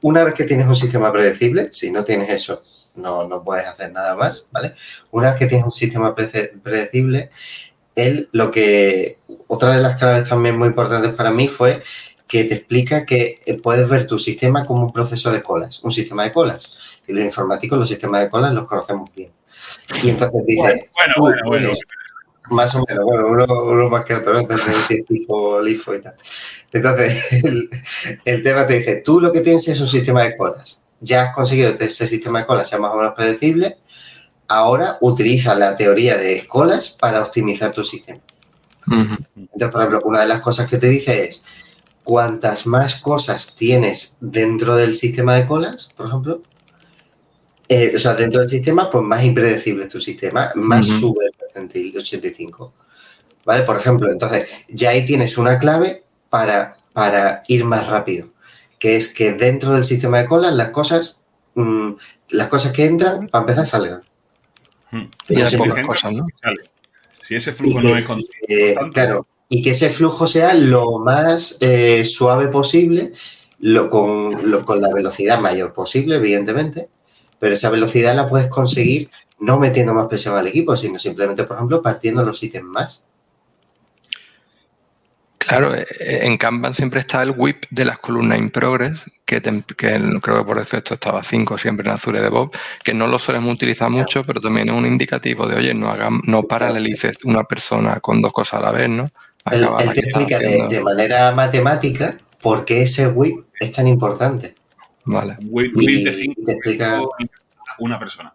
Una 0.03 0.25
vez 0.25 0.35
que 0.35 0.45
tienes 0.45 0.67
un 0.67 0.75
sistema 0.77 1.11
predecible, 1.13 1.69
si 1.73 1.91
no 1.91 2.05
tienes 2.05 2.29
eso, 2.31 2.63
no, 2.97 3.27
no 3.27 3.43
puedes 3.43 3.67
hacer 3.67 3.93
nada 3.93 4.15
más, 4.15 4.49
¿vale? 4.53 4.75
Una 5.11 5.31
vez 5.31 5.39
que 5.39 5.47
tienes 5.47 5.65
un 5.67 5.73
sistema 5.73 6.15
predecible, 6.15 7.31
él 7.95 8.29
lo 8.33 8.51
que. 8.51 9.19
Otra 9.49 9.75
de 9.77 9.83
las 9.83 9.97
claves 9.97 10.29
también 10.29 10.59
muy 10.59 10.69
importantes 10.69 11.13
para 11.15 11.31
mí 11.31 11.49
fue 11.49 11.83
que 12.27 12.45
te 12.45 12.55
explica 12.55 13.07
que 13.07 13.41
eh, 13.47 13.55
puedes 13.55 13.89
ver 13.89 14.07
tu 14.07 14.19
sistema 14.19 14.65
como 14.65 14.85
un 14.87 14.93
proceso 14.93 15.31
de 15.31 15.43
colas, 15.43 15.83
un 15.83 15.91
sistema 15.91 16.25
de 16.25 16.33
colas. 16.33 16.73
Y 17.07 17.13
los 17.13 17.25
informáticos, 17.25 17.79
los 17.79 17.89
sistemas 17.89 18.23
de 18.23 18.31
colas 18.31 18.53
los 18.53 18.67
conocemos 18.67 19.11
bien. 19.15 19.31
Y 20.03 20.11
entonces 20.11 20.43
dice, 20.45 20.91
Bueno, 20.95 21.15
bueno, 21.19 21.41
bueno. 21.47 21.69
Más 22.49 22.73
o 22.77 22.85
menos, 22.89 23.05
bueno, 23.05 23.27
uno, 23.27 23.45
uno 23.65 23.89
más 23.89 24.05
que 24.05 24.15
otro, 24.15 24.39
si 24.87 24.95
es 24.99 25.07
FIFO 25.07 25.61
LIFO 25.63 25.95
y 25.97 26.03
tal. 26.03 26.15
Entonces, 26.73 27.33
el, 27.45 27.69
el 28.25 28.43
tema 28.43 28.67
te 28.67 28.79
dice, 28.79 29.03
tú 29.05 29.21
lo 29.21 29.33
que 29.33 29.41
tienes 29.41 29.67
es 29.67 29.81
un 29.81 29.89
sistema 29.89 30.23
de 30.23 30.37
colas. 30.37 30.85
Ya 31.01 31.23
has 31.25 31.35
conseguido 31.35 31.77
que 31.77 31.87
ese 31.87 32.07
sistema 32.07 32.41
de 32.41 32.47
colas 32.47 32.69
sea 32.69 32.79
más 32.79 32.93
o 32.93 32.97
menos 32.97 33.15
predecible. 33.15 33.79
Ahora 34.49 34.97
utiliza 35.01 35.57
la 35.57 35.75
teoría 35.75 36.17
de 36.19 36.47
colas 36.47 36.91
para 36.91 37.21
optimizar 37.21 37.73
tu 37.73 37.85
sistema. 37.85 38.21
Entonces, 38.89 39.69
por 39.71 39.81
ejemplo, 39.81 40.01
una 40.05 40.21
de 40.21 40.29
las 40.29 40.41
cosas 40.41 40.69
que 40.69 40.79
te 40.79 40.89
dice 40.89 41.25
es, 41.25 41.45
cuantas 42.07 42.69
más 42.69 42.95
cosas 43.01 43.57
tienes 43.57 44.17
dentro 44.21 44.77
del 44.77 44.95
sistema 44.95 45.35
de 45.35 45.45
colas, 45.45 45.91
por 45.97 46.07
ejemplo, 46.07 46.41
eh, 47.69 47.93
o 47.97 47.99
sea, 47.99 48.15
dentro 48.15 48.39
del 48.39 48.49
sistema, 48.49 48.89
pues 48.89 49.03
más 49.03 49.25
impredecible 49.25 49.83
es 49.85 49.89
tu 49.91 50.01
sistema, 50.01 50.53
más 50.55 50.89
Ujú. 50.89 50.99
sube 51.01 51.27
el 51.27 51.33
percentil 51.33 51.93
de 51.93 51.99
85. 51.99 52.73
¿Vale? 53.45 53.65
Por 53.65 53.77
ejemplo, 53.77 54.09
entonces, 54.11 54.49
ya 54.69 54.91
ahí 54.91 55.05
tienes 55.05 55.37
una 55.37 55.59
clave 55.59 56.05
para, 56.31 56.79
para 56.93 57.43
ir 57.49 57.65
más 57.65 57.89
rápido, 57.89 58.29
que 58.79 58.95
es 58.95 59.13
que 59.13 59.33
dentro 59.33 59.73
del 59.75 59.83
sistema 59.83 60.19
de 60.19 60.27
colas 60.27 60.55
las 60.55 60.69
cosas, 60.71 61.23
mm, 61.57 61.91
las 62.29 62.47
cosas 62.47 62.71
que 62.73 62.85
entran, 62.85 63.27
para 63.29 63.43
empezar, 63.43 63.67
salgan. 63.67 64.03
Hmm. 64.93 65.07
Y 65.29 65.35
siempre 65.45 65.71
pocas 65.71 65.87
cosas, 65.87 66.13
¿no? 66.13 66.27
Sale. 66.41 66.71
Si 67.11 67.35
ese 67.35 67.51
Y 67.51 67.55
flujo 67.55 67.79
que- 67.81 67.85
no 67.85 67.97
es 67.97 68.03
Eh, 68.03 68.05
constante, 68.07 68.93
claro, 68.93 69.27
y 69.49 69.63
que 69.63 69.71
ese 69.71 69.91
flujo 69.91 70.27
sea 70.27 70.55
lo 70.55 70.99
más 70.99 71.59
eh, 71.61 72.05
suave 72.05 72.49
posible, 72.49 73.13
lo, 73.61 73.89
con, 73.89 74.51
lo- 74.51 74.65
con 74.65 74.81
la 74.81 74.93
velocidad 74.93 75.41
mayor 75.41 75.73
posible, 75.73 76.17
evidentemente, 76.17 76.89
pero 77.39 77.55
esa 77.55 77.71
velocidad 77.71 78.15
la 78.17 78.29
puedes 78.29 78.49
conseguir 78.49 79.11
no 79.39 79.59
metiendo 79.59 79.95
más 79.95 80.07
presión 80.09 80.35
al 80.37 80.47
equipo, 80.47 80.77
sino 80.77 80.99
simplemente, 80.99 81.45
por 81.45 81.57
ejemplo, 81.57 81.83
partiendo 81.83 82.23
los 82.25 82.43
ítems 82.43 82.69
más. 82.69 83.07
Claro, 85.39 85.75
eh, 85.77 85.87
en 86.01 86.39
Kanban 86.39 86.75
siempre 86.75 86.99
está 87.01 87.23
el 87.23 87.31
whip 87.37 87.67
de 87.71 87.85
las 87.85 87.99
columnas 87.99 88.39
in 88.39 88.51
progress, 88.51 89.05
que, 89.25 89.41
te- 89.41 89.63
que 89.77 89.95
el- 89.95 90.21
creo 90.21 90.39
que 90.39 90.45
por 90.45 90.59
defecto 90.59 90.95
estaba 90.95 91.23
5 91.23 91.57
siempre 91.57 91.87
en 91.87 91.93
Azure 91.95 92.21
DevOps, 92.21 92.59
que 92.83 92.95
no 92.95 93.07
lo 93.07 93.19
solemos 93.19 93.55
utilizar 93.55 93.89
mucho, 93.91 94.25
pero 94.25 94.41
también 94.41 94.69
es 94.71 94.75
un 94.75 94.87
indicativo 94.87 95.47
de, 95.47 95.57
oye, 95.57 95.73
no, 95.75 95.89
hagan, 95.91 96.21
no 96.25 96.43
paralelices 96.45 97.19
una 97.25 97.45
persona 97.45 98.01
con 98.01 98.21
dos 98.23 98.33
cosas 98.33 98.61
a 98.61 98.65
la 98.65 98.73
vez, 98.73 98.89
¿no? 98.89 99.09
Él, 99.51 99.69
te 99.95 100.01
explica 100.01 100.39
de, 100.39 100.81
manera 100.81 101.33
matemática 101.35 102.19
por 102.41 102.65
qué 102.65 102.83
ese 102.83 103.09
whip 103.09 103.45
es 103.61 103.73
tan 103.73 103.87
importante. 103.87 104.55
Vale. 105.05 105.37
Whip 105.49 105.73
Y 105.77 105.87
whip 105.87 106.05
de 106.07 106.13
5 106.13 106.43
te 106.45 106.53
explica- 106.53 107.01
una 107.79 107.99
persona. 107.99 108.35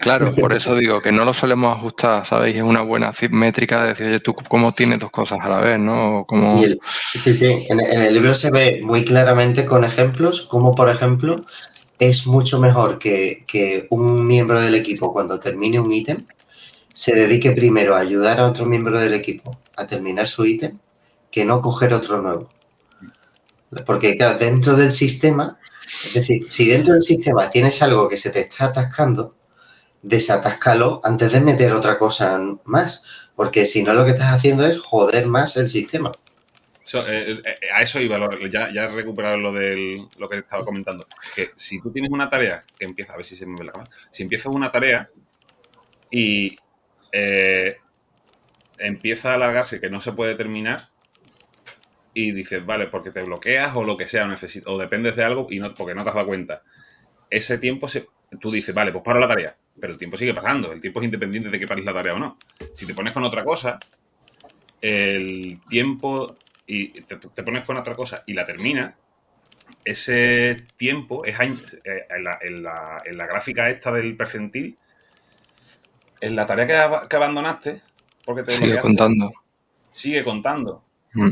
Claro, 0.00 0.32
por 0.34 0.52
eso 0.52 0.74
digo 0.76 1.00
que 1.00 1.12
no 1.12 1.24
lo 1.24 1.32
solemos 1.32 1.76
ajustar, 1.76 2.24
¿sabéis? 2.24 2.56
Es 2.56 2.62
una 2.62 2.82
buena 2.82 3.12
métrica 3.30 3.82
de 3.82 3.88
decir, 3.88 4.06
oye, 4.06 4.20
tú 4.20 4.34
cómo 4.34 4.72
tienes 4.72 4.98
dos 4.98 5.10
cosas 5.10 5.38
a 5.42 5.48
la 5.48 5.60
vez, 5.60 5.78
¿no? 5.78 6.24
Cómo... 6.26 6.62
El- 6.62 6.80
sí, 7.14 7.34
sí, 7.34 7.66
en, 7.68 7.80
en 7.80 8.02
el 8.02 8.14
libro 8.14 8.34
se 8.34 8.50
ve 8.50 8.80
muy 8.82 9.04
claramente 9.04 9.64
con 9.64 9.84
ejemplos, 9.84 10.42
como 10.42 10.74
por 10.74 10.88
ejemplo, 10.88 11.44
es 11.98 12.26
mucho 12.26 12.58
mejor 12.60 12.98
que, 12.98 13.44
que 13.46 13.86
un 13.90 14.26
miembro 14.26 14.60
del 14.60 14.74
equipo 14.74 15.12
cuando 15.12 15.38
termine 15.40 15.80
un 15.80 15.92
ítem 15.92 16.26
se 17.02 17.14
dedique 17.14 17.52
primero 17.52 17.94
a 17.94 18.00
ayudar 18.00 18.40
a 18.40 18.46
otro 18.46 18.64
miembro 18.66 18.98
del 18.98 19.12
equipo 19.12 19.58
a 19.76 19.86
terminar 19.86 20.26
su 20.26 20.46
ítem 20.46 20.78
que 21.30 21.44
no 21.44 21.60
coger 21.60 21.92
otro 21.92 22.22
nuevo. 22.22 22.48
Porque, 23.84 24.16
claro, 24.16 24.38
dentro 24.38 24.76
del 24.76 24.90
sistema, 24.90 25.58
es 26.06 26.14
decir, 26.14 26.48
si 26.48 26.68
dentro 26.68 26.94
del 26.94 27.02
sistema 27.02 27.50
tienes 27.50 27.82
algo 27.82 28.08
que 28.08 28.16
se 28.16 28.30
te 28.30 28.40
está 28.40 28.66
atascando, 28.66 29.34
desatáscalo 30.02 31.00
antes 31.04 31.32
de 31.32 31.40
meter 31.40 31.72
otra 31.72 31.98
cosa 31.98 32.40
más, 32.64 33.04
porque 33.36 33.66
si 33.66 33.82
no 33.82 33.94
lo 33.94 34.04
que 34.04 34.12
estás 34.12 34.34
haciendo 34.34 34.66
es 34.66 34.80
joder 34.80 35.26
más 35.26 35.56
el 35.56 35.68
sistema. 35.68 36.12
Eh, 37.08 37.42
eh, 37.44 37.56
a 37.74 37.82
eso 37.82 38.00
iba, 38.00 38.18
lo- 38.18 38.46
ya, 38.48 38.72
ya 38.72 38.84
he 38.84 38.88
recuperado 38.88 39.36
lo 39.38 39.52
del 39.52 40.08
lo 40.18 40.28
que 40.28 40.38
estaba 40.38 40.64
comentando. 40.64 41.06
Que 41.34 41.50
si 41.56 41.80
tú 41.80 41.90
tienes 41.92 42.10
una 42.12 42.30
tarea 42.30 42.64
que 42.78 42.86
empieza, 42.86 43.14
a 43.14 43.16
ver 43.16 43.26
si 43.26 43.36
se 43.36 43.46
me 43.46 43.58
ve 43.58 43.64
la 43.66 43.72
cámara, 43.72 43.90
si 44.10 44.22
empiezas 44.24 44.52
una 44.52 44.72
tarea 44.72 45.10
y 46.10 46.56
eh, 47.12 47.78
empieza 48.78 49.32
a 49.32 49.34
alargarse 49.34 49.80
que 49.80 49.90
no 49.90 50.00
se 50.00 50.12
puede 50.12 50.34
terminar 50.34 50.90
y 52.14 52.32
dices, 52.32 52.64
vale, 52.64 52.86
porque 52.86 53.10
te 53.10 53.22
bloqueas 53.22 53.74
o 53.76 53.84
lo 53.84 53.96
que 53.96 54.08
sea, 54.08 54.28
o, 54.64 54.78
dependes 54.78 55.16
de 55.16 55.24
algo 55.24 55.48
y 55.50 55.58
no, 55.58 55.74
porque 55.74 55.94
no 55.94 56.02
te 56.02 56.08
has 56.08 56.14
dado 56.14 56.26
cuenta. 56.26 56.62
Ese 57.28 57.58
tiempo, 57.58 57.88
se, 57.88 58.06
tú 58.40 58.50
dices, 58.50 58.74
vale, 58.74 58.92
pues 58.92 59.04
paro 59.04 59.20
la 59.20 59.28
tarea, 59.28 59.56
pero 59.78 59.92
el 59.92 59.98
tiempo 59.98 60.16
sigue 60.16 60.32
pasando, 60.32 60.72
el 60.72 60.80
tiempo 60.80 61.00
es 61.00 61.04
independiente 61.04 61.50
de 61.50 61.58
que 61.58 61.66
pares 61.66 61.84
la 61.84 61.92
tarea 61.92 62.14
o 62.14 62.18
no. 62.18 62.38
Si 62.72 62.86
te 62.86 62.94
pones 62.94 63.12
con 63.12 63.22
otra 63.24 63.44
cosa, 63.44 63.78
el 64.80 65.60
tiempo 65.68 66.36
y 66.66 66.88
te, 67.02 67.16
pones 67.16 67.64
con 67.64 67.76
otra 67.76 67.94
cosa 67.94 68.24
y 68.26 68.32
la 68.32 68.46
terminas, 68.46 68.94
ese 69.84 70.66
tiempo 70.76 71.24
es 71.24 71.38
eh, 71.38 72.06
en 72.10 72.62
la 72.62 73.26
gráfica 73.26 73.68
esta 73.68 73.92
del 73.92 74.16
percentil, 74.16 74.78
en 76.20 76.36
la 76.36 76.46
tarea 76.46 76.66
que, 76.66 76.74
ab- 76.74 77.08
que 77.08 77.16
abandonaste, 77.16 77.82
porque 78.24 78.42
te 78.42 78.52
Sigue 78.52 78.78
contando. 78.80 79.32
sigue 79.90 80.22
contando. 80.22 80.84
Mm. 81.14 81.30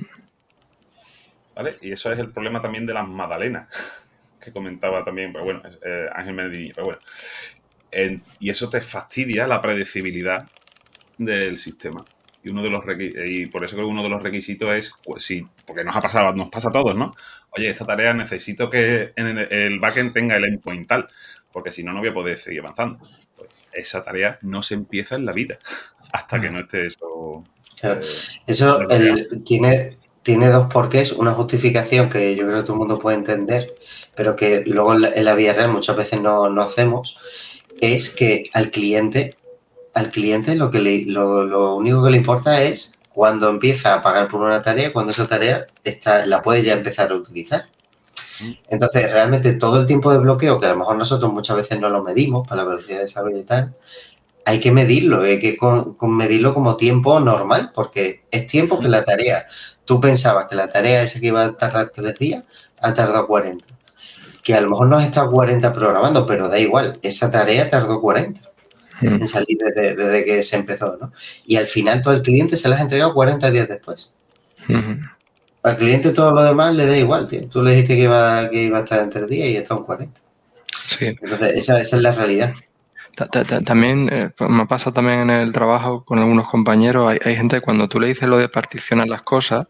¿Vale? 1.54 1.76
Y 1.82 1.92
eso 1.92 2.10
es 2.12 2.18
el 2.18 2.32
problema 2.32 2.60
también 2.60 2.86
de 2.86 2.94
las 2.94 3.06
magdalenas, 3.08 3.68
que 4.40 4.52
comentaba 4.52 5.04
también, 5.04 5.32
pero 5.32 5.44
bueno, 5.44 5.62
eh, 5.84 6.08
Ángel 6.14 6.34
Medellín, 6.34 6.72
pero 6.74 6.86
bueno. 6.86 7.00
En- 7.92 8.22
y 8.40 8.50
eso 8.50 8.70
te 8.70 8.80
fastidia 8.82 9.46
la 9.46 9.60
predecibilidad 9.60 10.48
del 11.18 11.58
sistema. 11.58 12.04
Y 12.42 12.50
uno 12.50 12.62
de 12.62 12.70
los 12.70 12.84
y 13.00 13.46
por 13.46 13.64
eso 13.64 13.76
que 13.76 13.84
uno 13.84 14.02
de 14.02 14.08
los 14.10 14.22
requisitos 14.22 14.74
es, 14.74 14.92
pues, 15.04 15.24
sí, 15.24 15.46
porque 15.66 15.84
nos 15.84 15.96
ha 15.96 16.02
pasado, 16.02 16.34
nos 16.34 16.50
pasa 16.50 16.70
a 16.70 16.72
todos, 16.72 16.96
¿no? 16.96 17.14
Oye, 17.50 17.70
esta 17.70 17.86
tarea 17.86 18.14
necesito 18.14 18.70
que 18.70 19.12
en 19.16 19.38
el, 19.38 19.80
backend 19.80 20.14
tenga 20.14 20.36
el 20.36 20.44
endpoint 20.46 20.88
tal, 20.88 21.08
porque 21.52 21.72
si 21.72 21.84
no, 21.84 21.92
no 21.92 22.00
voy 22.00 22.10
a 22.10 22.14
poder 22.14 22.38
seguir 22.38 22.60
avanzando. 22.60 23.00
Esa 23.74 24.02
tarea 24.02 24.38
no 24.42 24.62
se 24.62 24.74
empieza 24.74 25.16
en 25.16 25.26
la 25.26 25.32
vida 25.32 25.58
hasta 26.12 26.40
que 26.40 26.50
no 26.50 26.60
esté 26.60 26.86
eso. 26.86 27.44
Claro. 27.80 28.00
Eh, 28.00 28.06
eso 28.46 28.80
tiene, 29.44 29.98
tiene 30.22 30.48
dos 30.48 30.72
porqués. 30.72 31.12
Una 31.12 31.32
justificación 31.32 32.08
que 32.08 32.36
yo 32.36 32.46
creo 32.46 32.58
que 32.58 32.62
todo 32.62 32.74
el 32.74 32.78
mundo 32.78 32.98
puede 32.98 33.16
entender, 33.16 33.74
pero 34.14 34.36
que 34.36 34.62
luego 34.66 34.94
en 34.94 35.24
la, 35.24 35.34
vida 35.34 35.52
real 35.52 35.70
muchas 35.70 35.96
veces 35.96 36.20
no, 36.20 36.48
no 36.50 36.62
hacemos, 36.62 37.16
es 37.80 38.10
que 38.10 38.48
al 38.52 38.70
cliente 38.70 39.36
al 39.94 40.10
cliente 40.10 40.56
lo, 40.56 40.70
que 40.70 41.04
lo, 41.06 41.76
único 41.76 42.04
que 42.04 42.10
le 42.10 42.16
importa 42.18 42.62
es 42.62 42.94
cuando 43.12 43.48
empieza 43.48 43.94
a 43.94 44.02
pagar 44.02 44.28
por 44.28 44.40
una 44.40 44.60
tarea, 44.60 44.92
cuando 44.92 45.12
esa 45.12 45.28
tarea 45.28 45.68
está, 45.84 46.26
la 46.26 46.42
puede 46.42 46.62
ya 46.62 46.74
empezar 46.74 47.12
a 47.12 47.14
utilizar. 47.14 47.68
Entonces, 48.68 49.10
realmente 49.10 49.52
todo 49.54 49.80
el 49.80 49.86
tiempo 49.86 50.12
de 50.12 50.18
bloqueo, 50.18 50.60
que 50.60 50.66
a 50.66 50.70
lo 50.70 50.78
mejor 50.78 50.96
nosotros 50.96 51.32
muchas 51.32 51.56
veces 51.56 51.80
no 51.80 51.88
lo 51.88 52.02
medimos 52.02 52.46
para 52.46 52.62
la 52.62 52.68
velocidad 52.68 52.96
de 52.96 53.02
desarrollo 53.04 53.38
y 53.38 53.44
tal, 53.44 53.74
hay 54.44 54.60
que 54.60 54.72
medirlo, 54.72 55.22
hay 55.22 55.40
que 55.40 55.56
con, 55.56 55.96
medirlo 56.16 56.54
como 56.54 56.76
tiempo 56.76 57.18
normal, 57.20 57.72
porque 57.74 58.24
es 58.30 58.46
tiempo 58.46 58.78
que 58.78 58.88
la 58.88 59.04
tarea, 59.04 59.46
tú 59.84 60.00
pensabas 60.00 60.46
que 60.46 60.54
la 60.54 60.68
tarea 60.68 61.02
esa 61.02 61.20
que 61.20 61.28
iba 61.28 61.44
a 61.44 61.56
tardar 61.56 61.90
tres 61.90 62.18
días, 62.18 62.44
ha 62.80 62.92
tardado 62.92 63.26
40. 63.26 63.64
Que 64.42 64.54
a 64.54 64.60
lo 64.60 64.70
mejor 64.70 64.88
no 64.88 64.98
has 64.98 65.04
estado 65.04 65.30
40 65.30 65.72
programando, 65.72 66.26
pero 66.26 66.48
da 66.48 66.58
igual, 66.58 66.98
esa 67.02 67.30
tarea 67.30 67.70
tardó 67.70 68.00
40 68.00 68.40
en 69.00 69.26
salir 69.26 69.58
desde, 69.58 70.24
que 70.24 70.42
se 70.42 70.56
empezó, 70.56 70.96
¿no? 71.00 71.12
Y 71.44 71.56
al 71.56 71.66
final 71.66 72.02
todo 72.02 72.14
el 72.14 72.22
cliente 72.22 72.56
se 72.56 72.68
las 72.68 72.78
ha 72.78 72.82
entregado 72.82 73.12
40 73.12 73.50
días 73.50 73.68
después. 73.68 74.10
Al 75.64 75.76
cliente 75.78 76.10
todo 76.10 76.30
lo 76.32 76.42
demás 76.42 76.74
le 76.74 76.86
da 76.86 76.96
igual, 76.96 77.26
tío. 77.26 77.48
Tú 77.48 77.62
le 77.62 77.72
dijiste 77.72 77.96
que 77.96 78.02
iba, 78.02 78.48
que 78.50 78.64
iba 78.64 78.78
a 78.78 78.82
estar 78.82 79.00
en 79.00 79.10
tres 79.10 79.26
días 79.28 79.48
y 79.48 79.56
está 79.56 79.74
en 79.74 79.82
40. 79.82 80.20
Sí. 80.86 81.06
Entonces, 81.06 81.54
esa, 81.54 81.80
es 81.80 81.92
la 81.94 82.12
realidad. 82.12 82.52
También 83.64 84.08
eh, 84.12 84.30
pues 84.36 84.50
me 84.50 84.66
pasa 84.66 84.92
también 84.92 85.20
en 85.20 85.30
el 85.30 85.52
trabajo 85.52 86.04
con 86.04 86.18
algunos 86.18 86.48
compañeros. 86.48 87.16
Hay, 87.24 87.34
gente 87.34 87.56
que 87.56 87.62
cuando 87.62 87.88
tú 87.88 87.98
le 87.98 88.08
dices 88.08 88.28
lo 88.28 88.38
de 88.38 88.48
particionar 88.48 89.08
las 89.08 89.22
cosas, 89.22 89.66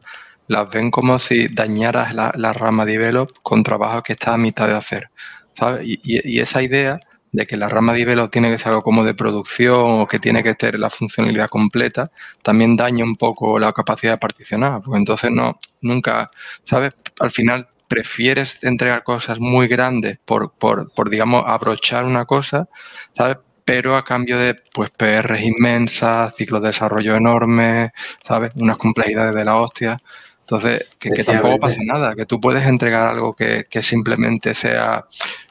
las 0.48 0.68
ven 0.68 0.90
como 0.90 1.18
si 1.18 1.48
dañaras 1.48 2.12
la, 2.14 2.52
rama 2.52 2.84
develop 2.84 3.30
con 3.42 3.62
trabajo 3.62 4.02
que 4.02 4.14
está 4.14 4.34
a 4.34 4.38
mitad 4.38 4.66
de 4.66 4.74
hacer. 4.74 5.10
¿sabes? 5.54 5.82
y 5.84 6.40
esa 6.40 6.60
idea 6.60 7.00
de 7.34 7.48
que 7.48 7.56
la 7.56 7.68
rama 7.68 7.92
de 7.92 7.98
develop 7.98 8.30
tiene 8.30 8.48
que 8.48 8.58
ser 8.58 8.68
algo 8.68 8.82
como 8.82 9.02
de 9.04 9.12
producción 9.12 10.00
o 10.00 10.06
que 10.06 10.20
tiene 10.20 10.44
que 10.44 10.54
tener 10.54 10.78
la 10.78 10.88
funcionalidad 10.88 11.48
completa, 11.48 12.12
también 12.42 12.76
daña 12.76 13.04
un 13.04 13.16
poco 13.16 13.58
la 13.58 13.72
capacidad 13.72 14.12
de 14.12 14.18
particionar, 14.18 14.80
porque 14.80 14.98
entonces 14.98 15.32
no, 15.32 15.58
nunca, 15.82 16.30
¿sabes? 16.62 16.94
Al 17.18 17.32
final 17.32 17.68
prefieres 17.88 18.62
entregar 18.62 19.02
cosas 19.02 19.40
muy 19.40 19.66
grandes 19.66 20.18
por, 20.24 20.52
por, 20.52 20.92
por 20.94 21.10
digamos, 21.10 21.42
abrochar 21.44 22.04
una 22.04 22.24
cosa, 22.24 22.68
¿sabes? 23.16 23.38
pero 23.64 23.96
a 23.96 24.04
cambio 24.04 24.38
de 24.38 24.54
pues 24.72 24.90
PRs 24.90 25.42
inmensas, 25.42 26.36
ciclos 26.36 26.62
de 26.62 26.68
desarrollo 26.68 27.16
enormes, 27.16 27.90
¿sabes? 28.22 28.52
Unas 28.56 28.76
complejidades 28.76 29.34
de 29.34 29.44
la 29.44 29.56
hostia. 29.56 30.00
Entonces, 30.42 30.86
que, 30.98 31.24
tampoco 31.24 31.58
pasa 31.58 31.80
nada, 31.82 32.14
que 32.14 32.26
tú 32.26 32.38
puedes 32.38 32.66
entregar 32.66 33.08
algo 33.08 33.34
que, 33.34 33.64
que 33.68 33.80
simplemente 33.80 34.52
sea 34.52 35.06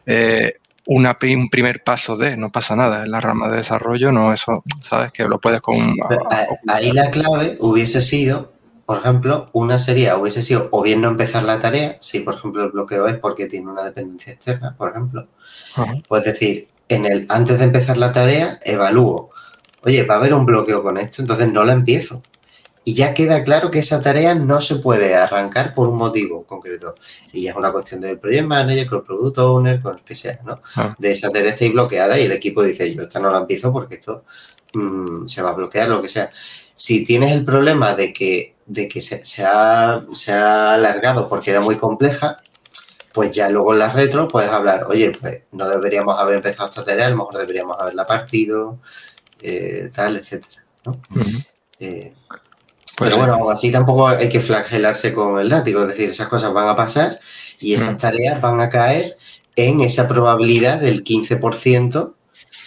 eh, 0.06 0.54
una, 0.86 1.18
un 1.22 1.50
primer 1.50 1.84
paso 1.84 2.18
de, 2.18 2.38
no 2.38 2.52
pasa 2.52 2.76
nada, 2.76 3.04
en 3.04 3.12
la 3.12 3.22
rama 3.22 3.50
de 3.50 3.58
desarrollo, 3.58 4.12
no, 4.12 4.34
eso, 4.34 4.64
sabes 4.82 5.12
que 5.12 5.24
lo 5.24 5.40
puedes 5.40 5.62
con... 5.62 5.96
Ahí 6.68 6.92
la 6.92 7.10
clave 7.10 7.58
hubiese 7.60 8.02
sido, 8.02 8.54
por 8.86 9.00
ejemplo, 9.00 9.50
una 9.54 9.80
sería, 9.80 10.18
hubiese 10.18 10.44
sido 10.44 10.70
o 10.72 10.82
bien 10.82 11.02
no 11.02 11.10
empezar 11.10 11.44
la 11.44 11.60
tarea, 11.60 11.98
si 12.02 12.20
por 12.20 12.36
ejemplo 12.36 12.66
el 12.66 12.72
bloqueo 12.72 13.08
es 13.08 13.16
porque 13.18 13.48
tiene 13.48 13.72
una 13.72 13.84
dependencia 13.84 14.34
externa, 14.34 14.76
por 14.78 14.90
ejemplo, 14.90 15.28
pues 16.08 16.24
decir, 16.24 16.68
en 16.90 17.06
el, 17.06 17.26
antes 17.30 17.58
de 17.60 17.66
empezar 17.66 17.98
la 17.98 18.12
tarea, 18.12 18.60
evalúo, 18.64 19.30
oye, 19.84 20.04
va 20.04 20.16
a 20.16 20.18
haber 20.18 20.34
un 20.34 20.46
bloqueo 20.46 20.84
con 20.84 20.98
esto, 20.98 21.22
entonces 21.22 21.52
no 21.52 21.64
la 21.64 21.74
empiezo 21.74 22.22
y 22.86 22.94
ya 22.94 23.14
queda 23.14 23.44
claro 23.44 23.72
que 23.72 23.80
esa 23.80 24.02
tarea 24.02 24.36
no 24.36 24.60
se 24.60 24.76
puede 24.76 25.16
arrancar 25.16 25.74
por 25.74 25.88
un 25.88 25.98
motivo 25.98 26.44
concreto. 26.44 26.96
Y 27.32 27.48
es 27.48 27.56
una 27.56 27.72
cuestión 27.72 28.02
del 28.02 28.20
project 28.20 28.46
manager, 28.46 28.88
con 28.88 28.98
el 29.00 29.04
product 29.06 29.38
owner, 29.38 29.82
con 29.82 29.96
el 29.96 30.04
que 30.04 30.16
sea, 30.16 30.40
¿no? 30.44 30.62
Ah. 30.76 30.94
De 30.98 31.12
esa 31.12 31.30
tarea 31.30 31.54
está 31.54 31.68
bloqueada 31.70 32.20
y 32.20 32.24
el 32.24 32.32
equipo 32.34 32.64
dice, 32.64 32.94
yo 32.94 33.04
esta 33.04 33.20
no 33.20 33.32
la 33.32 33.40
empiezo 33.40 33.72
porque 33.72 33.96
esto 33.96 34.26
mm, 34.74 35.28
se 35.28 35.42
va 35.42 35.52
a 35.52 35.54
bloquear, 35.54 35.88
lo 35.88 36.02
que 36.02 36.10
sea. 36.10 36.30
Si 36.76 37.06
tienes 37.06 37.32
el 37.32 37.46
problema 37.46 37.96
de 37.96 38.12
que, 38.12 38.56
de 38.66 38.88
que 38.88 39.02
se, 39.02 39.22
ha, 39.46 40.04
se 40.14 40.34
ha 40.34 40.74
alargado 40.74 41.30
porque 41.30 41.52
era 41.52 41.62
muy 41.62 41.78
compleja, 41.78 42.42
pues 43.14 43.32
ya 43.32 43.48
luego 43.48 43.74
en 43.74 43.80
la 43.80 43.92
retro 43.92 44.28
puedes 44.28 44.50
hablar, 44.50 44.86
oye, 44.90 45.12
pues 45.12 45.44
no 45.52 45.70
deberíamos 45.70 46.20
haber 46.20 46.38
empezado 46.38 46.70
esta 46.70 46.84
tarea, 46.84 47.06
a 47.06 47.10
lo 47.12 47.18
mejor 47.18 47.38
deberíamos 47.38 47.78
haberla 47.80 48.08
partido, 48.08 48.80
eh, 49.40 49.90
tal, 49.94 50.18
etcétera, 50.18 50.66
¿no? 50.86 51.00
Pero 52.98 53.18
bueno, 53.18 53.50
así 53.50 53.72
tampoco 53.72 54.08
hay 54.08 54.30
que 54.30 54.40
flagelarse 54.40 55.14
con 55.14 55.40
el 55.40 55.50
látigo, 55.50 55.82
es 55.82 55.88
decir, 55.90 56.10
esas 56.10 56.28
cosas 56.28 56.54
van 56.54 56.68
a 56.68 56.76
pasar 56.76 57.20
y 57.60 57.74
esas 57.74 57.96
mm. 57.96 57.98
tareas 57.98 58.42
van 58.42 58.60
a 58.60 58.70
caer 58.70 59.16
en 59.56 59.82
esa 59.82 60.08
probabilidad 60.08 60.80
del 60.80 61.04
15% 61.04 62.14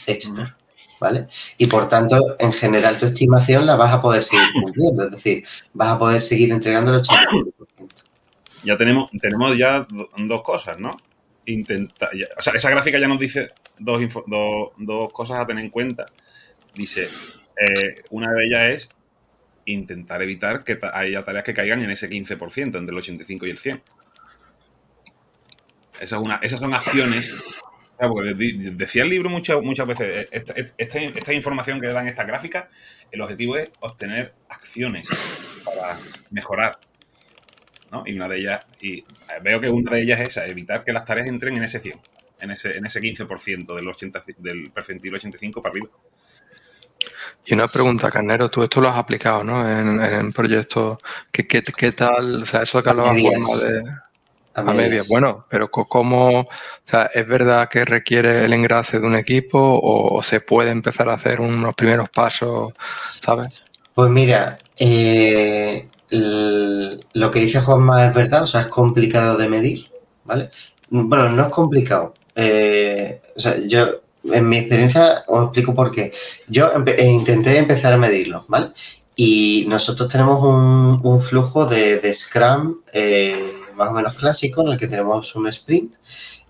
extra, 0.07 0.45
mm. 0.45 0.99
¿vale? 1.01 1.29
Y 1.59 1.66
por 1.66 1.89
tanto, 1.89 2.37
en 2.39 2.53
general, 2.53 2.99
tu 2.99 3.07
estimación 3.07 3.66
la 3.66 3.77
vas 3.77 3.93
a 3.93 4.01
poder 4.01 4.22
seguir 4.22 4.47
cumpliendo, 4.53 5.05
es 5.05 5.11
decir, 5.12 5.45
vas 5.72 5.89
a 5.91 5.99
poder 5.99 6.22
seguir 6.22 6.51
entregando 6.51 6.93
el 6.93 7.03
85%. 7.03 7.53
Ya 8.64 8.77
tenemos, 8.77 9.09
tenemos 9.20 9.57
ya 9.57 9.87
dos 10.18 10.43
cosas, 10.43 10.79
¿no? 10.81 10.97
Intenta, 11.45 12.11
o 12.37 12.43
sea, 12.43 12.53
esa 12.55 12.70
gráfica 12.70 12.99
ya 12.99 13.07
nos 13.07 13.20
dice 13.20 13.51
dos, 13.79 14.03
dos, 14.27 15.12
cosas 15.12 15.39
a 15.39 15.47
tener 15.47 15.64
en 15.64 15.70
cuenta. 15.70 16.07
Dice, 16.74 17.09
eh, 17.61 18.03
una 18.11 18.33
de 18.33 18.45
ellas 18.45 18.64
es 18.64 18.89
intentar 19.66 20.22
evitar 20.22 20.64
que 20.64 20.78
haya 20.92 21.24
tareas 21.24 21.44
que 21.44 21.54
caigan 21.54 21.82
en 21.82 21.90
ese 21.90 22.08
15%, 22.08 22.78
entre 22.78 22.92
el 22.92 22.96
85 22.96 23.46
y 23.46 23.50
el 23.50 23.58
100. 23.58 23.82
Esa 26.00 26.18
una, 26.18 26.36
esas 26.36 26.60
son 26.60 26.72
acciones. 26.74 27.34
decía 28.72 29.02
el 29.02 29.10
libro 29.10 29.28
muchas, 29.28 29.60
muchas 29.62 29.86
veces, 29.86 30.28
eh, 30.30 30.72
esta, 30.78 31.32
información 31.32 31.80
que 31.80 31.88
dan 31.88 32.06
estas 32.06 32.26
gráficas, 32.26 32.66
el 33.10 33.20
objetivo 33.20 33.56
es 33.56 33.70
obtener 33.80 34.34
acciones 34.48 35.08
para 35.64 35.98
mejorar. 36.30 36.78
Y 38.04 38.14
una 38.14 38.28
de 38.28 38.38
ellas, 38.38 38.66
y 38.80 39.04
veo 39.42 39.58
que 39.60 39.70
una 39.70 39.92
de 39.92 40.02
ellas 40.02 40.20
es 40.20 40.36
evitar 40.36 40.84
que 40.84 40.92
las 40.92 41.04
tareas 41.04 41.28
entren 41.28 41.56
en 41.56 41.62
ese 41.62 41.80
100, 41.80 41.98
en 42.40 42.50
ese, 42.50 42.76
en 42.76 42.84
ese 42.84 43.00
15% 43.00 43.74
del, 43.74 43.88
80, 43.88 44.22
del 44.38 44.70
percentil 44.70 45.14
85 45.14 45.62
para 45.62 45.72
arriba. 45.72 45.88
Y 47.47 47.55
una 47.55 47.68
pregunta, 47.68 48.11
Carnero, 48.11 48.51
tú 48.51 48.62
esto 48.62 48.80
lo 48.80 48.88
has 48.88 48.99
aplicado, 48.99 49.44
¿no? 49.44 49.68
En, 49.68 50.03
en 50.03 50.32
proyectos. 50.32 50.99
¿Qué, 51.30 51.47
qué, 51.47 51.92
tal? 51.92 52.42
O 52.42 52.47
sea, 52.47 52.62
eso 52.62 52.82
que 52.82 52.90
hablabas 52.90 53.16
de. 53.16 53.84
A, 54.55 54.62
medias. 54.62 55.07
Bueno, 55.09 55.44
pero 55.51 55.70
¿cómo? 55.70 56.40
O 56.40 56.49
sea, 56.84 57.11
¿es 57.14 57.28
verdad 57.28 57.68
que 57.68 57.84
requiere 57.84 58.47
el 58.47 58.53
engrase 58.55 58.99
de 58.99 59.07
un 59.07 59.14
equipo 59.14 59.59
o, 59.61 60.22
se 60.22 60.40
puede 60.40 60.70
empezar 60.70 61.11
a 61.11 61.14
hacer 61.14 61.40
unos 61.40 61.74
primeros 61.74 62.09
pasos, 62.09 62.72
¿sabes? 63.20 63.62
Pues 63.94 64.11
mira, 64.11 64.59
eh, 64.78 65.86
lo 66.11 67.30
que 67.30 67.40
dice 67.40 67.61
Juanma 67.61 68.07
es 68.07 68.14
verdad, 68.14 68.44
o 68.44 68.47
sea, 68.47 68.62
es 68.62 68.66
complicado 68.68 69.36
de 69.36 69.49
medir, 69.49 69.90
¿vale? 70.24 70.51
Bueno, 70.88 71.28
no 71.28 71.42
es 71.42 71.49
complicado. 71.49 72.14
Eh, 72.34 73.20
o 73.36 73.40
sea, 73.40 73.59
yo 73.66 74.05
en 74.33 74.49
mi 74.49 74.59
experiencia 74.59 75.24
os 75.27 75.45
explico 75.45 75.74
por 75.74 75.91
qué. 75.91 76.12
Yo 76.49 76.70
eh, 76.87 77.05
intenté 77.07 77.59
empezar 77.59 77.93
a 77.93 77.97
medirlo, 77.97 78.45
¿vale? 78.49 78.70
Y 79.14 79.64
nosotros 79.68 80.09
tenemos 80.09 80.43
un, 80.43 81.20
flujo 81.20 81.64
de, 81.64 82.12
Scrum 82.12 82.83
eh, 82.93 83.55
más 83.74 83.91
o 83.91 83.93
menos 83.93 84.14
clásico 84.14 84.61
en 84.62 84.72
el 84.72 84.79
que 84.79 84.87
tenemos 84.87 85.35
un 85.35 85.49
sprint 85.49 85.95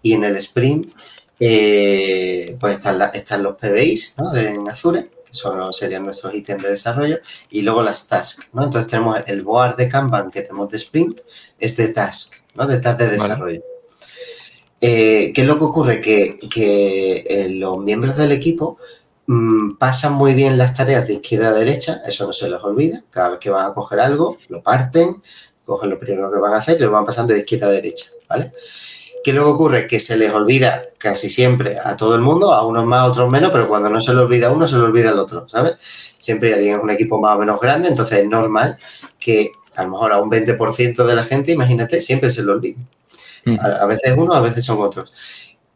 y 0.02 0.14
en 0.14 0.24
el 0.24 0.36
sprint 0.36 0.92
eh, 1.38 2.56
pues 2.58 2.76
están, 2.76 3.00
están, 3.14 3.42
los 3.42 3.56
PBIs 3.56 4.14
¿no? 4.18 4.32
de, 4.32 4.48
en 4.48 4.68
Azure, 4.68 5.10
que 5.24 5.34
son, 5.34 5.72
serían 5.72 6.04
nuestros 6.04 6.34
ítems 6.34 6.62
de 6.62 6.70
desarrollo, 6.70 7.18
y 7.50 7.62
luego 7.62 7.82
las 7.82 8.08
tasks. 8.08 8.46
¿no? 8.52 8.64
Entonces 8.64 8.90
tenemos 8.90 9.20
el 9.26 9.42
board 9.42 9.76
de 9.76 9.88
Kanban 9.88 10.30
que 10.30 10.42
tenemos 10.42 10.70
de 10.70 10.78
sprint, 10.78 11.20
es 11.58 11.76
de 11.76 11.88
task, 11.88 12.34
¿no? 12.54 12.66
de 12.66 12.80
task 12.80 12.98
de 12.98 13.08
desarrollo. 13.08 13.62
Eh, 14.80 15.32
¿Qué 15.34 15.40
es 15.40 15.46
lo 15.46 15.58
que 15.58 15.64
ocurre? 15.64 16.00
Que, 16.00 16.38
eh, 16.54 17.48
los 17.50 17.78
miembros 17.78 18.16
del 18.16 18.32
equipo 18.32 18.78
mm, 19.26 19.76
pasan 19.76 20.12
muy 20.14 20.34
bien 20.34 20.58
las 20.58 20.74
tareas 20.74 21.06
de 21.06 21.14
izquierda 21.14 21.48
a 21.48 21.52
derecha, 21.52 22.02
eso 22.06 22.26
no 22.26 22.32
se 22.32 22.48
les 22.48 22.60
olvida. 22.62 23.02
Cada 23.10 23.30
vez 23.30 23.38
que 23.38 23.50
van 23.50 23.70
a 23.70 23.74
coger 23.74 24.00
algo, 24.00 24.36
lo 24.48 24.62
parten, 24.62 25.22
cogen 25.64 25.90
lo 25.90 25.98
primero 25.98 26.30
que 26.30 26.38
van 26.38 26.54
a 26.54 26.58
hacer 26.58 26.78
y 26.78 26.84
lo 26.84 26.90
van 26.90 27.04
pasando 27.04 27.32
de 27.32 27.40
izquierda 27.40 27.66
a 27.68 27.70
derecha, 27.70 28.06
¿vale? 28.28 28.52
¿qué 29.26 29.32
luego 29.32 29.50
ocurre? 29.50 29.88
Que 29.88 29.98
se 29.98 30.16
les 30.16 30.30
olvida 30.32 30.84
casi 30.98 31.28
siempre 31.28 31.78
a 31.84 31.96
todo 31.96 32.14
el 32.14 32.20
mundo, 32.20 32.52
a 32.52 32.64
unos 32.64 32.86
más, 32.86 33.00
a 33.00 33.06
otros 33.06 33.28
menos, 33.28 33.50
pero 33.50 33.66
cuando 33.66 33.90
no 33.90 34.00
se 34.00 34.14
le 34.14 34.20
olvida 34.20 34.46
a 34.46 34.52
uno, 34.52 34.68
se 34.68 34.76
le 34.76 34.82
olvida 34.82 35.10
al 35.10 35.18
otro, 35.18 35.48
¿sabes? 35.48 35.74
Siempre 36.16 36.54
alguien 36.54 36.76
en 36.76 36.80
un 36.80 36.90
equipo 36.90 37.20
más 37.20 37.34
o 37.34 37.40
menos 37.40 37.60
grande, 37.60 37.88
entonces 37.88 38.20
es 38.20 38.28
normal 38.28 38.78
que 39.18 39.50
a 39.74 39.82
lo 39.82 39.90
mejor 39.90 40.12
a 40.12 40.20
un 40.20 40.30
20% 40.30 41.04
de 41.04 41.14
la 41.16 41.24
gente, 41.24 41.50
imagínate, 41.50 42.00
siempre 42.00 42.30
se 42.30 42.44
lo 42.44 42.52
olvide. 42.52 42.76
A, 43.60 43.82
a 43.82 43.86
veces 43.86 44.14
uno, 44.16 44.34
a 44.34 44.40
veces 44.40 44.64
son 44.64 44.80
otros. 44.80 45.12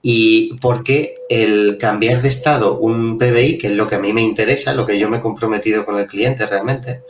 Y 0.02 0.54
porque 0.58 1.16
el 1.28 1.76
cambiar 1.78 2.22
de 2.22 2.28
estado 2.28 2.78
un 2.78 3.18
PBI, 3.18 3.58
que 3.58 3.66
es 3.68 3.72
lo 3.74 3.86
que 3.86 3.96
a 3.96 3.98
mí 3.98 4.12
me 4.12 4.22
interesa, 4.22 4.74
lo 4.74 4.86
que 4.86 4.98
yo 4.98 5.10
me 5.10 5.18
he 5.18 5.20
comprometido 5.20 5.84
con 5.84 5.98
el 5.98 6.06
cliente 6.06 6.46
realmente, 6.46 7.02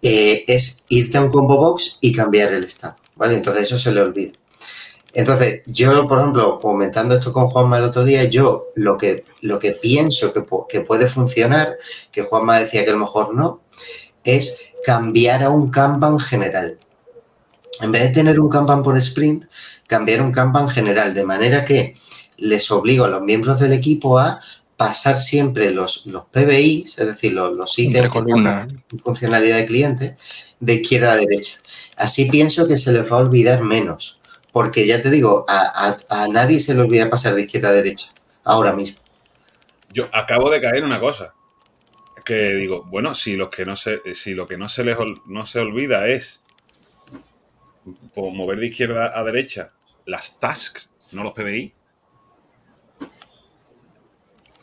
eh, 0.00 0.44
es 0.46 0.82
irte 0.88 1.18
a 1.18 1.22
un 1.22 1.30
combo 1.30 1.56
box 1.56 1.98
y 2.00 2.12
cambiar 2.12 2.52
el 2.52 2.64
estado, 2.64 2.96
¿vale? 3.16 3.34
Entonces 3.34 3.64
eso 3.64 3.78
se 3.78 3.92
le 3.92 4.00
olvida. 4.00 4.32
Entonces, 5.14 5.62
yo, 5.66 6.08
por 6.08 6.18
ejemplo, 6.18 6.58
comentando 6.60 7.14
esto 7.14 7.32
con 7.32 7.48
Juanma 7.48 7.78
el 7.78 7.84
otro 7.84 8.04
día, 8.04 8.24
yo 8.24 8.66
lo 8.74 8.98
que, 8.98 9.24
lo 9.42 9.58
que 9.58 9.72
pienso 9.72 10.32
que, 10.32 10.44
que 10.68 10.80
puede 10.80 11.06
funcionar, 11.06 11.76
que 12.10 12.22
Juanma 12.22 12.58
decía 12.58 12.84
que 12.84 12.90
a 12.90 12.94
lo 12.94 12.98
mejor 12.98 13.34
no, 13.34 13.60
es 14.24 14.58
cambiar 14.84 15.44
a 15.44 15.50
un 15.50 15.70
Kanban 15.70 16.18
general. 16.18 16.78
En 17.80 17.92
vez 17.92 18.02
de 18.02 18.08
tener 18.10 18.38
un 18.40 18.48
Kanban 18.48 18.82
por 18.82 18.96
sprint, 18.96 19.44
cambiar 19.86 20.22
un 20.22 20.32
Kanban 20.32 20.68
general, 20.68 21.14
de 21.14 21.24
manera 21.24 21.64
que 21.64 21.94
les 22.36 22.70
obligo 22.70 23.04
a 23.04 23.08
los 23.08 23.22
miembros 23.22 23.58
del 23.60 23.72
equipo 23.72 24.18
a 24.18 24.40
pasar 24.76 25.16
siempre 25.18 25.70
los, 25.70 26.04
los 26.06 26.24
PBIs, 26.26 26.98
es 26.98 27.06
decir, 27.06 27.32
los, 27.32 27.56
los 27.56 27.78
ítems 27.78 28.10
tienen 28.26 28.44
funcionalidad 29.04 29.56
de 29.56 29.66
cliente, 29.66 30.16
de 30.60 30.74
izquierda 30.74 31.12
a 31.12 31.16
derecha. 31.16 31.58
Así 31.96 32.24
pienso 32.26 32.66
que 32.66 32.76
se 32.76 32.92
les 32.92 33.10
va 33.10 33.16
a 33.18 33.20
olvidar 33.20 33.62
menos, 33.62 34.20
porque 34.52 34.86
ya 34.86 35.00
te 35.00 35.10
digo, 35.10 35.44
a, 35.48 35.98
a- 36.08 36.22
a 36.24 36.28
nadie 36.28 36.58
se 36.60 36.74
le 36.74 36.80
olvida 36.80 37.08
pasar 37.08 37.34
de 37.34 37.42
izquierda 37.42 37.68
a 37.68 37.72
derecha, 37.72 38.08
ahora 38.42 38.72
mismo. 38.72 38.98
Yo 39.92 40.08
acabo 40.12 40.50
de 40.50 40.60
caer 40.60 40.76
en 40.78 40.84
una 40.84 40.98
cosa. 41.00 41.34
Que 42.24 42.54
digo, 42.54 42.84
bueno, 42.86 43.14
si 43.14 43.36
los 43.36 43.50
que 43.50 43.66
no 43.66 43.76
se, 43.76 44.00
si 44.14 44.32
lo 44.34 44.48
que 44.48 44.56
no 44.56 44.68
se 44.68 44.82
les 44.82 44.96
ol- 44.96 45.20
no 45.26 45.44
se 45.46 45.58
olvida 45.60 46.08
es 46.08 46.40
po- 48.14 48.30
mover 48.30 48.58
de 48.60 48.66
izquierda 48.66 49.12
a 49.18 49.24
derecha 49.24 49.72
las 50.06 50.38
tasks, 50.38 50.90
no 51.12 51.22
los 51.22 51.32
PBI, 51.32 51.72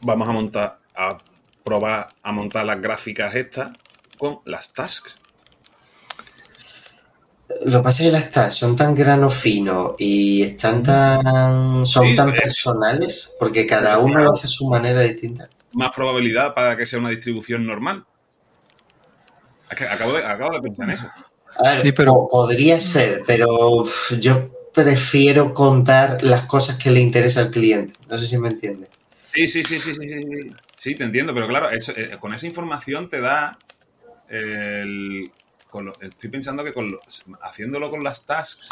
vamos 0.02 0.28
a 0.28 0.32
montar, 0.32 0.80
a 0.96 1.18
probar 1.64 2.10
a 2.22 2.32
montar 2.32 2.66
las 2.66 2.82
gráficas 2.82 3.36
estas 3.36 3.72
con 4.18 4.40
las 4.46 4.74
tasks. 4.74 5.18
Lo 7.66 7.80
que 7.80 7.84
pasa 7.84 8.04
es 8.04 8.10
que 8.10 8.14
las 8.14 8.32
tasks 8.32 8.54
son 8.60 8.76
tan 8.76 8.96
grano 8.96 9.30
fino 9.30 9.96
y 10.00 10.42
están 10.44 10.82
tan, 10.84 11.86
son 11.86 12.08
Sí, 12.08 12.16
tan 12.16 12.30
es- 12.30 12.42
personales, 12.42 13.36
porque 13.40 13.68
cada 13.68 14.00
uno 14.00 14.20
lo 14.24 14.32
hace 14.34 14.46
a 14.46 14.50
su 14.50 14.68
manera 14.70 15.02
distinta. 15.02 15.50
Más 15.74 15.92
probabilidad 15.92 16.54
para 16.54 16.76
que 16.76 16.86
sea 16.86 17.00
una 17.00 17.10
distribución 17.10 17.66
normal. 17.66 18.06
Es 19.70 19.78
que 19.78 19.86
acabo 19.86 20.14
de, 20.14 20.26
acabo 20.26 20.54
de 20.54 20.62
pensar 20.62 20.86
en 20.90 20.92
eso. 20.96 21.06
A 21.64 21.72
ver, 21.74 21.82
Sí, 21.82 21.92
pero- 21.92 22.14
po- 22.14 22.28
podría 22.28 22.80
ser, 22.80 23.24
pero 23.28 23.84
yo 24.20 24.50
prefiero 24.74 25.54
contar 25.54 26.24
las 26.24 26.44
cosas 26.44 26.78
que 26.78 26.92
le 26.92 27.02
interesa 27.02 27.42
al 27.42 27.52
cliente. 27.52 27.94
No 28.10 28.18
sé 28.18 28.26
si 28.28 28.38
me 28.38 28.50
entiende. 28.50 28.88
Sí, 29.34 29.48
sí, 29.48 29.64
sí, 29.64 29.80
sí, 29.80 29.94
sí, 29.96 30.08
sí, 30.08 30.52
sí. 30.78 30.96
Te 30.96 31.04
entiendo, 31.04 31.34
pero 31.34 31.48
claro, 31.48 31.70
eso, 31.70 31.94
eh, 31.96 32.18
con 32.20 32.34
esa 32.34 32.48
información 32.48 33.10
te 33.10 33.22
da 33.22 33.58
el... 34.30 35.32
con 35.70 35.86
lo- 35.86 36.00
estoy 36.02 36.30
pensando 36.30 36.64
que 36.64 36.74
con 36.74 36.98
haciéndolo 37.42 37.90
con 37.90 38.04
las 38.04 38.26
tasks, 38.26 38.70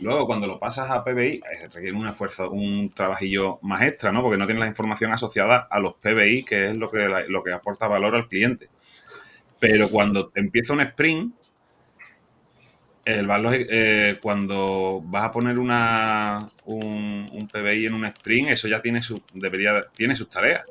luego 0.00 0.26
cuando 0.26 0.46
lo 0.46 0.58
pasas 0.58 0.90
a 0.90 1.04
PBI, 1.04 1.34
eh, 1.36 1.68
requiere 1.72 1.92
un 1.96 2.06
esfuerzo, 2.08 2.50
un 2.50 2.90
trabajillo 2.90 3.58
más 3.62 3.82
extra, 3.82 4.10
¿no? 4.12 4.22
Porque 4.22 4.38
no 4.38 4.46
tienes 4.46 4.60
la 4.62 4.68
información 4.68 5.12
asociada 5.12 5.66
a 5.70 5.78
los 5.80 5.94
PBI, 5.94 6.44
que 6.44 6.66
es 6.70 6.74
lo 6.76 6.90
que, 6.90 6.98
la- 7.08 7.24
lo 7.26 7.42
que 7.44 7.52
aporta 7.52 7.86
valor 7.86 8.14
al 8.16 8.28
cliente. 8.28 8.68
Pero 9.60 9.88
cuando 9.88 10.32
empieza 10.34 10.72
un 10.72 10.80
sprint, 10.80 11.34
el 13.04 13.26
valor, 13.26 13.54
eh, 13.56 14.18
cuando 14.22 15.02
vas 15.04 15.24
a 15.24 15.32
poner 15.32 15.58
una, 15.58 16.50
un, 16.64 17.28
un 17.32 17.48
PBI 17.48 17.86
en 17.86 17.94
un 17.94 18.04
sprint, 18.06 18.50
eso 18.50 18.68
ya 18.68 18.80
tiene, 18.80 19.02
su, 19.02 19.22
debería, 19.32 19.86
tiene 19.94 20.16
sus 20.16 20.30
tareas. 20.30 20.64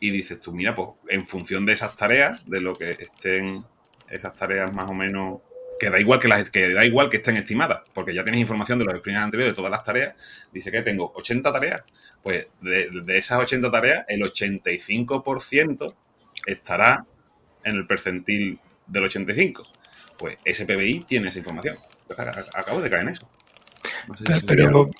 Y 0.00 0.10
dices 0.10 0.40
tú, 0.40 0.52
mira, 0.52 0.74
pues 0.74 0.90
en 1.08 1.26
función 1.26 1.64
de 1.64 1.72
esas 1.72 1.94
tareas, 1.94 2.40
de 2.46 2.60
lo 2.60 2.74
que 2.74 2.90
estén 2.90 3.64
esas 4.10 4.34
tareas 4.34 4.72
más 4.72 4.90
o 4.90 4.94
menos, 4.94 5.40
que 5.80 5.90
da 5.90 5.98
igual 5.98 6.20
que, 6.20 6.28
las, 6.28 6.50
que 6.50 6.72
da 6.74 6.84
igual 6.84 7.08
que 7.08 7.16
estén 7.16 7.36
estimadas, 7.36 7.82
porque 7.94 8.14
ya 8.14 8.22
tienes 8.22 8.40
información 8.40 8.78
de 8.78 8.84
los 8.84 8.98
sprints 8.98 9.20
anteriores, 9.20 9.52
de 9.52 9.56
todas 9.56 9.70
las 9.70 9.82
tareas, 9.82 10.14
dice 10.52 10.70
que 10.70 10.82
tengo 10.82 11.12
80 11.14 11.52
tareas, 11.52 11.82
pues 12.22 12.48
de, 12.60 12.90
de 12.90 13.18
esas 13.18 13.40
80 13.40 13.70
tareas, 13.70 14.04
el 14.08 14.22
85% 14.22 15.94
estará 16.46 17.06
en 17.64 17.76
el 17.76 17.86
percentil 17.86 18.60
del 18.86 19.04
85. 19.04 19.66
Pues 20.22 20.38
ese 20.44 20.64
PBI 20.64 21.00
tiene 21.00 21.30
esa 21.30 21.38
información. 21.38 21.76
Pues 22.06 22.16
ac- 22.16 22.48
acabo 22.54 22.80
de 22.80 22.88
caer 22.88 23.02
en 23.02 23.08
eso. 23.08 23.28
No 24.06 24.16
sé 24.16 24.24
si 24.38 24.46
Pero, 24.46 24.70
pero, 24.70 24.90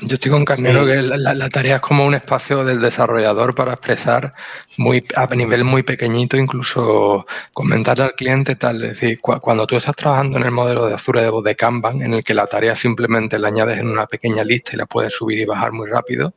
yo 0.00 0.14
estoy 0.14 0.30
con 0.30 0.44
Carnero 0.44 0.84
Sí. 0.84 0.90
que 0.90 0.96
la, 1.02 1.48
tarea 1.48 1.76
es 1.76 1.80
como 1.82 2.04
un 2.04 2.14
espacio 2.14 2.64
del 2.64 2.80
desarrollador 2.80 3.54
para 3.54 3.72
expresar 3.72 4.34
muy 4.76 5.04
a 5.14 5.26
nivel 5.34 5.64
muy 5.64 5.82
pequeñito, 5.82 6.36
incluso 6.36 7.26
comentarle 7.52 8.04
al 8.04 8.14
cliente 8.14 8.56
tal. 8.56 8.82
Es 8.84 9.00
decir, 9.00 9.20
cua- 9.20 9.40
cuando 9.40 9.66
tú 9.66 9.76
estás 9.76 9.96
trabajando 9.96 10.36
en 10.38 10.44
el 10.44 10.50
modelo 10.50 10.86
de 10.86 10.94
Azure 10.94 11.22
de, 11.22 11.30
de 11.42 11.56
Kanban, 11.56 12.02
en 12.02 12.14
el 12.14 12.24
que 12.24 12.34
la 12.34 12.46
tarea 12.46 12.74
simplemente 12.76 13.38
la 13.38 13.48
añades 13.48 13.78
en 13.78 13.88
una 13.88 14.06
pequeña 14.06 14.44
lista 14.44 14.72
y 14.74 14.76
la 14.76 14.86
puedes 14.86 15.14
subir 15.14 15.38
y 15.38 15.44
bajar 15.44 15.72
muy 15.72 15.88
rápido, 15.88 16.34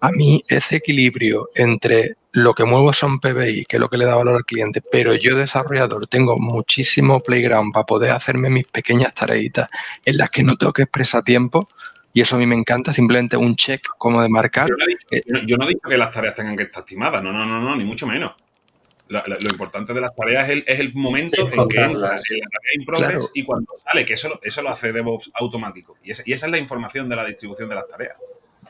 a 0.00 0.10
mí 0.10 0.42
ese 0.48 0.76
equilibrio 0.76 1.48
entre 1.54 2.16
lo 2.32 2.52
que 2.54 2.64
muevo 2.64 2.92
son 2.92 3.18
PBI, 3.20 3.64
que 3.64 3.76
es 3.76 3.80
lo 3.80 3.88
que 3.88 3.96
le 3.96 4.04
da 4.04 4.14
valor 4.14 4.36
al 4.36 4.44
cliente, 4.44 4.82
pero 4.92 5.14
yo 5.14 5.36
desarrollador 5.36 6.06
tengo 6.06 6.36
muchísimo 6.38 7.20
playground 7.20 7.72
para 7.72 7.86
poder 7.86 8.10
hacerme 8.10 8.50
mis 8.50 8.66
pequeñas 8.66 9.14
tareitas 9.14 9.68
en 10.04 10.18
las 10.18 10.28
que 10.28 10.42
no 10.42 10.56
tengo 10.56 10.72
que 10.74 10.82
expresar 10.82 11.22
tiempo 11.22 11.68
y 12.16 12.22
eso 12.22 12.36
a 12.36 12.38
mí 12.38 12.46
me 12.46 12.54
encanta, 12.54 12.94
simplemente 12.94 13.36
un 13.36 13.54
check 13.56 13.88
como 13.98 14.22
de 14.22 14.28
marcar. 14.30 14.66
Yo 14.70 14.74
no, 14.74 14.84
he 14.84 14.88
dicho, 14.88 15.06
yo 15.26 15.32
no- 15.34 15.46
yo 15.46 15.56
no 15.58 15.64
he 15.66 15.68
dicho 15.68 15.86
que 15.86 15.98
las 15.98 16.10
tareas 16.10 16.34
tengan 16.34 16.56
que 16.56 16.62
estar 16.62 16.80
estimadas, 16.80 17.22
no, 17.22 17.30
no, 17.30 17.44
no, 17.44 17.60
no, 17.60 17.76
ni 17.76 17.84
mucho 17.84 18.06
menos. 18.06 18.32
La- 19.08 19.22
la- 19.26 19.36
lo 19.38 19.50
importante 19.50 19.92
de 19.92 20.00
las 20.00 20.16
tareas 20.16 20.48
es 20.48 20.50
el, 20.54 20.64
es 20.66 20.80
el 20.80 20.94
momento 20.94 21.36
Sí, 21.36 21.42
en 21.42 21.50
que 21.50 21.60
entra 21.60 21.84
en 21.84 22.00
la 22.00 22.08
tarea 22.16 22.42
in 22.74 22.84
progress 22.86 23.10
Claro. 23.12 23.30
y 23.34 23.44
cuando 23.44 23.70
sale, 23.86 24.06
que 24.06 24.14
eso, 24.14 24.30
lo- 24.30 24.40
eso 24.42 24.62
lo 24.62 24.70
hace 24.70 24.92
DevOps 24.92 25.30
automático. 25.34 25.98
Y, 26.02 26.12
esa- 26.12 26.22
y 26.24 26.32
esa 26.32 26.46
es 26.46 26.52
la 26.52 26.58
información 26.58 27.06
de 27.10 27.16
la 27.16 27.24
distribución 27.26 27.68
de 27.68 27.74
las 27.74 27.86
tareas. 27.86 28.16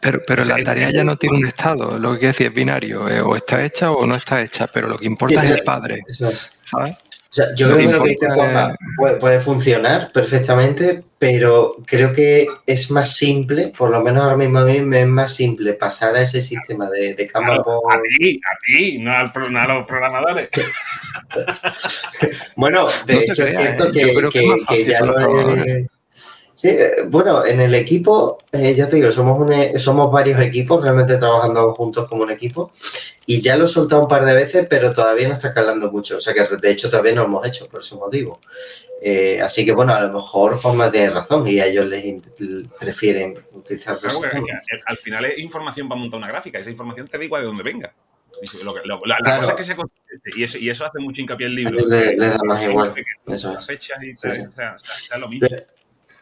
Pero, 0.01 0.21
pero 0.27 0.45
la 0.45 0.63
tarea 0.65 0.91
ya 0.91 1.05
no 1.05 1.17
tiene 1.17 1.39
un 1.39 1.47
estado, 1.47 2.01
lo 2.01 2.15
que 2.15 2.19
quiere 2.19 2.33
decir 2.33 2.47
es 2.49 2.53
binario, 2.55 3.09
eh, 3.09 3.21
o 3.21 3.37
está 3.37 3.65
hecha 3.65 3.93
o 3.93 4.05
no 4.09 4.17
está 4.17 4.43
hecha, 4.43 4.67
pero 4.67 4.89
lo 4.89 4.99
que 4.99 5.07
importa 5.07 5.41
Sí, 5.43 5.47
es 5.47 5.53
el 5.53 5.63
padre, 5.63 6.03
Eso 6.07 6.29
es. 6.31 6.53
¿sabes? 6.65 6.97
Sea, 7.37 7.55
yo 7.55 7.67
creo 7.67 7.77
que 7.77 7.83
que 8.17 8.27
lo 8.29 8.35
que 8.35 8.41
puede, 8.97 9.17
puede 9.19 9.41
funcionar 9.41 10.11
perfectamente, 10.11 11.03
pero 11.19 11.77
creo 11.87 12.11
que 12.15 12.47
es 12.67 12.91
más 12.91 13.15
simple, 13.15 13.75
por 13.77 13.91
lo 13.91 14.01
menos 14.01 14.23
ahora 14.23 14.39
mismo 14.39 14.61
a 14.61 14.65
mí 14.65 14.81
me 14.81 15.03
es 15.03 15.07
más 15.07 15.35
simple 15.35 15.75
pasar 15.75 16.17
a 16.17 16.23
ese 16.23 16.41
sistema 16.41 16.89
de, 16.89 17.13
de 17.15 17.27
por- 17.63 17.93
a 17.93 18.01
ti, 18.01 18.41
a 18.43 18.57
ti, 18.65 18.99
no, 19.01 19.13
al 19.13 19.31
pro- 19.33 19.51
no 19.51 19.59
a 19.59 19.67
los 19.67 19.87
programadores. 19.87 20.49
Bueno, 22.57 22.87
de 23.07 23.15
No 23.15 23.21
hecho 23.21 23.45
es 23.45 23.57
cierto 23.59 23.89
¿eh? 23.89 23.91
que, 23.93 24.15
que 24.69 24.85
ya 24.87 25.01
lo 25.03 25.19
he... 25.19 25.87
Sí, 26.57 26.69
eh, 26.71 27.03
bueno, 27.07 27.45
en 27.45 27.61
el 27.61 27.75
equipo, 27.75 28.39
eh, 28.51 28.75
ya 28.75 28.89
te 28.89 28.97
digo, 28.97 29.13
somos, 29.13 29.39
un 29.39 29.53
e- 29.53 29.79
somos 29.79 30.11
varios 30.11 30.41
equipos 30.41 30.83
realmente 30.83 31.19
trabajando 31.19 31.75
juntos 31.75 32.09
como 32.09 32.23
un 32.23 32.31
equipo 32.31 32.71
y 33.27 33.43
ya 33.43 33.57
lo 33.59 33.67
he 33.67 33.69
soltado 33.69 34.01
un 34.03 34.09
par 34.09 34.25
de 34.25 34.33
veces, 34.33 34.67
pero 34.69 34.93
todavía 34.95 35.29
no 35.29 35.35
está 35.35 35.53
calando 35.53 35.93
mucho. 35.93 36.17
O 36.17 36.21
sea 36.21 36.33
que 36.33 36.45
de 36.57 36.71
hecho 36.71 36.89
todavía 36.89 37.13
no 37.13 37.21
lo 37.23 37.27
hemos 37.27 37.47
hecho 37.47 37.69
por 37.69 37.81
ese 37.81 37.95
motivo. 37.97 38.41
Eh, 39.03 39.39
así 39.43 39.67
que 39.67 39.73
bueno, 39.73 39.93
a 39.93 40.01
lo 40.01 40.11
mejor 40.15 40.57
Juanma 40.57 40.91
tiene 40.91 41.11
razón 41.11 41.47
y 41.47 41.61
a 41.61 41.67
ellos 41.67 41.85
les 41.85 42.03
prefieren 42.81 43.35
utilizar 43.53 43.99
Claro, 44.01 44.19
que 44.23 44.79
al 44.87 44.97
final 44.97 45.27
es 45.27 45.39
información 45.39 45.87
para 45.91 46.01
montar 46.01 46.17
una 46.19 46.29
gráfica. 46.29 46.59
Esa 46.59 46.71
información 46.71 47.07
te 47.07 47.19
da 47.19 47.25
igual 47.25 47.43
de 47.43 47.47
dónde 47.49 47.63
venga. 47.63 47.93
Lo 48.63 48.75
que- 48.75 48.81
lo- 48.85 49.01
la, 49.05 49.17
la 49.19 49.19
Claro. 49.19 49.43
cosa 49.43 49.61
es 49.63 49.69
que 49.69 49.77
consistente. 49.77 50.31
Y 50.37 50.43
eso, 50.45 50.57
y 50.57 50.71
eso 50.71 50.87
hace 50.87 50.99
mucho 51.01 51.21
hincapié 51.21 51.47
el 51.49 51.55
libro. 51.55 51.87
le, 51.87 52.17
le 52.17 52.29
da 52.31 52.39
más 52.47 52.63
igual. 52.67 52.95
Eso 53.27 53.53
es. 53.59 53.67
fechas 53.67 54.03
y 54.03 54.13
Sí, 54.13 54.17
tal, 54.23 54.37
sí. 54.37 54.43
o 54.49 54.53
sea, 54.53 54.79
sea- 54.79 54.97
sea 55.09 55.19
lo 55.19 55.29
mismo. 55.29 55.49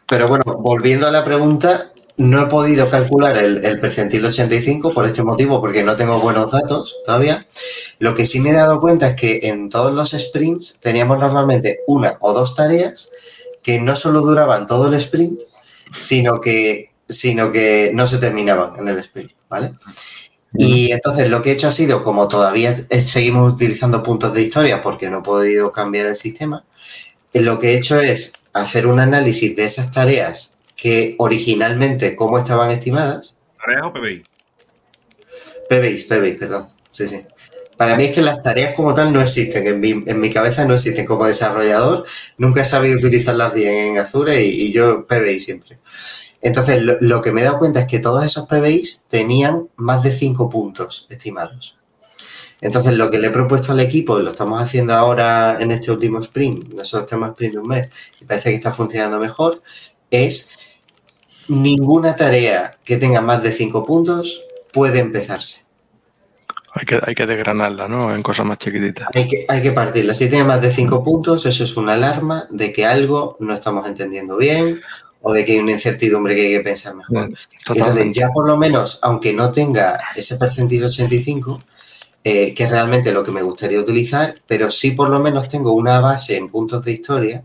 Pero 0.07 0.27
bueno, 0.27 0.43
volviendo 0.59 1.07
a 1.07 1.11
la 1.11 1.25
pregunta, 1.25 1.91
no 2.17 2.41
he 2.41 2.45
podido 2.45 2.89
calcular 2.89 3.37
el, 3.37 3.65
el 3.65 3.79
percentil 3.79 4.25
85 4.25 4.93
por 4.93 5.05
este 5.05 5.23
motivo, 5.23 5.59
porque 5.59 5.83
no 5.83 5.95
tengo 5.95 6.19
buenos 6.19 6.51
datos 6.51 6.97
todavía. 7.05 7.45
Lo 7.99 8.15
que 8.15 8.25
sí 8.25 8.39
me 8.39 8.51
he 8.51 8.53
dado 8.53 8.79
cuenta 8.79 9.09
es 9.09 9.15
que 9.15 9.39
en 9.43 9.69
todos 9.69 9.93
los 9.93 10.11
sprints 10.11 10.79
teníamos 10.79 11.19
normalmente 11.19 11.81
una 11.87 12.17
o 12.21 12.33
dos 12.33 12.55
tareas 12.55 13.09
que 13.61 13.79
no 13.79 13.95
solo 13.95 14.21
duraban 14.21 14.67
todo 14.67 14.87
el 14.87 14.93
sprint, 14.93 15.41
sino 15.97 16.39
que, 16.39 16.91
sino 17.07 17.51
que 17.51 17.91
no 17.93 18.05
se 18.05 18.19
terminaban 18.19 18.79
en 18.79 18.87
el 18.87 18.99
sprint, 18.99 19.31
¿vale? 19.49 19.73
Y 20.57 20.91
entonces 20.91 21.29
lo 21.29 21.41
que 21.41 21.49
he 21.49 21.53
hecho 21.53 21.67
ha 21.67 21.71
sido, 21.71 22.03
como 22.03 22.27
todavía 22.27 22.85
seguimos 23.03 23.53
utilizando 23.53 24.03
puntos 24.03 24.33
de 24.33 24.43
historia 24.43 24.81
porque 24.81 25.09
no 25.09 25.19
he 25.19 25.23
podido 25.23 25.71
cambiar 25.71 26.05
el 26.05 26.15
sistema, 26.15 26.63
lo 27.33 27.59
que 27.59 27.71
he 27.71 27.77
hecho 27.77 27.99
es 27.99 28.33
hacer 28.55 28.87
un 28.87 28.99
análisis 28.99 29.55
de 29.55 29.65
esas 29.65 29.91
tareas 29.91 30.57
que 30.75 31.15
originalmente, 31.19 32.15
¿cómo 32.15 32.37
estaban 32.37 32.71
estimadas? 32.71 33.37
¿Tareas 33.57 33.83
o 33.85 33.93
PBI? 33.93 34.23
PBI, 35.69 36.03
PBI, 36.03 36.33
perdón. 36.33 36.69
Sí, 36.89 37.07
sí. 37.07 37.21
Para 37.75 37.97
mí 37.97 38.05
es 38.05 38.15
que 38.15 38.21
las 38.21 38.41
tareas 38.41 38.73
como 38.73 38.95
tal 38.95 39.11
no 39.11 39.19
existen, 39.19 39.67
en 39.67 39.79
mi, 39.81 39.89
en 39.89 40.19
mi 40.21 40.31
cabeza 40.31 40.63
no 40.63 40.73
existen. 40.73 41.05
Como 41.05 41.25
desarrollador 41.25 42.05
nunca 42.37 42.61
he 42.61 42.65
sabido 42.65 42.97
utilizarlas 42.97 43.53
bien 43.53 43.75
en 43.75 43.97
Azure 43.97 44.41
y, 44.41 44.71
yo 44.71 45.05
PBI 45.05 45.39
siempre. 45.41 45.79
Entonces, 46.41 46.81
lo, 46.81 46.97
lo, 47.01 47.21
que 47.21 47.33
me 47.33 47.41
he 47.41 47.43
dado 47.43 47.59
cuenta 47.59 47.81
es 47.81 47.87
que 47.87 47.99
todos 47.99 48.23
esos 48.23 48.47
PBIs 48.47 49.03
tenían 49.09 49.67
más 49.75 50.03
de 50.03 50.13
5 50.13 50.49
puntos 50.49 51.07
estimados. 51.09 51.77
Entonces, 52.65 52.95
lo 52.95 53.11
que 53.11 53.19
le 53.19 53.27
he 53.27 53.29
propuesto 53.29 53.73
al 53.73 53.79
equipo, 53.79 54.17
lo 54.17 54.31
estamos 54.31 54.59
haciendo 54.59 54.95
ahora 54.95 55.57
en 55.59 55.69
este 55.69 55.91
último 55.91 56.19
sprint, 56.19 56.73
nosotros 56.73 57.07
tenemos 57.07 57.29
sprint 57.29 57.53
de 57.53 57.59
un 57.59 57.67
mes 57.67 57.89
y 58.19 58.25
parece 58.25 58.49
que 58.49 58.55
está 58.55 58.71
funcionando 58.71 59.19
mejor, 59.19 59.61
es 60.09 60.49
ninguna 61.47 62.15
tarea 62.15 62.75
que 62.83 62.97
tenga 62.97 63.21
más 63.21 63.43
de 63.43 63.51
5 63.51 63.85
puntos 63.85 64.41
puede 64.73 64.97
empezarse. 64.97 65.63
Hay 66.73 66.87
que, 66.87 66.99
hay 67.05 67.13
que 67.13 67.27
desgranarla, 67.27 67.87
¿no? 67.87 68.15
En 68.15 68.23
cosas 68.23 68.47
más 68.47 68.57
chiquititas. 68.57 69.09
Hay 69.13 69.27
que, 69.27 69.45
hay 69.47 69.61
que 69.61 69.71
partirla. 69.71 70.15
Si 70.15 70.27
tiene 70.27 70.45
más 70.45 70.59
de 70.59 70.71
5 70.71 71.03
puntos, 71.03 71.45
eso 71.45 71.63
es 71.63 71.77
una 71.77 71.93
alarma 71.93 72.47
de 72.49 72.73
que 72.73 72.83
algo 72.83 73.37
no 73.41 73.53
estamos 73.53 73.87
entendiendo 73.87 74.37
bien 74.37 74.81
o 75.21 75.33
de 75.33 75.45
que 75.45 75.51
hay 75.51 75.59
una 75.59 75.73
incertidumbre 75.73 76.33
que 76.35 76.41
hay 76.47 76.53
que 76.53 76.61
pensar 76.61 76.95
mejor. 76.95 77.29
Entonces, 77.69 78.15
ya 78.15 78.29
por 78.29 78.47
lo 78.47 78.57
menos, 78.57 78.97
aunque 79.03 79.33
no 79.33 79.51
tenga 79.51 79.99
ese 80.15 80.37
percentil 80.37 80.83
85, 80.83 81.61
eh, 82.27 82.55
que 82.55 82.63
es 82.63 82.71
realmente 82.71 83.13
lo 83.13 83.23
que 83.23 83.29
me 83.29 83.43
gustaría 83.43 83.79
utilizar, 83.79 84.41
pero 84.47 84.71
sí 84.71 84.91
por 84.91 85.09
lo 85.09 85.19
menos 85.19 85.47
tengo 85.47 85.73
una 85.73 85.99
base 85.99 86.35
en 86.35 86.49
puntos 86.49 86.83
de 86.83 86.91
historia 86.91 87.43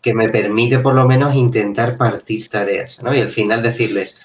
que 0.00 0.14
me 0.14 0.30
permite 0.30 0.78
por 0.78 0.94
lo 0.94 1.06
menos 1.06 1.34
intentar 1.34 1.98
partir 1.98 2.48
tareas, 2.48 3.02
¿no? 3.02 3.14
Y 3.14 3.20
al 3.20 3.28
final 3.28 3.62
decirles, 3.62 4.22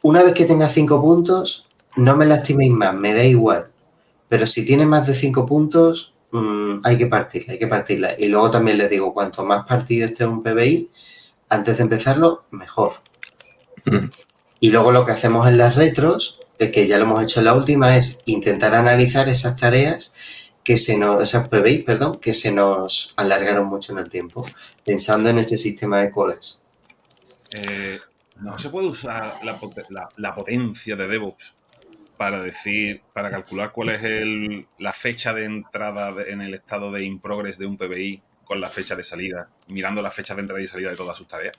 una 0.00 0.22
vez 0.22 0.32
que 0.32 0.44
tenga 0.44 0.68
cinco 0.68 1.02
puntos, 1.02 1.68
no 1.96 2.16
me 2.16 2.24
lastiméis 2.24 2.70
más, 2.70 2.94
me 2.94 3.12
da 3.12 3.24
igual. 3.24 3.66
Pero 4.28 4.46
si 4.46 4.64
tiene 4.64 4.86
más 4.86 5.08
de 5.08 5.14
cinco 5.14 5.44
puntos, 5.44 6.14
mmm, 6.30 6.76
hay 6.84 6.96
que 6.96 7.06
partirla, 7.06 7.54
hay 7.54 7.58
que 7.58 7.66
partirla. 7.66 8.14
Y 8.16 8.28
luego 8.28 8.52
también 8.52 8.78
les 8.78 8.88
digo, 8.88 9.12
cuanto 9.12 9.44
más 9.44 9.66
partido 9.66 10.06
esté 10.06 10.24
un 10.24 10.40
PBI, 10.40 10.88
antes 11.48 11.78
de 11.78 11.82
empezarlo, 11.82 12.44
mejor. 12.52 12.92
Mm. 13.86 14.06
Y 14.60 14.70
luego 14.70 14.92
lo 14.92 15.04
que 15.04 15.10
hacemos 15.10 15.48
en 15.48 15.58
las 15.58 15.74
retros, 15.74 16.43
que 16.58 16.86
ya 16.86 16.98
lo 16.98 17.04
hemos 17.04 17.22
hecho 17.22 17.40
en 17.40 17.46
la 17.46 17.54
última, 17.54 17.96
es 17.96 18.20
intentar 18.26 18.74
analizar 18.74 19.28
esas 19.28 19.56
tareas 19.56 20.14
que 20.62 20.78
se 20.78 20.96
nos, 20.96 21.22
esas 21.22 21.48
PBI, 21.48 21.82
perdón, 21.82 22.18
que 22.18 22.32
se 22.32 22.50
nos 22.50 23.12
alargaron 23.16 23.66
mucho 23.66 23.92
en 23.92 23.98
el 23.98 24.08
tiempo, 24.08 24.46
pensando 24.84 25.28
en 25.28 25.38
ese 25.38 25.58
sistema 25.58 26.00
de 26.00 26.10
colas. 26.10 26.62
Eh, 27.52 28.00
no 28.40 28.58
se 28.58 28.70
puede 28.70 28.88
usar 28.88 29.40
la, 29.44 30.34
potencia 30.34 30.96
de 30.96 31.06
DevOps 31.06 31.54
para 32.16 32.42
decir, 32.42 33.02
para 33.12 33.30
calcular 33.30 33.72
cuál 33.72 33.90
es 33.90 34.02
el, 34.02 34.66
la 34.78 34.92
fecha 34.92 35.34
de 35.34 35.44
entrada 35.44 36.14
en 36.26 36.40
el 36.40 36.54
estado 36.54 36.90
de 36.90 37.04
in 37.04 37.20
progress 37.20 37.58
de 37.58 37.66
un 37.66 37.76
PBI 37.76 38.22
con 38.44 38.60
la 38.60 38.70
fecha 38.70 38.96
de 38.96 39.04
salida, 39.04 39.48
mirando 39.68 40.02
la 40.02 40.10
fecha 40.10 40.34
de 40.34 40.40
entrada 40.40 40.62
y 40.62 40.66
salida 40.66 40.90
de 40.90 40.96
todas 40.96 41.16
sus 41.16 41.28
tareas. 41.28 41.54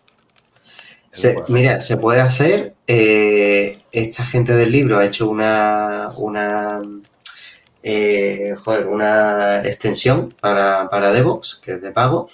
Mira, 1.47 1.81
se 1.81 1.97
puede 1.97 2.21
hacer. 2.21 2.75
Eh, 2.87 3.79
esta 3.91 4.25
gente 4.25 4.53
del 4.53 4.71
libro 4.71 4.99
ha 4.99 5.05
hecho 5.05 5.29
una, 5.29 6.09
una 6.17 6.81
eh, 7.83 8.55
joder, 8.63 8.87
una 8.87 9.61
extensión 9.63 10.33
para, 10.39 10.89
para 10.89 11.11
DevOps, 11.11 11.61
que 11.63 11.73
es 11.73 11.81
de 11.81 11.91
pago, 11.91 12.29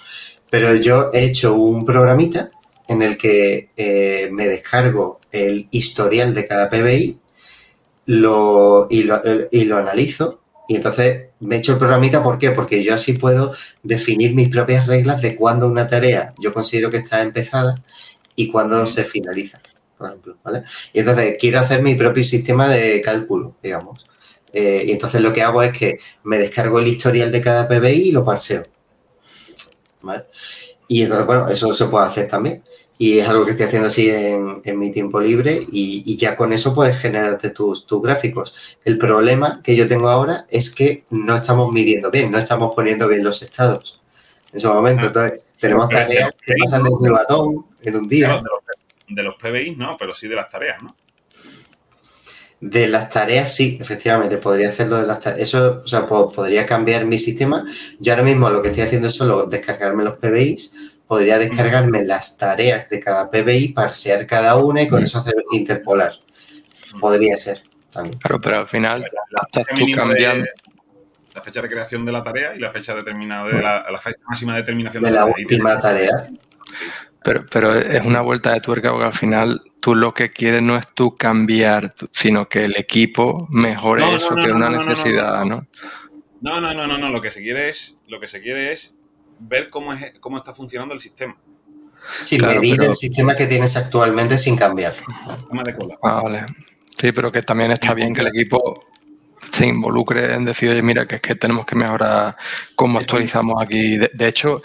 pero 0.50 0.74
yo 0.74 1.10
he 1.12 1.24
hecho 1.24 1.54
un 1.54 1.84
programita 1.84 2.50
en 2.88 3.02
el 3.02 3.16
que 3.16 3.70
eh, 3.76 4.28
me 4.32 4.48
descargo 4.48 5.20
el 5.30 5.68
historial 5.70 6.34
de 6.34 6.46
cada 6.46 6.68
PBI 6.68 7.18
lo, 8.06 8.86
y, 8.90 9.04
lo, 9.04 9.20
y 9.50 9.64
lo 9.64 9.78
analizo 9.78 10.42
y 10.68 10.76
entonces 10.76 11.26
me 11.40 11.56
he 11.56 11.58
hecho 11.58 11.72
el 11.72 11.78
programita, 11.78 12.22
¿por 12.22 12.38
qué? 12.38 12.50
Porque 12.50 12.82
yo 12.82 12.94
así 12.94 13.14
puedo 13.14 13.52
definir 13.82 14.34
mis 14.34 14.48
propias 14.48 14.86
reglas 14.86 15.20
de 15.20 15.36
cuándo 15.36 15.68
una 15.68 15.88
tarea 15.88 16.34
yo 16.38 16.54
considero 16.54 16.90
que 16.90 16.98
está 16.98 17.22
empezada 17.22 17.82
y 18.42 18.50
cuándo 18.50 18.86
se 18.86 19.04
finaliza, 19.04 19.60
por 19.96 20.08
ejemplo, 20.08 20.36
¿vale? 20.42 20.62
Y 20.92 21.00
entonces 21.00 21.36
quiero 21.38 21.60
hacer 21.60 21.82
mi 21.82 21.94
propio 21.94 22.24
sistema 22.24 22.68
de 22.68 23.00
cálculo, 23.00 23.56
digamos. 23.62 24.04
Eh, 24.52 24.84
y 24.86 24.92
entonces 24.92 25.20
lo 25.20 25.32
que 25.32 25.42
hago 25.42 25.62
es 25.62 25.76
que 25.76 25.98
me 26.24 26.38
descargo 26.38 26.78
el 26.78 26.88
historial 26.88 27.32
de 27.32 27.40
cada 27.40 27.66
PBI 27.68 28.08
y 28.08 28.12
lo 28.12 28.24
parseo. 28.24 28.64
¿Vale? 30.02 30.24
Y 30.88 31.02
entonces, 31.02 31.26
bueno, 31.26 31.48
eso 31.48 31.72
se 31.72 31.86
puede 31.86 32.06
hacer 32.06 32.28
también. 32.28 32.62
Y 32.98 33.18
es 33.18 33.28
algo 33.28 33.44
que 33.44 33.52
estoy 33.52 33.66
haciendo 33.66 33.88
así 33.88 34.10
en, 34.10 34.78
mi 34.78 34.92
tiempo 34.92 35.20
libre 35.20 35.58
y, 35.72 36.16
ya 36.16 36.36
con 36.36 36.52
eso 36.52 36.74
puedes 36.74 36.98
generarte 36.98 37.50
tus, 37.50 37.86
tus, 37.86 38.02
gráficos. 38.02 38.78
El 38.84 38.98
problema 38.98 39.60
que 39.62 39.74
yo 39.74 39.88
tengo 39.88 40.08
ahora 40.08 40.46
es 40.50 40.72
que 40.72 41.04
no 41.10 41.34
estamos 41.34 41.72
midiendo 41.72 42.10
bien, 42.10 42.30
no 42.30 42.38
estamos 42.38 42.74
poniendo 42.74 43.08
bien 43.08 43.24
los 43.24 43.42
estados 43.42 44.00
en 44.52 44.58
ese 44.58 44.68
momento. 44.68 45.06
Entonces, 45.06 45.51
tenemos 45.62 45.88
tareas 45.88 46.34
que 46.44 46.54
pasan 46.58 46.82
de 46.82 46.90
un 46.90 47.12
batón 47.12 47.66
en 47.82 47.96
un 47.96 48.08
día. 48.08 48.28
De 48.28 48.34
los, 48.34 48.42
de 49.08 49.22
los 49.22 49.36
PBI 49.36 49.76
no, 49.76 49.96
pero 49.96 50.12
sí 50.12 50.26
de 50.26 50.34
las 50.34 50.48
tareas, 50.48 50.82
¿no? 50.82 50.96
De 52.60 52.88
las 52.88 53.08
tareas, 53.08 53.54
sí, 53.54 53.78
efectivamente, 53.80 54.38
podría 54.38 54.70
hacerlo 54.70 54.96
de 54.96 55.06
las 55.06 55.20
tareas. 55.20 55.48
Eso, 55.48 55.82
o 55.84 55.86
sea, 55.86 56.04
podría 56.04 56.66
cambiar 56.66 57.04
mi 57.06 57.18
sistema. 57.18 57.64
Yo 58.00 58.12
ahora 58.12 58.24
mismo 58.24 58.50
lo 58.50 58.60
que 58.60 58.68
estoy 58.68 58.84
haciendo 58.84 59.08
es 59.08 59.14
solo 59.14 59.46
descargarme 59.46 60.04
los 60.04 60.18
PBIs. 60.18 60.72
Podría 61.06 61.38
descargarme 61.38 62.04
las 62.04 62.36
tareas 62.38 62.88
de 62.90 62.98
cada 62.98 63.30
PBI, 63.30 63.68
parsear 63.68 64.26
cada 64.26 64.56
una 64.56 64.82
y 64.82 64.88
con 64.88 65.02
eso 65.02 65.18
hacer 65.18 65.34
interpolar. 65.52 66.14
Podría 67.00 67.36
ser 67.38 67.62
también. 67.92 68.18
Claro, 68.18 68.40
pero 68.40 68.58
al 68.58 68.68
final 68.68 69.00
la, 69.00 69.42
estás 69.42 69.66
tú 69.78 69.86
cambiando. 69.94 70.44
La 71.34 71.42
fecha 71.42 71.62
de 71.62 71.68
creación 71.68 72.04
de 72.04 72.12
la 72.12 72.22
tarea 72.22 72.54
y 72.54 72.58
la 72.58 72.70
fecha 72.70 72.94
determinada 72.94 73.48
de 73.48 73.62
la, 73.62 74.00
fecha 74.00 74.20
máxima 74.28 74.54
de 74.54 74.60
determinación 74.60 75.02
de, 75.02 75.10
de 75.10 75.16
la, 75.16 75.24
última 75.24 75.78
tarea. 75.78 76.28
Pero, 77.24 77.46
pero 77.50 77.74
es 77.74 78.04
una 78.04 78.20
vuelta 78.20 78.52
de 78.52 78.60
tuerca 78.60 78.90
porque 78.90 79.06
al 79.06 79.12
final 79.12 79.62
tú 79.80 79.94
lo 79.94 80.12
que 80.12 80.30
quieres 80.30 80.62
no 80.62 80.76
es 80.76 80.88
tú 80.94 81.16
cambiar, 81.16 81.94
sino 82.10 82.48
que 82.48 82.64
el 82.64 82.76
equipo 82.76 83.46
mejore 83.50 84.02
eso, 84.14 84.34
que 84.34 84.42
es 84.42 84.54
una 84.54 84.70
necesidad, 84.70 85.44
¿no? 85.44 85.66
No, 86.40 86.60
no, 86.60 86.74
no, 86.74 86.86
no, 86.86 86.98
no. 86.98 87.08
Lo 87.08 87.20
que 87.20 87.30
se 87.30 87.40
quiere 87.40 87.68
es, 87.68 87.98
lo 88.08 88.18
que 88.18 88.26
se 88.26 88.40
quiere 88.40 88.72
es 88.72 88.96
ver 89.38 89.70
cómo 89.70 89.92
es 89.92 90.18
cómo 90.18 90.38
está 90.38 90.52
funcionando 90.52 90.94
el 90.94 91.00
sistema. 91.00 91.36
Sí, 92.20 92.38
medir 92.38 92.82
el 92.82 92.94
sistema 92.94 93.36
que 93.36 93.46
tienes 93.46 93.76
actualmente 93.76 94.36
sin 94.36 94.56
cambiar. 94.56 94.96
Ah, 96.02 96.20
vale. 96.22 96.46
Sí, 96.98 97.12
pero 97.12 97.30
que 97.30 97.42
también 97.42 97.70
está 97.70 97.94
bien 97.94 98.12
que 98.12 98.20
el 98.22 98.28
equipo 98.28 98.84
se 99.50 99.66
involucre 99.66 100.34
en 100.34 100.44
decir, 100.44 100.70
oye, 100.70 100.82
mira, 100.82 101.06
que 101.06 101.16
es 101.16 101.20
que 101.20 101.34
tenemos 101.34 101.66
que 101.66 101.74
mejorar 101.76 102.36
cómo 102.76 102.98
actualizamos 102.98 103.60
aquí. 103.60 103.98
De, 103.98 104.28
hecho, 104.28 104.62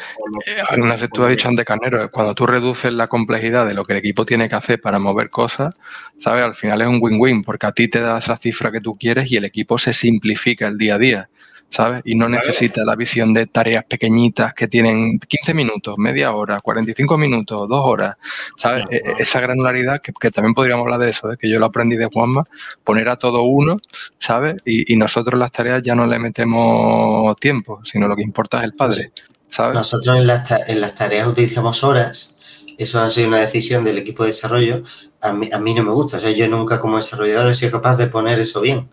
algunas 0.70 1.02
eh, 1.02 1.10
tú 1.12 1.24
has 1.24 1.32
dicho 1.32 1.48
antes, 1.48 1.66
Carnero, 1.66 2.10
cuando 2.12 2.36
tú 2.36 2.46
reduces 2.46 2.94
la 2.94 3.08
complejidad 3.08 3.66
de 3.66 3.74
lo 3.74 3.84
que 3.84 3.94
el 3.94 4.00
equipo 4.00 4.26
tiene 4.26 4.48
que 4.48 4.56
hacer 4.56 4.80
para 4.80 5.00
mover 5.00 5.30
cosas, 5.30 5.76
¿sabes? 6.18 6.44
Al 6.44 6.56
final 6.56 6.82
es 6.82 6.88
un 6.88 7.00
win-win, 7.02 7.44
porque 7.44 7.66
a 7.66 7.72
ti 7.72 7.88
te 7.88 8.00
da 8.00 8.18
esa 8.18 8.38
cifra 8.38 8.72
que 8.72 8.82
tú 8.82 8.98
quieres 8.98 9.32
y 9.32 9.38
el 9.38 9.46
equipo 9.46 9.78
se 9.78 9.94
simplifica 9.94 10.68
el 10.68 10.78
día 10.78 10.96
a 10.96 11.00
día. 11.00 11.30
¿Sabes? 11.70 12.02
Y 12.06 12.16
no 12.16 12.30
necesita 12.30 12.84
la 12.84 12.96
visión 12.96 13.34
de 13.34 13.46
tareas 13.46 13.86
pequeñitas 13.86 14.54
que 14.54 14.68
tienen 14.68 15.20
15 15.20 15.54
minutos, 15.54 15.98
media 15.98 16.32
hora, 16.34 16.60
45 16.60 17.18
minutos, 17.18 17.68
dos 17.68 17.82
horas, 17.84 18.16
¿sabes? 18.56 18.86
E, 18.90 19.02
esa 19.20 19.40
granularidad, 19.40 20.02
que, 20.02 20.32
también 20.32 20.54
podríamos 20.54 20.86
hablar 20.86 21.00
de 21.00 21.10
eso, 21.10 21.32
¿eh? 21.32 21.38
que 21.38 21.50
yo 21.50 21.60
lo 21.60 21.66
aprendí 21.66 21.98
de 21.98 22.06
Juanma, 22.06 22.46
poner 22.84 23.10
a 23.10 23.18
todo 23.18 23.44
uno, 23.44 23.80
¿sabes? 24.20 24.56
Y, 24.66 24.96
nosotros 24.98 25.40
las 25.40 25.52
tareas 25.52 25.84
ya 25.84 25.94
no 25.94 26.08
le 26.08 26.18
metemos 26.18 27.36
tiempo, 27.38 27.82
sino 27.84 28.08
lo 28.08 28.16
que 28.16 28.24
importa 28.24 28.58
es 28.58 28.64
el 28.64 28.74
padre, 28.74 29.12
¿sabes? 29.48 29.76
Nosotros 29.76 30.18
en 30.18 30.26
las, 30.26 30.50
en 30.68 30.82
las 30.82 30.96
tareas 30.96 31.28
utilizamos 31.28 31.84
horas, 31.84 32.36
eso 32.78 33.00
ha 33.00 33.10
sido 33.12 33.28
una 33.28 33.40
decisión 33.40 33.84
del 33.84 34.00
equipo 34.00 34.24
de 34.24 34.30
desarrollo, 34.30 34.84
a 35.22 35.34
mí, 35.34 35.50
a 35.52 35.58
mí 35.60 35.74
no 35.74 35.84
me 35.84 35.92
gusta, 35.92 36.18
o 36.18 36.20
sea, 36.20 36.32
yo 36.32 36.48
nunca 36.48 36.80
como 36.80 36.98
desarrollador 36.98 37.48
he 37.48 37.56
sido 37.56 37.72
capaz 37.72 37.96
de 37.98 38.08
poner 38.08 38.40
eso 38.40 38.62
bien. 38.62 38.90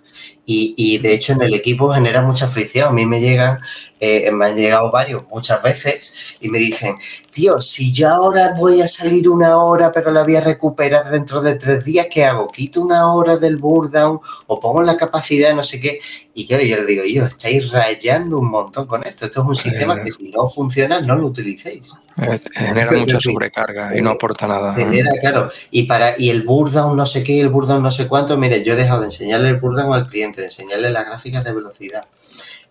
Y, 0.47 0.75
y, 0.77 0.99
de 0.99 1.15
hecho 1.15 1.33
en 1.33 1.41
el 1.43 1.55
equipo 1.55 1.91
genera 1.93 2.21
mucha 2.21 2.47
fricción. 2.47 2.89
A 2.89 2.93
mí 2.93 3.07
me 3.07 3.19
llegan, 3.19 3.61
eh, 3.99 4.31
me 4.31 4.45
han 4.47 4.57
llegado 4.57 4.91
varios 4.91 5.25
muchas 5.31 5.63
veces 5.63 6.37
y 6.41 6.49
me 6.49 6.59
dicen, 6.59 6.97
tío, 7.31 7.61
si 7.63 7.93
yo 7.93 8.11
ahora 8.11 8.53
voy 8.55 8.83
a 8.83 8.87
salir 8.87 9.29
una 9.29 9.57
hora 9.57 9.91
pero 9.91 10.11
la 10.11 10.23
voy 10.23 10.37
a 10.37 10.43
recuperar 10.43 11.11
dentro 11.11 11.41
de 11.41 11.55
tres 11.55 11.83
días, 11.85 12.09
¿qué 12.11 12.25
hago? 12.25 12.49
¿Quito 12.49 12.83
una 12.83 13.13
hora 13.15 13.39
del 13.39 13.57
burdown 13.57 14.21
o 14.47 14.61
pongo 14.61 14.83
la 14.83 14.99
capacidad 14.99 15.55
no 15.55 15.63
sé 15.63 15.81
qué? 15.81 16.01
Y 16.35 16.47
claro, 16.47 16.65
yo 16.65 16.77
le 16.77 16.85
digo, 16.85 17.05
yo, 17.05 17.25
estáis 17.25 17.71
rayando 17.71 18.39
un 18.39 18.51
montón 18.51 18.87
con 18.87 19.07
esto. 19.07 19.25
Esto 19.25 19.41
es 19.41 19.47
un 19.47 19.55
sistema 19.55 20.03
que 20.03 20.11
si 20.11 20.31
no 20.31 20.49
funciona, 20.49 21.01
no 21.01 21.15
lo 21.15 21.29
utilicéis. 21.29 21.95
Eh, 22.21 22.41
genera 22.53 22.91
mucha 22.93 23.21
sobrecarga 23.21 23.97
y 23.97 24.03
no 24.03 24.11
aporta 24.11 24.47
nada. 24.49 24.75
Genera, 24.75 25.11
claro. 25.21 25.49
Y, 25.71 25.85
para, 25.85 26.14
y 26.19 26.31
el 26.31 26.43
burdown 26.43 26.97
no 26.97 27.07
sé 27.07 27.23
qué, 27.23 27.41
el 27.41 27.49
burdown 27.49 27.83
no 27.83 27.91
sé 27.91 28.07
cuánto, 28.09 28.37
mire, 28.37 28.63
yo 28.65 28.73
he 28.75 28.77
dejado 28.77 29.01
de 29.01 29.07
enseñarle 29.07 29.49
el 29.49 29.57
burdown 29.57 29.93
al 29.93 30.09
cliente 30.09 30.41
de 30.41 30.47
enseñarle 30.49 30.91
las 30.91 31.07
gráficas 31.07 31.45
de 31.45 31.53
velocidad. 31.53 32.05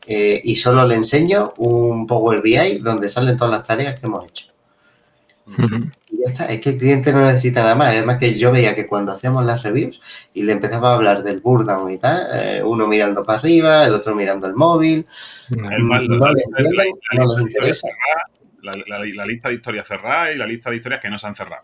Eh, 0.05 0.41
y 0.43 0.55
solo 0.57 0.85
le 0.85 0.95
enseño 0.95 1.53
un 1.57 2.05
Power 2.07 2.41
BI 2.41 2.79
donde 2.79 3.07
salen 3.07 3.37
todas 3.37 3.51
las 3.51 3.63
tareas 3.63 3.99
que 3.99 4.05
hemos 4.05 4.25
hecho. 4.27 4.47
y 6.09 6.17
ya 6.25 6.31
está, 6.31 6.45
es 6.45 6.61
que 6.61 6.69
el 6.71 6.77
cliente 6.77 7.11
no 7.11 7.25
necesita 7.25 7.61
nada 7.63 7.75
más. 7.75 7.89
Además 7.89 8.17
que 8.17 8.33
yo 8.37 8.51
veía 8.51 8.75
que 8.75 8.87
cuando 8.87 9.11
hacíamos 9.11 9.43
las 9.45 9.61
reviews 9.63 10.01
y 10.33 10.43
le 10.43 10.53
empezaba 10.53 10.91
a 10.91 10.95
hablar 10.95 11.23
del 11.23 11.39
Burdown 11.41 11.89
y 11.91 11.97
tal, 11.97 12.27
eh, 12.33 12.61
uno 12.63 12.87
mirando 12.87 13.23
para 13.25 13.39
arriba, 13.39 13.85
el 13.85 13.93
otro 13.93 14.15
mirando 14.15 14.47
el 14.47 14.53
móvil, 14.55 15.05
El 15.51 15.83
mal- 15.83 16.07
no 16.07 16.17
la, 16.27 16.31
les 16.33 16.45
la- 16.49 16.59
la- 16.61 16.67
entienden, 16.69 16.75
la 16.75 16.83
no 16.83 17.25
lista 17.25 17.25
les 17.25 17.35
de 17.37 17.43
historias 17.43 17.77
interesa. 17.83 17.87
cerradas, 17.87 18.83
la- 18.87 18.97
la- 18.99 19.05
la 19.15 19.25
lista 19.25 19.49
de 19.49 19.55
historias 19.55 19.87
cerradas 19.87 20.29
y 20.33 20.37
la 20.37 20.45
lista 20.47 20.69
de 20.69 20.75
historias 20.77 21.01
que 21.01 21.09
no 21.09 21.19
se 21.19 21.27
han 21.27 21.35
cerrado. 21.35 21.63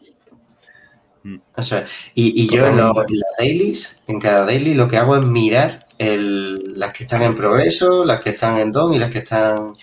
Eso 1.57 1.77
es. 1.79 2.11
Y, 2.15 2.43
y 2.43 2.47
yo 2.49 2.67
en, 2.67 2.77
lo- 2.77 2.93
en 3.07 3.19
las 3.19 3.29
dailies, 3.37 4.01
en 4.07 4.19
cada 4.19 4.45
daily, 4.45 4.73
lo 4.73 4.87
que 4.87 4.97
hago 4.97 5.17
es 5.17 5.23
mirar 5.25 5.87
el- 5.97 6.79
las 6.79 6.93
que 6.93 7.03
están 7.03 7.21
en 7.21 7.35
progreso, 7.35 8.05
las 8.05 8.21
que 8.21 8.29
están 8.31 8.57
en 8.59 8.71
don 8.71 8.93
y 8.93 8.99
las 8.99 9.11
que 9.11 9.19
están 9.19 9.73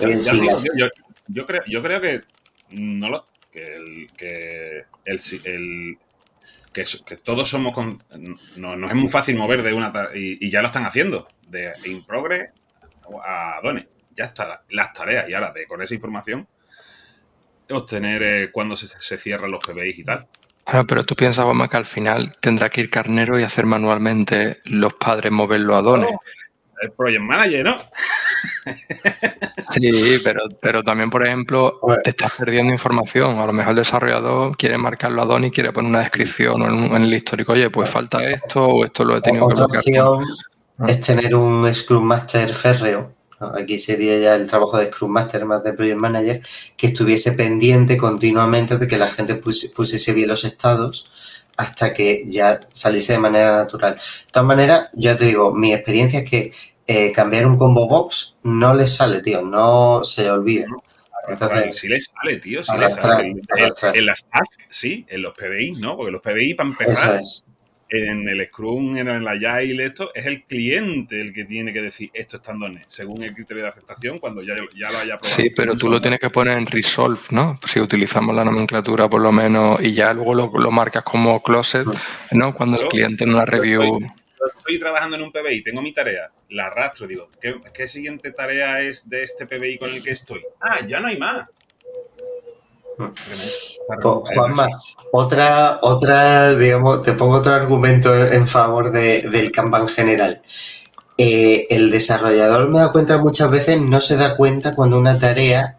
en 0.00 0.18
yo, 0.64 0.72
yo- 0.76 0.88
yo 1.28 1.46
creo, 1.46 1.62
yo 1.66 1.82
creo 1.82 2.00
que 2.00 2.22
no 2.70 3.10
lo 3.10 3.26
que 3.52 3.76
el, 3.76 4.08
que 4.16 4.84
el, 5.04 5.20
si- 5.20 5.40
el- 5.44 5.98
que, 6.72 6.84
so- 6.86 7.04
que 7.04 7.16
todos 7.16 7.48
somos 7.48 7.72
con, 7.74 8.02
no, 8.56 8.76
no 8.76 8.88
es 8.88 8.94
muy 8.94 9.08
fácil 9.10 9.36
mover 9.36 9.62
de 9.62 9.72
una 9.74 9.92
y, 10.14 10.46
y 10.46 10.50
ya 10.50 10.60
lo 10.62 10.68
están 10.68 10.86
haciendo 10.86 11.28
de 11.48 11.72
in 11.86 12.04
progress 12.04 12.50
a 13.24 13.60
Done 13.62 13.88
ya 14.16 14.24
está 14.24 14.62
las 14.70 14.92
tareas 14.92 15.28
y 15.28 15.34
ahora 15.34 15.52
de 15.52 15.66
con 15.66 15.80
esa 15.82 15.94
información 15.94 16.46
obtener 17.70 18.22
eh, 18.22 18.50
cuándo 18.52 18.76
se, 18.76 18.86
se 18.88 19.18
cierran 19.18 19.50
los 19.50 19.64
PBIs 19.64 19.98
y 19.98 20.04
tal 20.04 20.26
Bueno, 20.70 20.86
pero 20.86 21.04
tú 21.04 21.14
piensas, 21.16 21.44
Juanma, 21.44 21.68
que 21.68 21.76
al 21.78 21.86
final 21.86 22.36
tendrá 22.40 22.68
que 22.68 22.82
ir 22.82 22.90
carnero 22.90 23.38
y 23.38 23.42
hacer 23.42 23.64
manualmente 23.66 24.58
los 24.64 24.92
padres 24.94 25.32
moverlo 25.32 25.74
a 25.76 25.82
dones. 25.82 26.10
el 26.80 26.92
project 26.92 27.20
manager 27.22 27.64
no 27.64 27.76
Sí, 29.72 30.20
pero, 30.22 30.42
pero 30.60 30.82
también, 30.84 31.10
por 31.10 31.26
ejemplo, 31.26 31.78
Bueno. 31.82 32.00
te 32.02 32.10
estás 32.10 32.34
perdiendo 32.36 32.72
información. 32.72 33.38
A 33.38 33.46
lo 33.46 33.52
mejor 33.52 33.70
el 33.70 33.76
desarrollador 33.76 34.56
quiere 34.56 34.78
marcarlo 34.78 35.22
a 35.22 35.24
Don 35.24 35.44
y 35.44 35.50
quiere 35.50 35.72
poner 35.72 35.88
una 35.90 36.00
descripción 36.00 36.62
o 36.62 36.66
en, 36.66 36.72
un- 36.74 36.96
en 36.96 37.02
el 37.02 37.14
histórico, 37.14 37.52
oye, 37.52 37.68
pues 37.70 37.90
falta 37.90 38.22
esto 38.24 38.64
o 38.66 38.84
esto 38.84 39.04
lo 39.04 39.16
he 39.16 39.20
tenido 39.20 39.46
que 39.48 39.54
Otra 39.54 39.66
bloquear. 39.66 40.04
opción 40.06 40.24
Ah. 40.80 40.86
es 40.88 41.00
tener 41.00 41.34
un 41.34 41.74
Scrum 41.74 42.04
Master 42.04 42.54
férreo. 42.54 43.12
Aquí 43.40 43.78
sería 43.78 44.18
ya 44.18 44.34
el 44.34 44.46
trabajo 44.48 44.78
de 44.78 44.86
Scrum 44.86 45.10
Master 45.12 45.44
más 45.44 45.62
de 45.62 45.72
Project 45.72 45.96
Manager, 45.98 46.42
que 46.76 46.88
estuviese 46.88 47.32
pendiente 47.32 47.96
continuamente 47.96 48.78
de 48.78 48.88
que 48.88 48.98
la 48.98 49.08
gente 49.08 49.34
pus- 49.36 49.72
pusiese 49.74 50.12
bien 50.12 50.28
los 50.28 50.44
estados 50.44 51.06
hasta 51.56 51.92
que 51.92 52.24
ya 52.26 52.60
saliese 52.72 53.14
de 53.14 53.18
manera 53.20 53.56
natural. 53.56 53.94
De 53.94 54.32
todas 54.32 54.46
maneras, 54.46 54.88
yo 54.94 55.16
te 55.16 55.24
digo, 55.26 55.52
mi 55.54 55.72
experiencia 55.72 56.20
es 56.20 56.30
que 56.30 56.52
eh, 56.86 57.12
cambiar 57.12 57.46
un 57.46 57.56
combo 57.56 57.86
box 57.88 58.36
no 58.44 58.74
le 58.74 58.86
sale, 58.86 59.20
tío, 59.20 59.42
no 59.42 60.02
se 60.04 60.30
olvide. 60.30 60.66
Entonces, 61.28 61.76
si 61.76 61.88
le 61.88 62.00
sale 62.00 62.36
tío 62.38 62.64
sale 62.64 62.86
En- 63.94 64.06
las 64.06 64.24
tasks 64.24 64.56
sí 64.70 65.04
en 65.08 65.20
los 65.22 65.34
PBI 65.34 65.72
no 65.72 65.96
porque 65.96 66.10
los 66.10 66.22
PBI 66.22 66.54
para 66.54 66.70
empezar 66.70 67.20
es. 67.20 67.44
En 67.90 68.28
el 68.28 68.46
Scrum, 68.46 68.96
en 68.96 69.08
el 69.08 69.26
Agile, 69.26 69.84
esto, 69.84 70.10
es 70.14 70.26
el 70.26 70.44
cliente 70.44 71.20
el 71.20 71.32
que 71.32 71.44
tiene 71.44 71.72
que 71.72 71.80
decir 71.80 72.10
esto 72.12 72.36
está 72.36 72.52
en 72.52 72.58
DONE, 72.58 72.84
según 72.86 73.22
el 73.22 73.34
criterio 73.34 73.62
de 73.62 73.68
aceptación, 73.70 74.18
cuando 74.18 74.42
ya, 74.42 74.54
ya 74.76 74.90
lo 74.90 74.98
haya 74.98 75.18
probado. 75.18 75.36
Sí, 75.42 75.50
pero 75.50 75.76
tú 75.76 75.88
lo 75.88 76.00
tienes 76.00 76.20
que 76.20 76.30
poner 76.30 76.58
en 76.58 76.66
Resolve, 76.66 77.20
¿no? 77.30 77.58
Si 77.66 77.80
utilizamos 77.80 78.34
la 78.34 78.44
nomenclatura 78.44 79.08
por 79.08 79.22
lo 79.22 79.32
menos 79.32 79.80
y 79.82 79.92
ya 79.94 80.12
luego 80.12 80.34
lo, 80.34 80.52
lo 80.58 80.70
marcas 80.70 81.02
como 81.02 81.42
closet, 81.42 81.86
¿no? 82.32 82.54
Cuando 82.54 82.80
el 82.80 82.88
cliente 82.88 83.24
en 83.24 83.34
una 83.34 83.46
review... 83.46 84.00
Estoy 84.58 84.78
trabajando 84.78 85.16
en 85.16 85.22
un 85.22 85.32
PBI, 85.32 85.62
tengo 85.62 85.82
mi 85.82 85.92
tarea, 85.92 86.30
la 86.50 86.66
arrastro, 86.66 87.06
digo, 87.06 87.28
¿qué, 87.40 87.56
qué 87.74 87.88
siguiente 87.88 88.30
tarea 88.30 88.80
es 88.80 89.08
de 89.08 89.22
este 89.22 89.46
PBI 89.46 89.78
con 89.78 89.90
el 89.90 90.02
que 90.02 90.10
estoy? 90.10 90.40
Ah, 90.60 90.78
ya 90.86 91.00
no 91.00 91.08
hay 91.08 91.18
más. 91.18 91.48
Pues, 92.98 94.34
Juanma, 94.34 94.66
otra, 95.12 95.78
otra, 95.82 96.54
digamos, 96.54 97.02
te 97.02 97.12
pongo 97.12 97.36
otro 97.36 97.54
argumento 97.54 98.14
en 98.14 98.46
favor 98.46 98.90
de- 98.92 99.22
del 99.22 99.50
Kanban 99.52 99.88
general. 99.88 100.42
Eh, 101.16 101.66
el 101.70 101.90
desarrollador 101.90 102.68
me 102.68 102.78
da 102.80 102.92
cuenta 102.92 103.18
muchas 103.18 103.50
veces, 103.50 103.80
no 103.80 104.00
se 104.00 104.16
da 104.16 104.36
cuenta 104.36 104.74
cuando 104.74 104.98
una 104.98 105.18
tarea 105.18 105.78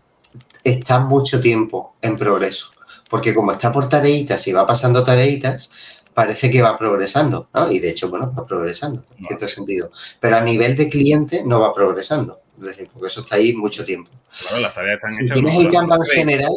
está 0.63 0.99
mucho 0.99 1.39
tiempo 1.39 1.95
en 2.01 2.17
progreso. 2.17 2.71
Porque 3.09 3.33
como 3.33 3.51
está 3.51 3.71
por 3.71 3.87
tareitas 3.89 4.47
y 4.47 4.51
va 4.53 4.67
pasando 4.67 5.03
tareitas, 5.03 5.69
parece 6.13 6.49
que 6.49 6.61
va 6.61 6.77
progresando, 6.77 7.47
¿no? 7.53 7.71
Y 7.71 7.79
de 7.79 7.89
hecho, 7.91 8.09
bueno, 8.09 8.33
va 8.37 8.45
progresando 8.45 9.03
en 9.17 9.25
cierto 9.25 9.47
sentido. 9.47 9.91
Pero 10.19 10.35
a 10.37 10.41
nivel 10.41 10.75
de 10.75 10.89
cliente 10.89 11.43
no 11.45 11.59
va 11.61 11.73
progresando. 11.73 12.39
Es 12.59 12.65
decir, 12.65 12.89
porque 12.91 13.07
eso 13.07 13.21
está 13.21 13.37
ahí 13.37 13.53
mucho 13.53 13.85
tiempo. 13.85 14.11
Claro, 14.41 14.59
las 14.59 14.73
tareas 14.73 14.95
están 14.97 15.13
Si 15.13 15.23
hechas. 15.23 15.33
tienes 15.35 15.55
el 15.59 15.69
Kanban 15.69 16.01
general, 16.03 16.51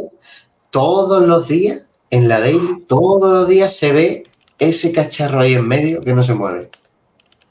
todos 0.73 1.23
los 1.27 1.47
días, 1.47 1.83
en 2.11 2.29
la 2.29 2.41
daily, 2.41 2.85
todos 2.89 3.31
los 3.33 3.47
días 3.49 3.77
se 3.77 3.93
ve 3.93 4.25
ese 4.59 4.93
cacharro 4.93 5.41
ahí 5.41 5.55
en 5.55 5.69
medio 5.69 6.03
que 6.03 6.13
no 6.15 6.23
se 6.25 6.35
mueve. 6.35 6.71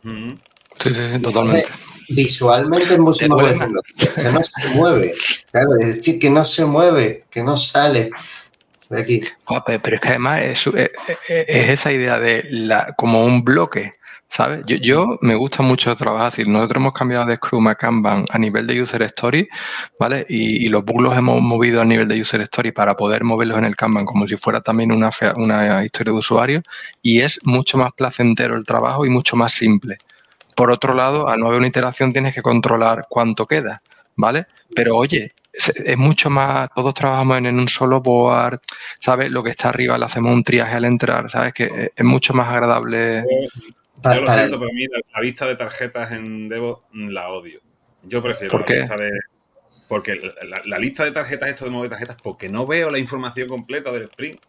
Ujú. 0.03 0.38
Sí, 0.80 0.89
sí, 0.89 1.01
sí, 1.13 1.19
totalmente. 1.19 1.65
Visualmente 2.09 2.93
es 2.93 2.99
profundo. 3.59 3.82
Que 3.97 4.32
no 4.32 4.43
se 4.43 4.67
mueve. 4.76 5.13
Claro, 5.51 5.69
es 5.80 5.95
decir, 5.95 6.19
que 6.19 6.30
no 6.30 6.43
se 6.43 6.65
mueve, 6.65 7.24
que 7.30 7.41
no 7.43 7.55
sale 7.55 8.09
de 8.89 9.01
aquí. 9.01 9.22
Pero 9.65 9.95
es 9.95 10.01
que 10.01 10.07
además 10.09 10.41
es, 10.41 10.67
es- 10.67 10.74
es- 11.30 11.45
es 11.47 11.69
esa 11.69 11.91
idea 11.93 12.19
de 12.19 12.43
la, 12.49 12.93
como 12.97 13.24
un 13.24 13.43
bloque, 13.43 13.93
¿sabes? 14.32 14.61
Yo, 14.65 14.77
yo 14.77 15.17
me 15.21 15.36
gusta 15.36 15.61
mucho 15.61 15.93
trabajar 15.95 16.27
así. 16.27 16.45
Nosotros 16.45 16.82
hemos 16.82 16.93
cambiado 16.93 17.25
de 17.25 17.36
Scrum 17.36 17.67
a 17.67 17.75
Kanban 17.75 18.25
a 18.29 18.38
nivel 18.39 18.65
de 18.65 18.82
User 18.82 19.01
Story, 19.03 19.49
¿vale? 19.99 20.25
Y, 20.29 20.69
los 20.69 20.86
bugs 20.86 21.03
los 21.03 21.17
hemos 21.17 21.41
movido 21.41 21.82
a 21.82 21.86
nivel 21.86 22.07
de 22.07 22.19
User 22.21 22.39
Story 22.41 22.71
para 22.71 22.95
poder 22.95 23.25
moverlos 23.25 23.57
en 23.57 23.65
el 23.65 23.75
Kanban 23.75 24.05
como 24.05 24.25
si 24.27 24.38
fuera 24.38 24.61
también 24.61 24.93
una, 24.93 25.09
una 25.36 25.84
historia 25.84 26.13
de 26.13 26.19
usuario. 26.19 26.61
Y 27.01 27.19
es 27.19 27.41
mucho 27.43 27.77
más 27.77 27.91
placentero 27.91 28.55
el 28.55 28.65
trabajo 28.65 29.05
y 29.05 29.09
mucho 29.09 29.36
más 29.36 29.51
simple. 29.51 29.97
Por 30.55 30.71
otro 30.71 30.93
lado, 30.93 31.27
al 31.27 31.39
no 31.39 31.47
haber 31.47 31.59
una 31.59 31.67
iteración 31.67 32.13
tienes 32.13 32.34
que 32.34 32.41
controlar 32.41 33.01
cuánto 33.09 33.45
queda, 33.45 33.82
¿vale? 34.15 34.45
Pero 34.73 34.95
oye, 34.95 35.34
es, 35.51 35.97
mucho 35.97 36.29
más, 36.29 36.69
todos 36.73 36.93
trabajamos 36.93 37.38
en, 37.38 37.59
un 37.59 37.67
solo 37.67 37.99
board, 37.99 38.61
¿sabes? 38.99 39.29
Lo 39.29 39.43
que 39.43 39.49
está 39.49 39.69
arriba 39.69 39.97
le 39.97 40.05
hacemos 40.05 40.34
un 40.34 40.43
triaje 40.43 40.75
al 40.75 40.86
entrar, 40.86 41.29
¿sabes? 41.29 41.53
Que 41.53 41.91
es 41.93 42.05
mucho 42.05 42.34
más 42.34 42.47
agradable. 42.47 43.23
Pa- 44.02 44.16
Yo 44.16 44.22
lo 44.22 44.32
siento, 44.34 44.58
pero 44.60 44.72
a 44.72 44.74
mí 44.74 44.86
la, 44.88 45.22
lista 45.22 45.45
de 45.47 45.56
tarjetas 45.56 46.12
en 46.12 46.47
Devo 46.49 46.84
mm, 46.91 47.10
la 47.10 47.30
odio. 47.30 47.60
Yo 48.04 48.22
prefiero 48.24 48.52
¿Por 48.52 48.70
la 48.70 48.76
lista 48.80 48.97
de. 48.97 49.12
Porque 49.88 50.16
la, 50.16 50.34
la- 50.45 50.62
la 50.66 50.80
lista 50.80 51.04
de 51.04 51.12
tarjetas, 51.12 51.49
esto 51.49 51.66
de 51.66 51.72
mover 51.72 51.89
tarjetas, 51.89 52.18
porque 52.22 52.49
no 52.49 52.66
veo 52.66 52.89
la 52.89 52.97
información 52.99 53.47
completa 53.47 53.91
del 53.91 54.04
sprint. 54.04 54.39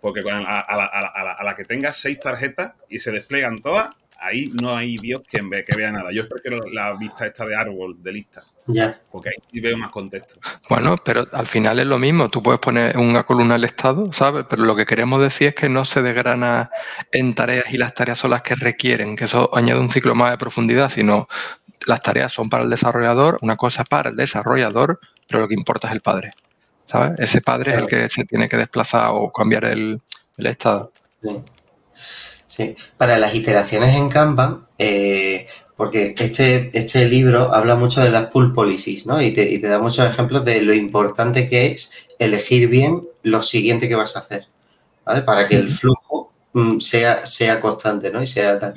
Porque 0.00 0.22
con 0.22 0.32
a, 0.34 0.60
a 0.60 0.76
la, 0.76 0.84
a 0.84 1.00
la- 1.02 1.08
a 1.08 1.24
la- 1.24 1.32
a 1.32 1.44
la 1.44 1.56
que 1.56 1.64
tengas 1.64 1.96
seis 1.96 2.18
tarjetas 2.20 2.72
y 2.88 3.00
se 3.00 3.10
despliegan 3.12 3.60
todas, 3.60 3.90
ahí 4.18 4.48
no 4.60 4.76
hay 4.76 4.96
Dios 4.98 5.22
quien 5.28 5.48
ve, 5.48 5.64
que 5.64 5.76
vea 5.76 5.92
nada. 5.92 6.10
Yo 6.12 6.28
prefiero 6.28 6.60
la 6.70 6.94
vista 6.94 7.26
esta 7.26 7.44
de 7.46 7.54
árbol, 7.56 8.02
de 8.02 8.12
lista, 8.12 8.42
Ya. 8.66 8.98
porque 9.10 9.30
ahí 9.30 9.60
veo 9.60 9.76
más 9.78 9.90
contexto. 9.90 10.40
Bueno, 10.68 10.96
pero 11.04 11.26
al 11.32 11.46
final 11.46 11.78
es 11.78 11.86
lo 11.86 11.98
mismo. 11.98 12.28
Tú 12.28 12.42
puedes 12.42 12.60
poner 12.60 12.96
una 12.98 13.24
columna 13.24 13.54
al 13.54 13.64
estado, 13.64 14.12
¿sabes? 14.12 14.44
Pero 14.48 14.64
lo 14.64 14.74
que 14.76 14.86
queremos 14.86 15.20
decir 15.20 15.48
es 15.48 15.54
que 15.54 15.68
no 15.68 15.84
se 15.84 16.02
desgrana 16.02 16.70
en 17.12 17.34
tareas 17.34 17.66
y 17.72 17.76
las 17.78 17.94
tareas 17.94 18.18
son 18.18 18.30
las 18.32 18.42
que 18.42 18.54
requieren, 18.56 19.14
que 19.16 19.24
eso 19.24 19.50
añade 19.56 19.80
un 19.80 19.90
ciclo 19.90 20.14
más 20.14 20.32
de 20.32 20.38
profundidad, 20.38 20.88
sino 20.88 21.28
las 21.86 22.02
tareas 22.02 22.32
son 22.32 22.50
para 22.50 22.64
el 22.64 22.70
desarrollador, 22.70 23.38
una 23.42 23.56
cosa 23.56 23.84
para 23.84 24.10
el 24.10 24.16
desarrollador, 24.16 24.98
pero 25.28 25.40
lo 25.40 25.48
que 25.48 25.54
importa 25.54 25.86
es 25.88 25.94
el 25.94 26.00
padre, 26.00 26.32
¿sabes? 26.86 27.12
Ese 27.20 27.40
padre 27.40 27.72
es 27.74 27.78
el 27.78 27.86
que 27.86 28.08
se 28.08 28.24
tiene 28.24 28.48
que 28.48 28.56
desplazar 28.56 29.10
o 29.12 29.32
cambiar 29.32 29.64
el, 29.64 30.00
el 30.36 30.46
estado. 30.46 30.92
Sí. 31.22 31.38
Sí. 32.48 32.74
Para 32.96 33.18
las 33.18 33.34
iteraciones 33.34 33.94
en 33.94 34.08
Kanban, 34.08 34.66
eh, 34.78 35.46
porque 35.76 36.14
este, 36.18 36.70
este 36.72 37.04
libro 37.04 37.54
habla 37.54 37.76
mucho 37.76 38.00
de 38.00 38.10
las 38.10 38.30
pull 38.30 38.54
policies, 38.54 39.06
¿no? 39.06 39.20
Y 39.20 39.32
te, 39.32 39.48
y 39.48 39.60
te 39.60 39.68
da 39.68 39.78
muchos 39.78 40.08
ejemplos 40.08 40.44
de 40.46 40.62
lo 40.62 40.72
importante 40.72 41.48
que 41.48 41.66
es 41.66 41.92
elegir 42.18 42.68
bien 42.68 43.06
lo 43.22 43.42
siguiente 43.42 43.86
que 43.86 43.94
vas 43.94 44.16
a 44.16 44.20
hacer, 44.20 44.48
¿vale? 45.04 45.22
Para 45.22 45.46
que 45.46 45.56
el 45.56 45.68
flujo 45.68 46.32
mm, 46.54 46.80
sea, 46.80 47.26
sea 47.26 47.60
constante, 47.60 48.10
¿no? 48.10 48.22
Y 48.22 48.26
sea 48.26 48.58
tal. 48.58 48.74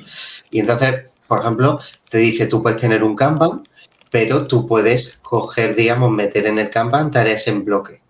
Y 0.50 0.60
entonces, 0.60 1.06
por 1.26 1.40
ejemplo, 1.40 1.80
te 2.10 2.18
dice, 2.18 2.46
tú 2.46 2.62
puedes 2.62 2.78
tener 2.78 3.02
un 3.02 3.16
Kanban, 3.16 3.66
pero 4.10 4.46
tú 4.46 4.66
puedes 4.66 5.18
coger, 5.22 5.74
digamos, 5.74 6.10
meter 6.10 6.46
en 6.46 6.58
el 6.58 6.68
Kanban 6.68 7.10
tareas 7.10 7.48
en 7.48 7.64
bloque. 7.64 8.02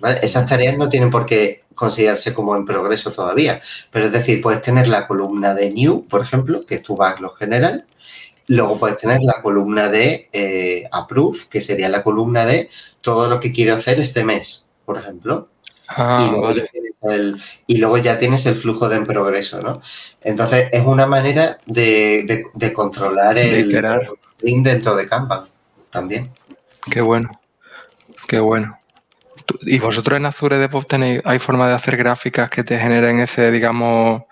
¿vale? 0.00 0.18
Esas 0.22 0.46
tareas 0.48 0.78
no 0.78 0.88
tienen 0.88 1.10
por 1.10 1.26
qué 1.26 1.65
considerarse 1.76 2.34
como 2.34 2.56
en 2.56 2.64
progreso 2.64 3.12
todavía, 3.12 3.60
pero 3.92 4.06
es 4.06 4.12
decir, 4.12 4.40
puedes 4.42 4.62
tener 4.62 4.88
la 4.88 5.06
columna 5.06 5.54
de 5.54 5.70
new, 5.70 6.06
por 6.08 6.20
ejemplo, 6.22 6.66
que 6.66 6.74
es 6.76 6.82
tu 6.82 6.96
backlog 6.96 7.36
general, 7.38 7.86
luego 8.48 8.78
puedes 8.78 8.96
tener 8.98 9.20
la 9.22 9.40
columna 9.42 9.88
de 9.88 10.28
eh, 10.32 10.88
approve, 10.90 11.38
que 11.48 11.60
sería 11.60 11.88
la 11.88 12.02
columna 12.02 12.44
de 12.46 12.68
todo 13.00 13.28
lo 13.28 13.38
que 13.38 13.52
quiero 13.52 13.74
hacer 13.74 14.00
este 14.00 14.24
mes, 14.24 14.66
por 14.84 14.98
ejemplo, 14.98 15.48
Ah, 15.88 16.18
y, 16.20 16.30
luego 16.32 16.46
vale. 16.48 16.62
ya 16.62 16.66
tienes 16.66 16.96
el, 17.02 17.40
y 17.68 17.76
luego 17.76 17.98
ya 17.98 18.18
tienes 18.18 18.44
el 18.46 18.56
flujo 18.56 18.88
de 18.88 18.96
en 18.96 19.06
progreso, 19.06 19.60
¿no? 19.62 19.80
Entonces, 20.20 20.68
es 20.72 20.84
una 20.84 21.06
manera 21.06 21.58
de, 21.66 22.24
de- 22.26 22.42
de 22.54 22.72
controlar 22.72 23.38
el 23.38 23.72
sprint 23.72 24.66
dentro 24.66 24.96
de 24.96 25.06
Kanban 25.08 25.44
también. 25.90 26.32
Qué 26.90 27.00
bueno, 27.00 27.40
qué 28.26 28.40
bueno. 28.40 28.76
¿Y 29.62 29.78
vosotros 29.78 30.16
en 30.16 30.26
Azure 30.26 30.58
DevOps 30.58 30.86
tenéis, 30.86 31.22
hay 31.24 31.38
forma 31.38 31.68
de 31.68 31.74
hacer 31.74 31.96
gráficas 31.96 32.50
que 32.50 32.64
te 32.64 32.78
generen 32.78 33.20
ese, 33.20 33.50
digamos, 33.50 34.22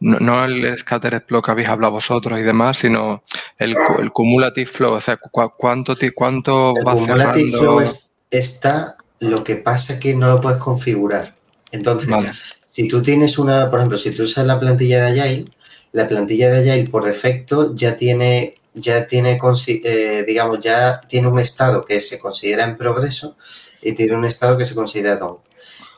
no, 0.00 0.44
el 0.44 0.78
scatter 0.78 1.24
plot 1.24 1.44
que 1.44 1.50
habéis 1.50 1.68
hablado 1.68 1.92
vosotros 1.92 2.38
y 2.38 2.42
demás, 2.42 2.78
sino 2.78 3.22
el, 3.58 3.76
el 3.98 4.12
cumulative 4.12 4.66
flow, 4.66 4.94
o 4.94 5.00
sea, 5.00 5.16
cuánto, 5.16 5.96
cuánto 6.14 6.74
el 6.76 6.84
cumulative 6.84 7.50
flow 7.50 7.82
está, 8.30 8.96
lo 9.20 9.42
que 9.42 9.56
pasa 9.56 9.98
que 9.98 10.14
no 10.14 10.28
lo 10.28 10.40
puedes 10.40 10.58
configurar. 10.58 11.34
Entonces, 11.72 12.56
si 12.64 12.88
tú 12.88 13.02
tienes 13.02 13.38
una, 13.38 13.70
por 13.70 13.80
ejemplo, 13.80 13.98
si 13.98 14.12
tú 14.12 14.22
usas 14.22 14.46
la 14.46 14.58
plantilla 14.58 15.04
de 15.04 15.20
Agile, 15.20 15.50
la 15.92 16.08
plantilla 16.08 16.50
de 16.50 16.70
Agile 16.70 16.88
por 16.88 17.04
defecto 17.04 17.74
ya 17.74 17.96
tiene, 17.96 18.54
ya 18.74 19.06
tiene, 19.06 19.38
eh, 19.66 20.24
digamos, 20.26 20.58
ya 20.60 21.00
tiene 21.08 21.28
un 21.28 21.38
estado 21.38 21.84
que 21.84 22.00
se 22.00 22.18
considera 22.18 22.64
en 22.64 22.76
progreso 22.76 23.36
y 23.82 23.92
tiene 23.92 24.16
un 24.16 24.24
estado 24.24 24.56
que 24.56 24.64
se 24.64 24.74
considera 24.74 25.16
down. 25.16 25.38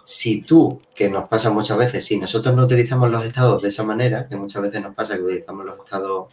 Si 0.04 0.42
tú, 0.42 0.80
que 0.94 1.08
nos 1.08 1.28
pasa 1.28 1.50
muchas 1.50 1.78
veces, 1.78 2.04
si 2.04 2.18
nosotros 2.18 2.54
no 2.54 2.64
utilizamos 2.64 3.10
los 3.10 3.24
estados 3.24 3.62
de 3.62 3.68
esa 3.68 3.84
manera, 3.84 4.26
que 4.28 4.36
muchas 4.36 4.62
veces 4.62 4.82
nos 4.82 4.94
pasa 4.94 5.16
que 5.16 5.22
utilizamos 5.22 5.64
los 5.64 5.78
estados 5.78 6.28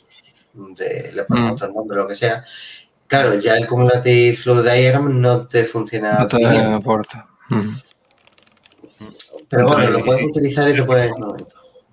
de, 0.53 1.11
le 1.13 1.23
ponemos 1.25 1.51
mm. 1.51 1.53
otro 1.53 1.73
nombre, 1.73 1.97
lo 1.97 2.07
que 2.07 2.15
sea, 2.15 2.43
claro, 3.05 3.37
ya 3.39 3.55
el 3.55 3.67
cumulative 3.67 4.35
flow 4.35 4.63
diagram 4.63 5.21
no 5.21 5.47
te 5.47 5.63
funciona 5.63 6.19
no 6.19 6.27
te 6.27 6.45
aporta. 6.45 7.27
Mm. 7.49 7.75
Pero 9.49 9.67
bueno, 9.67 9.89
lo 9.91 10.03
puedes 10.03 10.23
utilizar 10.23 10.69
y 10.69 10.73
te 10.73 10.83
puedes... 10.83 11.11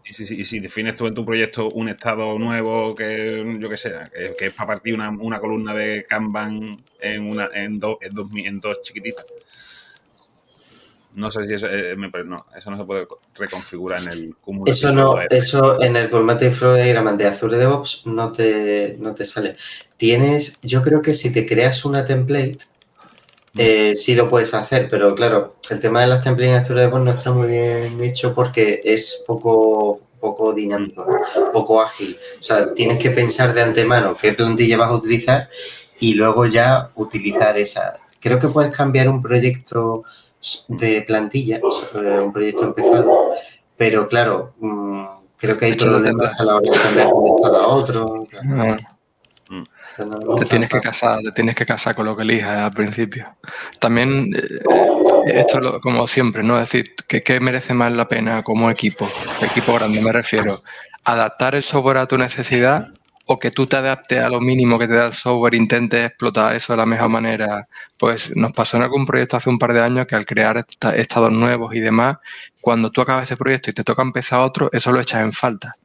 Y 0.06 0.12
si, 0.12 0.34
y 0.34 0.44
si, 0.44 0.60
defines 0.60 0.98
tú 0.98 1.06
en 1.06 1.14
tu 1.14 1.24
proyecto 1.24 1.70
un 1.70 1.88
estado 1.88 2.38
nuevo 2.38 2.94
que 2.94 3.56
yo 3.58 3.70
que 3.70 3.76
sé, 3.78 3.94
que, 4.38 4.46
es 4.46 4.52
para 4.52 4.66
partir 4.66 4.92
una, 4.94 5.08
una, 5.08 5.40
columna 5.40 5.72
de 5.72 6.04
Kanban 6.06 6.76
en 7.00 7.30
una 7.30 7.48
en 7.54 7.80
dos 7.80 7.96
en 8.02 8.14
dos, 8.14 8.28
en 8.34 8.60
dos 8.60 8.82
chiquititas. 8.82 9.24
No 11.14 11.30
sé 11.30 11.46
si 11.46 11.54
eso, 11.54 11.68
eh, 11.68 11.94
no, 11.96 12.46
eso 12.56 12.70
no 12.70 12.76
se 12.76 12.84
puede 12.84 13.06
reconfigurar 13.36 14.02
en 14.02 14.08
el 14.08 14.36
cúmulo. 14.36 14.70
Eso 14.70 14.92
no, 14.92 15.20
eso 15.30 15.80
en 15.80 15.94
el 15.94 16.10
Cumulative 16.10 16.50
Flow 16.50 16.74
Diagram 16.74 17.16
de 17.16 17.28
Azure 17.28 17.56
DevOps 17.56 18.02
no 18.06 18.32
te, 18.32 18.96
no 18.98 19.14
te 19.14 19.24
sale. 19.24 19.54
Tienes, 19.96 20.58
yo 20.62 20.82
creo 20.82 21.02
que 21.02 21.14
si 21.14 21.32
te 21.32 21.46
creas 21.46 21.84
una 21.84 22.04
template, 22.04 22.58
eh, 23.56 23.94
sí 23.94 24.16
lo 24.16 24.28
puedes 24.28 24.52
hacer, 24.54 24.88
pero 24.90 25.14
claro, 25.14 25.54
el 25.70 25.78
tema 25.78 26.00
de 26.00 26.08
las 26.08 26.22
templates 26.22 26.52
en 26.52 26.62
Azure 26.62 26.80
DevOps 26.80 27.04
no 27.04 27.10
está 27.12 27.30
muy 27.30 27.46
bien 27.46 28.02
hecho 28.02 28.34
porque 28.34 28.82
es 28.84 29.22
poco, 29.24 30.00
poco 30.18 30.52
dinámico, 30.52 31.06
poco 31.52 31.80
ágil. 31.80 32.16
O 32.40 32.42
sea, 32.42 32.74
tienes 32.74 32.98
que 32.98 33.10
pensar 33.10 33.54
de 33.54 33.62
antemano 33.62 34.16
qué 34.20 34.32
plantilla 34.32 34.78
vas 34.78 34.88
a 34.88 34.94
utilizar 34.94 35.48
y 36.00 36.14
luego 36.14 36.46
ya 36.46 36.90
utilizar 36.96 37.56
esa. 37.56 37.98
Creo 38.18 38.40
que 38.40 38.48
puedes 38.48 38.72
cambiar 38.72 39.08
un 39.08 39.22
proyecto 39.22 40.02
de 40.68 41.02
plantilla, 41.02 41.56
eh, 41.56 42.20
un 42.20 42.32
proyecto 42.32 42.64
empezado, 42.64 43.34
pero 43.76 44.08
claro, 44.08 44.54
mm, 44.58 45.04
creo 45.36 45.56
que 45.56 45.66
hay 45.66 45.74
problemas 45.74 46.40
a 46.40 46.44
la 46.44 46.56
hora 46.56 46.70
de 46.70 46.78
cambiar 46.78 47.06
de 47.08 47.12
un 47.12 47.36
estado 47.36 47.56
a 47.56 47.66
otro. 47.68 48.26
Ah. 48.50 48.76
Te 50.38 50.46
tienes 50.46 50.68
que 50.68 50.80
casar, 50.80 51.20
te 51.22 51.30
tienes 51.30 51.54
que 51.54 51.64
casar 51.64 51.94
con 51.94 52.06
lo 52.06 52.16
que 52.16 52.22
elijas 52.22 52.58
al 52.58 52.72
principio. 52.72 53.36
También, 53.78 54.34
eh, 54.34 54.58
esto 55.26 55.80
como 55.80 56.08
siempre, 56.08 56.42
¿no? 56.42 56.60
Es 56.60 56.70
decir, 56.70 56.94
que 57.06 57.22
¿qué 57.22 57.38
merece 57.38 57.74
más 57.74 57.92
la 57.92 58.08
pena 58.08 58.42
como 58.42 58.70
equipo? 58.70 59.08
Equipo 59.40 59.74
grande 59.74 60.00
me 60.00 60.12
refiero. 60.12 60.62
Adaptar 61.04 61.54
el 61.54 61.62
software 61.62 61.98
a 61.98 62.06
tu 62.06 62.18
necesidad 62.18 62.88
o 63.26 63.38
que 63.38 63.50
tú 63.50 63.66
te 63.66 63.76
adaptes 63.76 64.22
a 64.22 64.28
lo 64.28 64.40
mínimo 64.40 64.78
que 64.78 64.86
te 64.88 64.94
da 64.94 65.06
el 65.06 65.12
software, 65.12 65.54
intentes 65.54 66.06
explotar 66.06 66.54
eso 66.54 66.72
de 66.72 66.76
la 66.78 66.86
mejor 66.86 67.08
manera. 67.08 67.68
Pues 67.98 68.34
nos 68.36 68.52
pasó 68.52 68.76
en 68.76 68.84
algún 68.84 69.06
proyecto 69.06 69.36
hace 69.36 69.50
un 69.50 69.58
par 69.58 69.72
de 69.72 69.82
años 69.82 70.06
que 70.06 70.14
al 70.14 70.26
crear 70.26 70.66
estados 70.94 71.32
nuevos 71.32 71.74
y 71.74 71.80
demás, 71.80 72.18
cuando 72.60 72.90
tú 72.90 73.00
acabas 73.00 73.24
ese 73.24 73.36
proyecto 73.36 73.70
y 73.70 73.74
te 73.74 73.84
toca 73.84 74.02
empezar 74.02 74.40
otro, 74.40 74.68
eso 74.72 74.92
lo 74.92 75.00
echas 75.00 75.22
en 75.22 75.32
falta. 75.32 75.76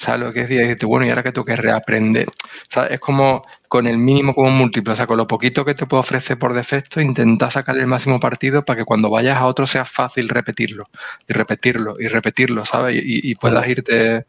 ¿Sabes 0.00 0.20
lo 0.20 0.32
que 0.32 0.46
decía? 0.46 0.64
Y 0.64 0.86
bueno, 0.86 1.04
y 1.04 1.10
ahora 1.10 1.22
que 1.22 1.30
tengo 1.30 1.44
que 1.44 1.56
reaprender. 1.56 2.26
¿Sabes? 2.68 2.92
Es 2.92 3.00
como 3.00 3.44
con 3.68 3.86
el 3.86 3.98
mínimo 3.98 4.34
como 4.34 4.48
un 4.48 4.56
múltiplo, 4.56 4.94
o 4.94 4.96
sea, 4.96 5.06
con 5.06 5.18
lo 5.18 5.26
poquito 5.26 5.62
que 5.62 5.74
te 5.74 5.84
puedo 5.84 6.00
ofrecer 6.00 6.38
por 6.38 6.54
defecto, 6.54 7.02
intenta 7.02 7.50
sacar 7.50 7.76
el 7.76 7.86
máximo 7.86 8.18
partido 8.18 8.64
para 8.64 8.78
que 8.78 8.84
cuando 8.86 9.10
vayas 9.10 9.36
a 9.36 9.44
otro 9.44 9.66
sea 9.66 9.84
fácil 9.84 10.30
repetirlo, 10.30 10.88
y 11.28 11.34
repetirlo, 11.34 11.96
y 12.00 12.08
repetirlo, 12.08 12.64
¿sabes? 12.64 13.02
Y, 13.04 13.34
puedas 13.34 13.68
irte. 13.68 14.24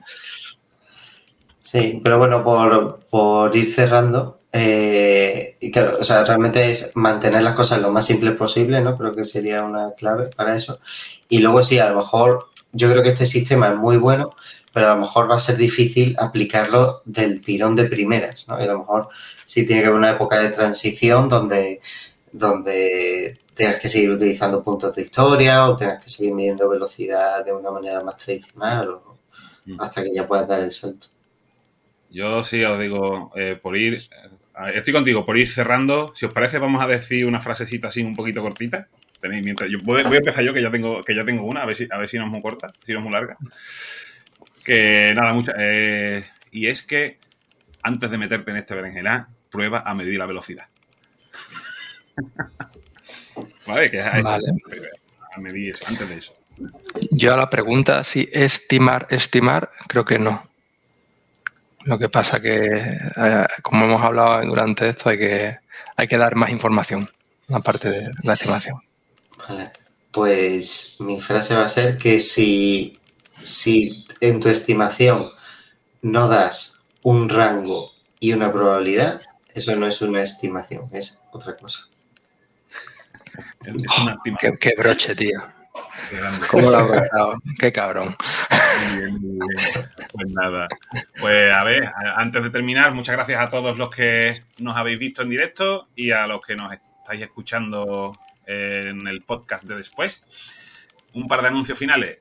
Sí, 1.71 2.01
pero 2.03 2.17
bueno, 2.17 2.43
por, 2.43 3.55
ir 3.55 3.73
cerrando, 3.73 4.41
eh, 4.51 5.55
y 5.61 5.71
claro, 5.71 5.99
o 6.01 6.03
sea, 6.03 6.25
realmente 6.25 6.69
es 6.69 6.91
mantener 6.95 7.41
las 7.43 7.53
cosas 7.53 7.81
lo 7.81 7.91
más 7.93 8.05
simples 8.05 8.35
posible, 8.35 8.81
¿no? 8.81 8.97
Creo 8.97 9.15
que 9.15 9.23
sería 9.23 9.63
una 9.63 9.93
clave 9.93 10.27
para 10.35 10.53
eso. 10.53 10.79
Y 11.29 11.39
luego 11.39 11.63
sí, 11.63 11.79
a 11.79 11.89
lo 11.89 11.95
mejor 11.95 12.49
yo 12.73 12.91
creo 12.91 13.01
que 13.01 13.11
este 13.11 13.25
sistema 13.25 13.69
es 13.69 13.77
muy 13.77 13.95
bueno, 13.95 14.35
pero 14.73 14.87
a 14.87 14.95
lo 14.95 14.99
mejor 14.99 15.31
va 15.31 15.35
a 15.35 15.39
ser 15.39 15.55
difícil 15.55 16.13
aplicarlo 16.19 17.03
del 17.05 17.41
tirón 17.41 17.77
de 17.77 17.85
primeras, 17.85 18.49
¿no? 18.49 18.59
Y 18.59 18.63
a 18.63 18.73
lo 18.73 18.79
mejor 18.79 19.07
sí 19.45 19.65
tiene 19.65 19.81
que 19.81 19.87
haber 19.87 19.99
una 19.99 20.11
época 20.11 20.39
de 20.39 20.49
transición 20.49 21.29
donde, 21.29 21.79
donde 22.33 23.39
tengas 23.53 23.77
que 23.79 23.87
seguir 23.87 24.11
utilizando 24.11 24.61
puntos 24.61 24.93
de 24.93 25.03
historia 25.03 25.69
o 25.69 25.77
tengas 25.77 26.03
que 26.03 26.09
seguir 26.09 26.33
midiendo 26.33 26.67
velocidad 26.67 27.45
de 27.45 27.53
una 27.53 27.71
manera 27.71 28.03
más 28.03 28.17
tradicional 28.17 28.89
o, 28.89 29.17
mm. 29.67 29.79
hasta 29.79 30.03
que 30.03 30.13
ya 30.13 30.27
puedas 30.27 30.49
dar 30.49 30.59
el 30.59 30.73
salto. 30.73 31.07
Yo 32.11 32.43
sí 32.43 32.63
os 32.63 32.79
digo, 32.79 33.31
eh, 33.35 33.57
por 33.61 33.77
ir, 33.77 33.93
eh, 33.95 34.71
estoy 34.75 34.93
contigo, 34.93 35.25
por 35.25 35.37
ir 35.37 35.49
cerrando, 35.49 36.11
si 36.13 36.25
os 36.25 36.33
parece 36.33 36.59
vamos 36.59 36.83
a 36.83 36.87
decir 36.87 37.25
una 37.25 37.39
frasecita 37.39 37.87
así 37.87 38.03
un 38.03 38.15
poquito 38.15 38.41
cortita. 38.41 38.89
Tenéis, 39.21 39.43
mientras, 39.43 39.69
yo, 39.69 39.77
voy, 39.83 40.01
a 40.01 40.03
empezar 40.03 40.43
yo 40.43 40.53
que 40.53 40.61
ya 40.61 40.71
tengo 40.71 41.03
que 41.03 41.15
ya 41.15 41.23
tengo 41.23 41.43
una, 41.43 41.61
a 41.61 41.65
ver 41.65 41.75
si, 41.75 41.87
a 41.89 41.97
ver 41.97 42.09
si 42.09 42.17
no 42.17 42.25
es 42.25 42.31
muy 42.31 42.41
corta, 42.41 42.73
si 42.83 42.91
no 42.91 42.99
es 42.99 43.03
muy 43.03 43.13
larga. 43.13 43.37
Que 44.65 45.13
nada, 45.15 45.33
mucha. 45.33 45.53
Eh, 45.57 46.23
y 46.51 46.67
es 46.67 46.81
que 46.81 47.17
antes 47.83 48.11
de 48.11 48.17
meterte 48.17 48.51
en 48.51 48.57
este 48.57 48.75
berenjena, 48.75 49.29
prueba 49.49 49.83
a 49.85 49.93
medir 49.93 50.17
la 50.19 50.25
velocidad. 50.25 50.67
vale, 53.67 53.89
que 53.89 53.99
es 53.99 54.23
vale. 54.23 54.47
a 55.33 55.39
medir 55.39 55.71
eso, 55.71 55.85
antes 55.87 56.09
de 56.09 56.17
eso. 56.17 56.35
Yo 57.11 57.33
a 57.33 57.37
la 57.37 57.49
pregunta 57.49 58.03
si 58.03 58.29
estimar, 58.33 59.07
estimar, 59.09 59.71
creo 59.87 60.03
que 60.03 60.19
no. 60.19 60.50
Lo 61.85 61.97
que 61.97 62.09
pasa 62.09 62.39
que, 62.39 62.65
eh, 63.15 63.45
como 63.61 63.85
hemos 63.85 64.01
hablado 64.01 64.45
durante 64.45 64.89
esto, 64.89 65.09
hay 65.09 65.17
que, 65.17 65.59
hay 65.95 66.07
que 66.07 66.17
dar 66.17 66.35
más 66.35 66.49
información, 66.49 67.09
aparte 67.51 67.89
de 67.89 68.11
la 68.23 68.33
estimación. 68.33 68.77
Vale. 69.47 69.71
Pues 70.11 70.97
mi 70.99 71.21
frase 71.21 71.55
va 71.55 71.65
a 71.65 71.69
ser 71.69 71.97
que 71.97 72.19
si 72.19 72.99
si 73.43 74.05
en 74.19 74.39
tu 74.39 74.49
estimación 74.49 75.29
no 76.01 76.27
das 76.27 76.77
un 77.03 77.29
rango 77.29 77.91
y 78.19 78.33
una 78.33 78.51
probabilidad, 78.51 79.21
eso 79.53 79.75
no 79.75 79.87
es 79.87 80.01
una 80.01 80.21
estimación, 80.21 80.89
es 80.91 81.19
otra 81.31 81.55
cosa. 81.57 81.87
qué, 84.59 84.73
broche, 84.77 85.15
tío. 85.15 85.41
¿Cómo 86.49 86.69
lo 86.69 86.77
has 86.77 87.37
Qué 87.59 87.71
cabrón. 87.71 88.15
Pues 90.11 90.27
nada. 90.29 90.67
Pues 91.19 91.51
a 91.51 91.63
ver, 91.63 91.91
antes 92.15 92.43
de 92.43 92.49
terminar, 92.49 92.93
muchas 92.93 93.15
gracias 93.15 93.41
a 93.41 93.49
todos 93.49 93.77
los 93.77 93.89
que 93.89 94.43
nos 94.59 94.77
habéis 94.77 94.99
visto 94.99 95.21
en 95.21 95.29
directo 95.29 95.87
y 95.95 96.11
a 96.11 96.27
los 96.27 96.41
que 96.41 96.55
nos 96.55 96.73
estáis 96.73 97.21
escuchando 97.21 98.17
en 98.45 99.07
el 99.07 99.21
podcast 99.21 99.65
de 99.65 99.75
después. 99.75 100.87
Un 101.13 101.27
par 101.27 101.41
de 101.41 101.47
anuncios 101.47 101.77
finales 101.77 102.19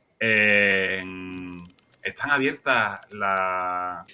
están 2.03 2.31
abiertas 2.31 3.01
la 3.11 4.05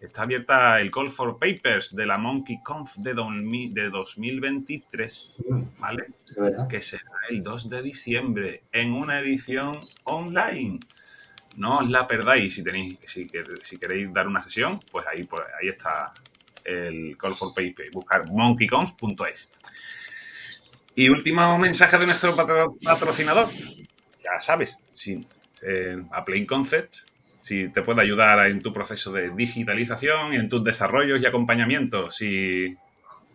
está 0.00 0.22
abierta 0.22 0.80
el 0.80 0.90
Call 0.90 1.08
for 1.08 1.38
Papers 1.38 1.94
de 1.94 2.06
la 2.06 2.18
Monkey 2.18 2.62
Conf 2.62 2.96
de, 2.96 3.14
de 3.14 3.90
2023, 3.90 5.34
¿vale? 5.78 6.06
Que 6.68 6.82
será 6.82 7.10
el 7.30 7.42
2 7.42 7.68
de 7.68 7.82
diciembre 7.82 8.62
en 8.72 8.92
una 8.92 9.18
edición 9.20 9.80
online. 10.04 10.80
No 11.56 11.78
os 11.78 11.88
la 11.88 12.06
perdáis 12.06 12.54
si 12.54 12.62
tenéis, 12.62 12.98
si, 13.04 13.78
queréis 13.78 14.12
dar 14.12 14.26
una 14.28 14.42
sesión, 14.42 14.80
pues 14.90 15.06
ahí, 15.06 15.24
pues 15.24 15.42
ahí 15.60 15.68
está 15.68 16.12
el 16.64 17.16
Call 17.18 17.34
for 17.34 17.54
Papers. 17.54 17.90
Buscar 17.92 18.26
monkeyconf.es. 18.26 19.48
Y 20.94 21.08
último 21.08 21.58
mensaje 21.58 21.98
de 21.98 22.06
nuestro 22.06 22.34
patrocinador. 22.36 23.48
Ya 24.22 24.40
sabes, 24.40 24.78
si 24.92 25.26
a 26.10 26.24
Plain 26.24 26.46
Concept, 26.46 26.96
si 27.40 27.68
te 27.68 27.82
puede 27.82 28.02
ayudar 28.02 28.50
en 28.50 28.60
tu 28.60 28.72
proceso 28.72 29.12
de 29.12 29.30
digitalización 29.30 30.34
en 30.34 30.48
tus 30.48 30.64
desarrollos 30.64 31.20
y 31.20 31.26
acompañamientos. 31.26 32.16
Si 32.16 32.76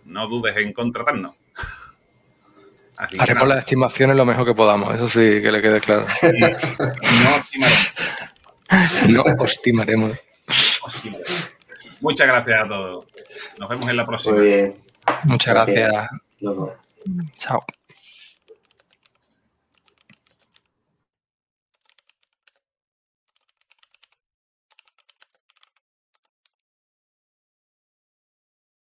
no 0.06 0.28
dudes 0.28 0.58
en 0.58 0.74
contratarnos. 0.74 1.40
Haremos 2.98 3.48
las 3.48 3.60
estimaciones 3.60 4.16
lo 4.16 4.26
mejor 4.26 4.46
que 4.46 4.54
podamos, 4.54 4.94
eso 4.94 5.08
sí 5.08 5.42
que 5.42 5.52
le 5.52 5.62
quede 5.62 5.80
claro. 5.82 6.06
no 9.10 9.36
estimaremos. 9.46 10.18
No 10.48 10.88
estimaremos. 10.88 11.52
Muchas 12.02 12.28
gracias 12.28 12.64
a 12.64 12.68
todos. 12.68 13.06
Nos 13.58 13.70
vemos 13.70 13.90
en 13.90 13.98
la 13.98 14.06
próxima. 14.06 14.38
Muy 14.38 14.46
bien. 14.46 14.76
Muchas 15.26 15.54
gracias. 15.54 16.08
Chao. 17.38 17.66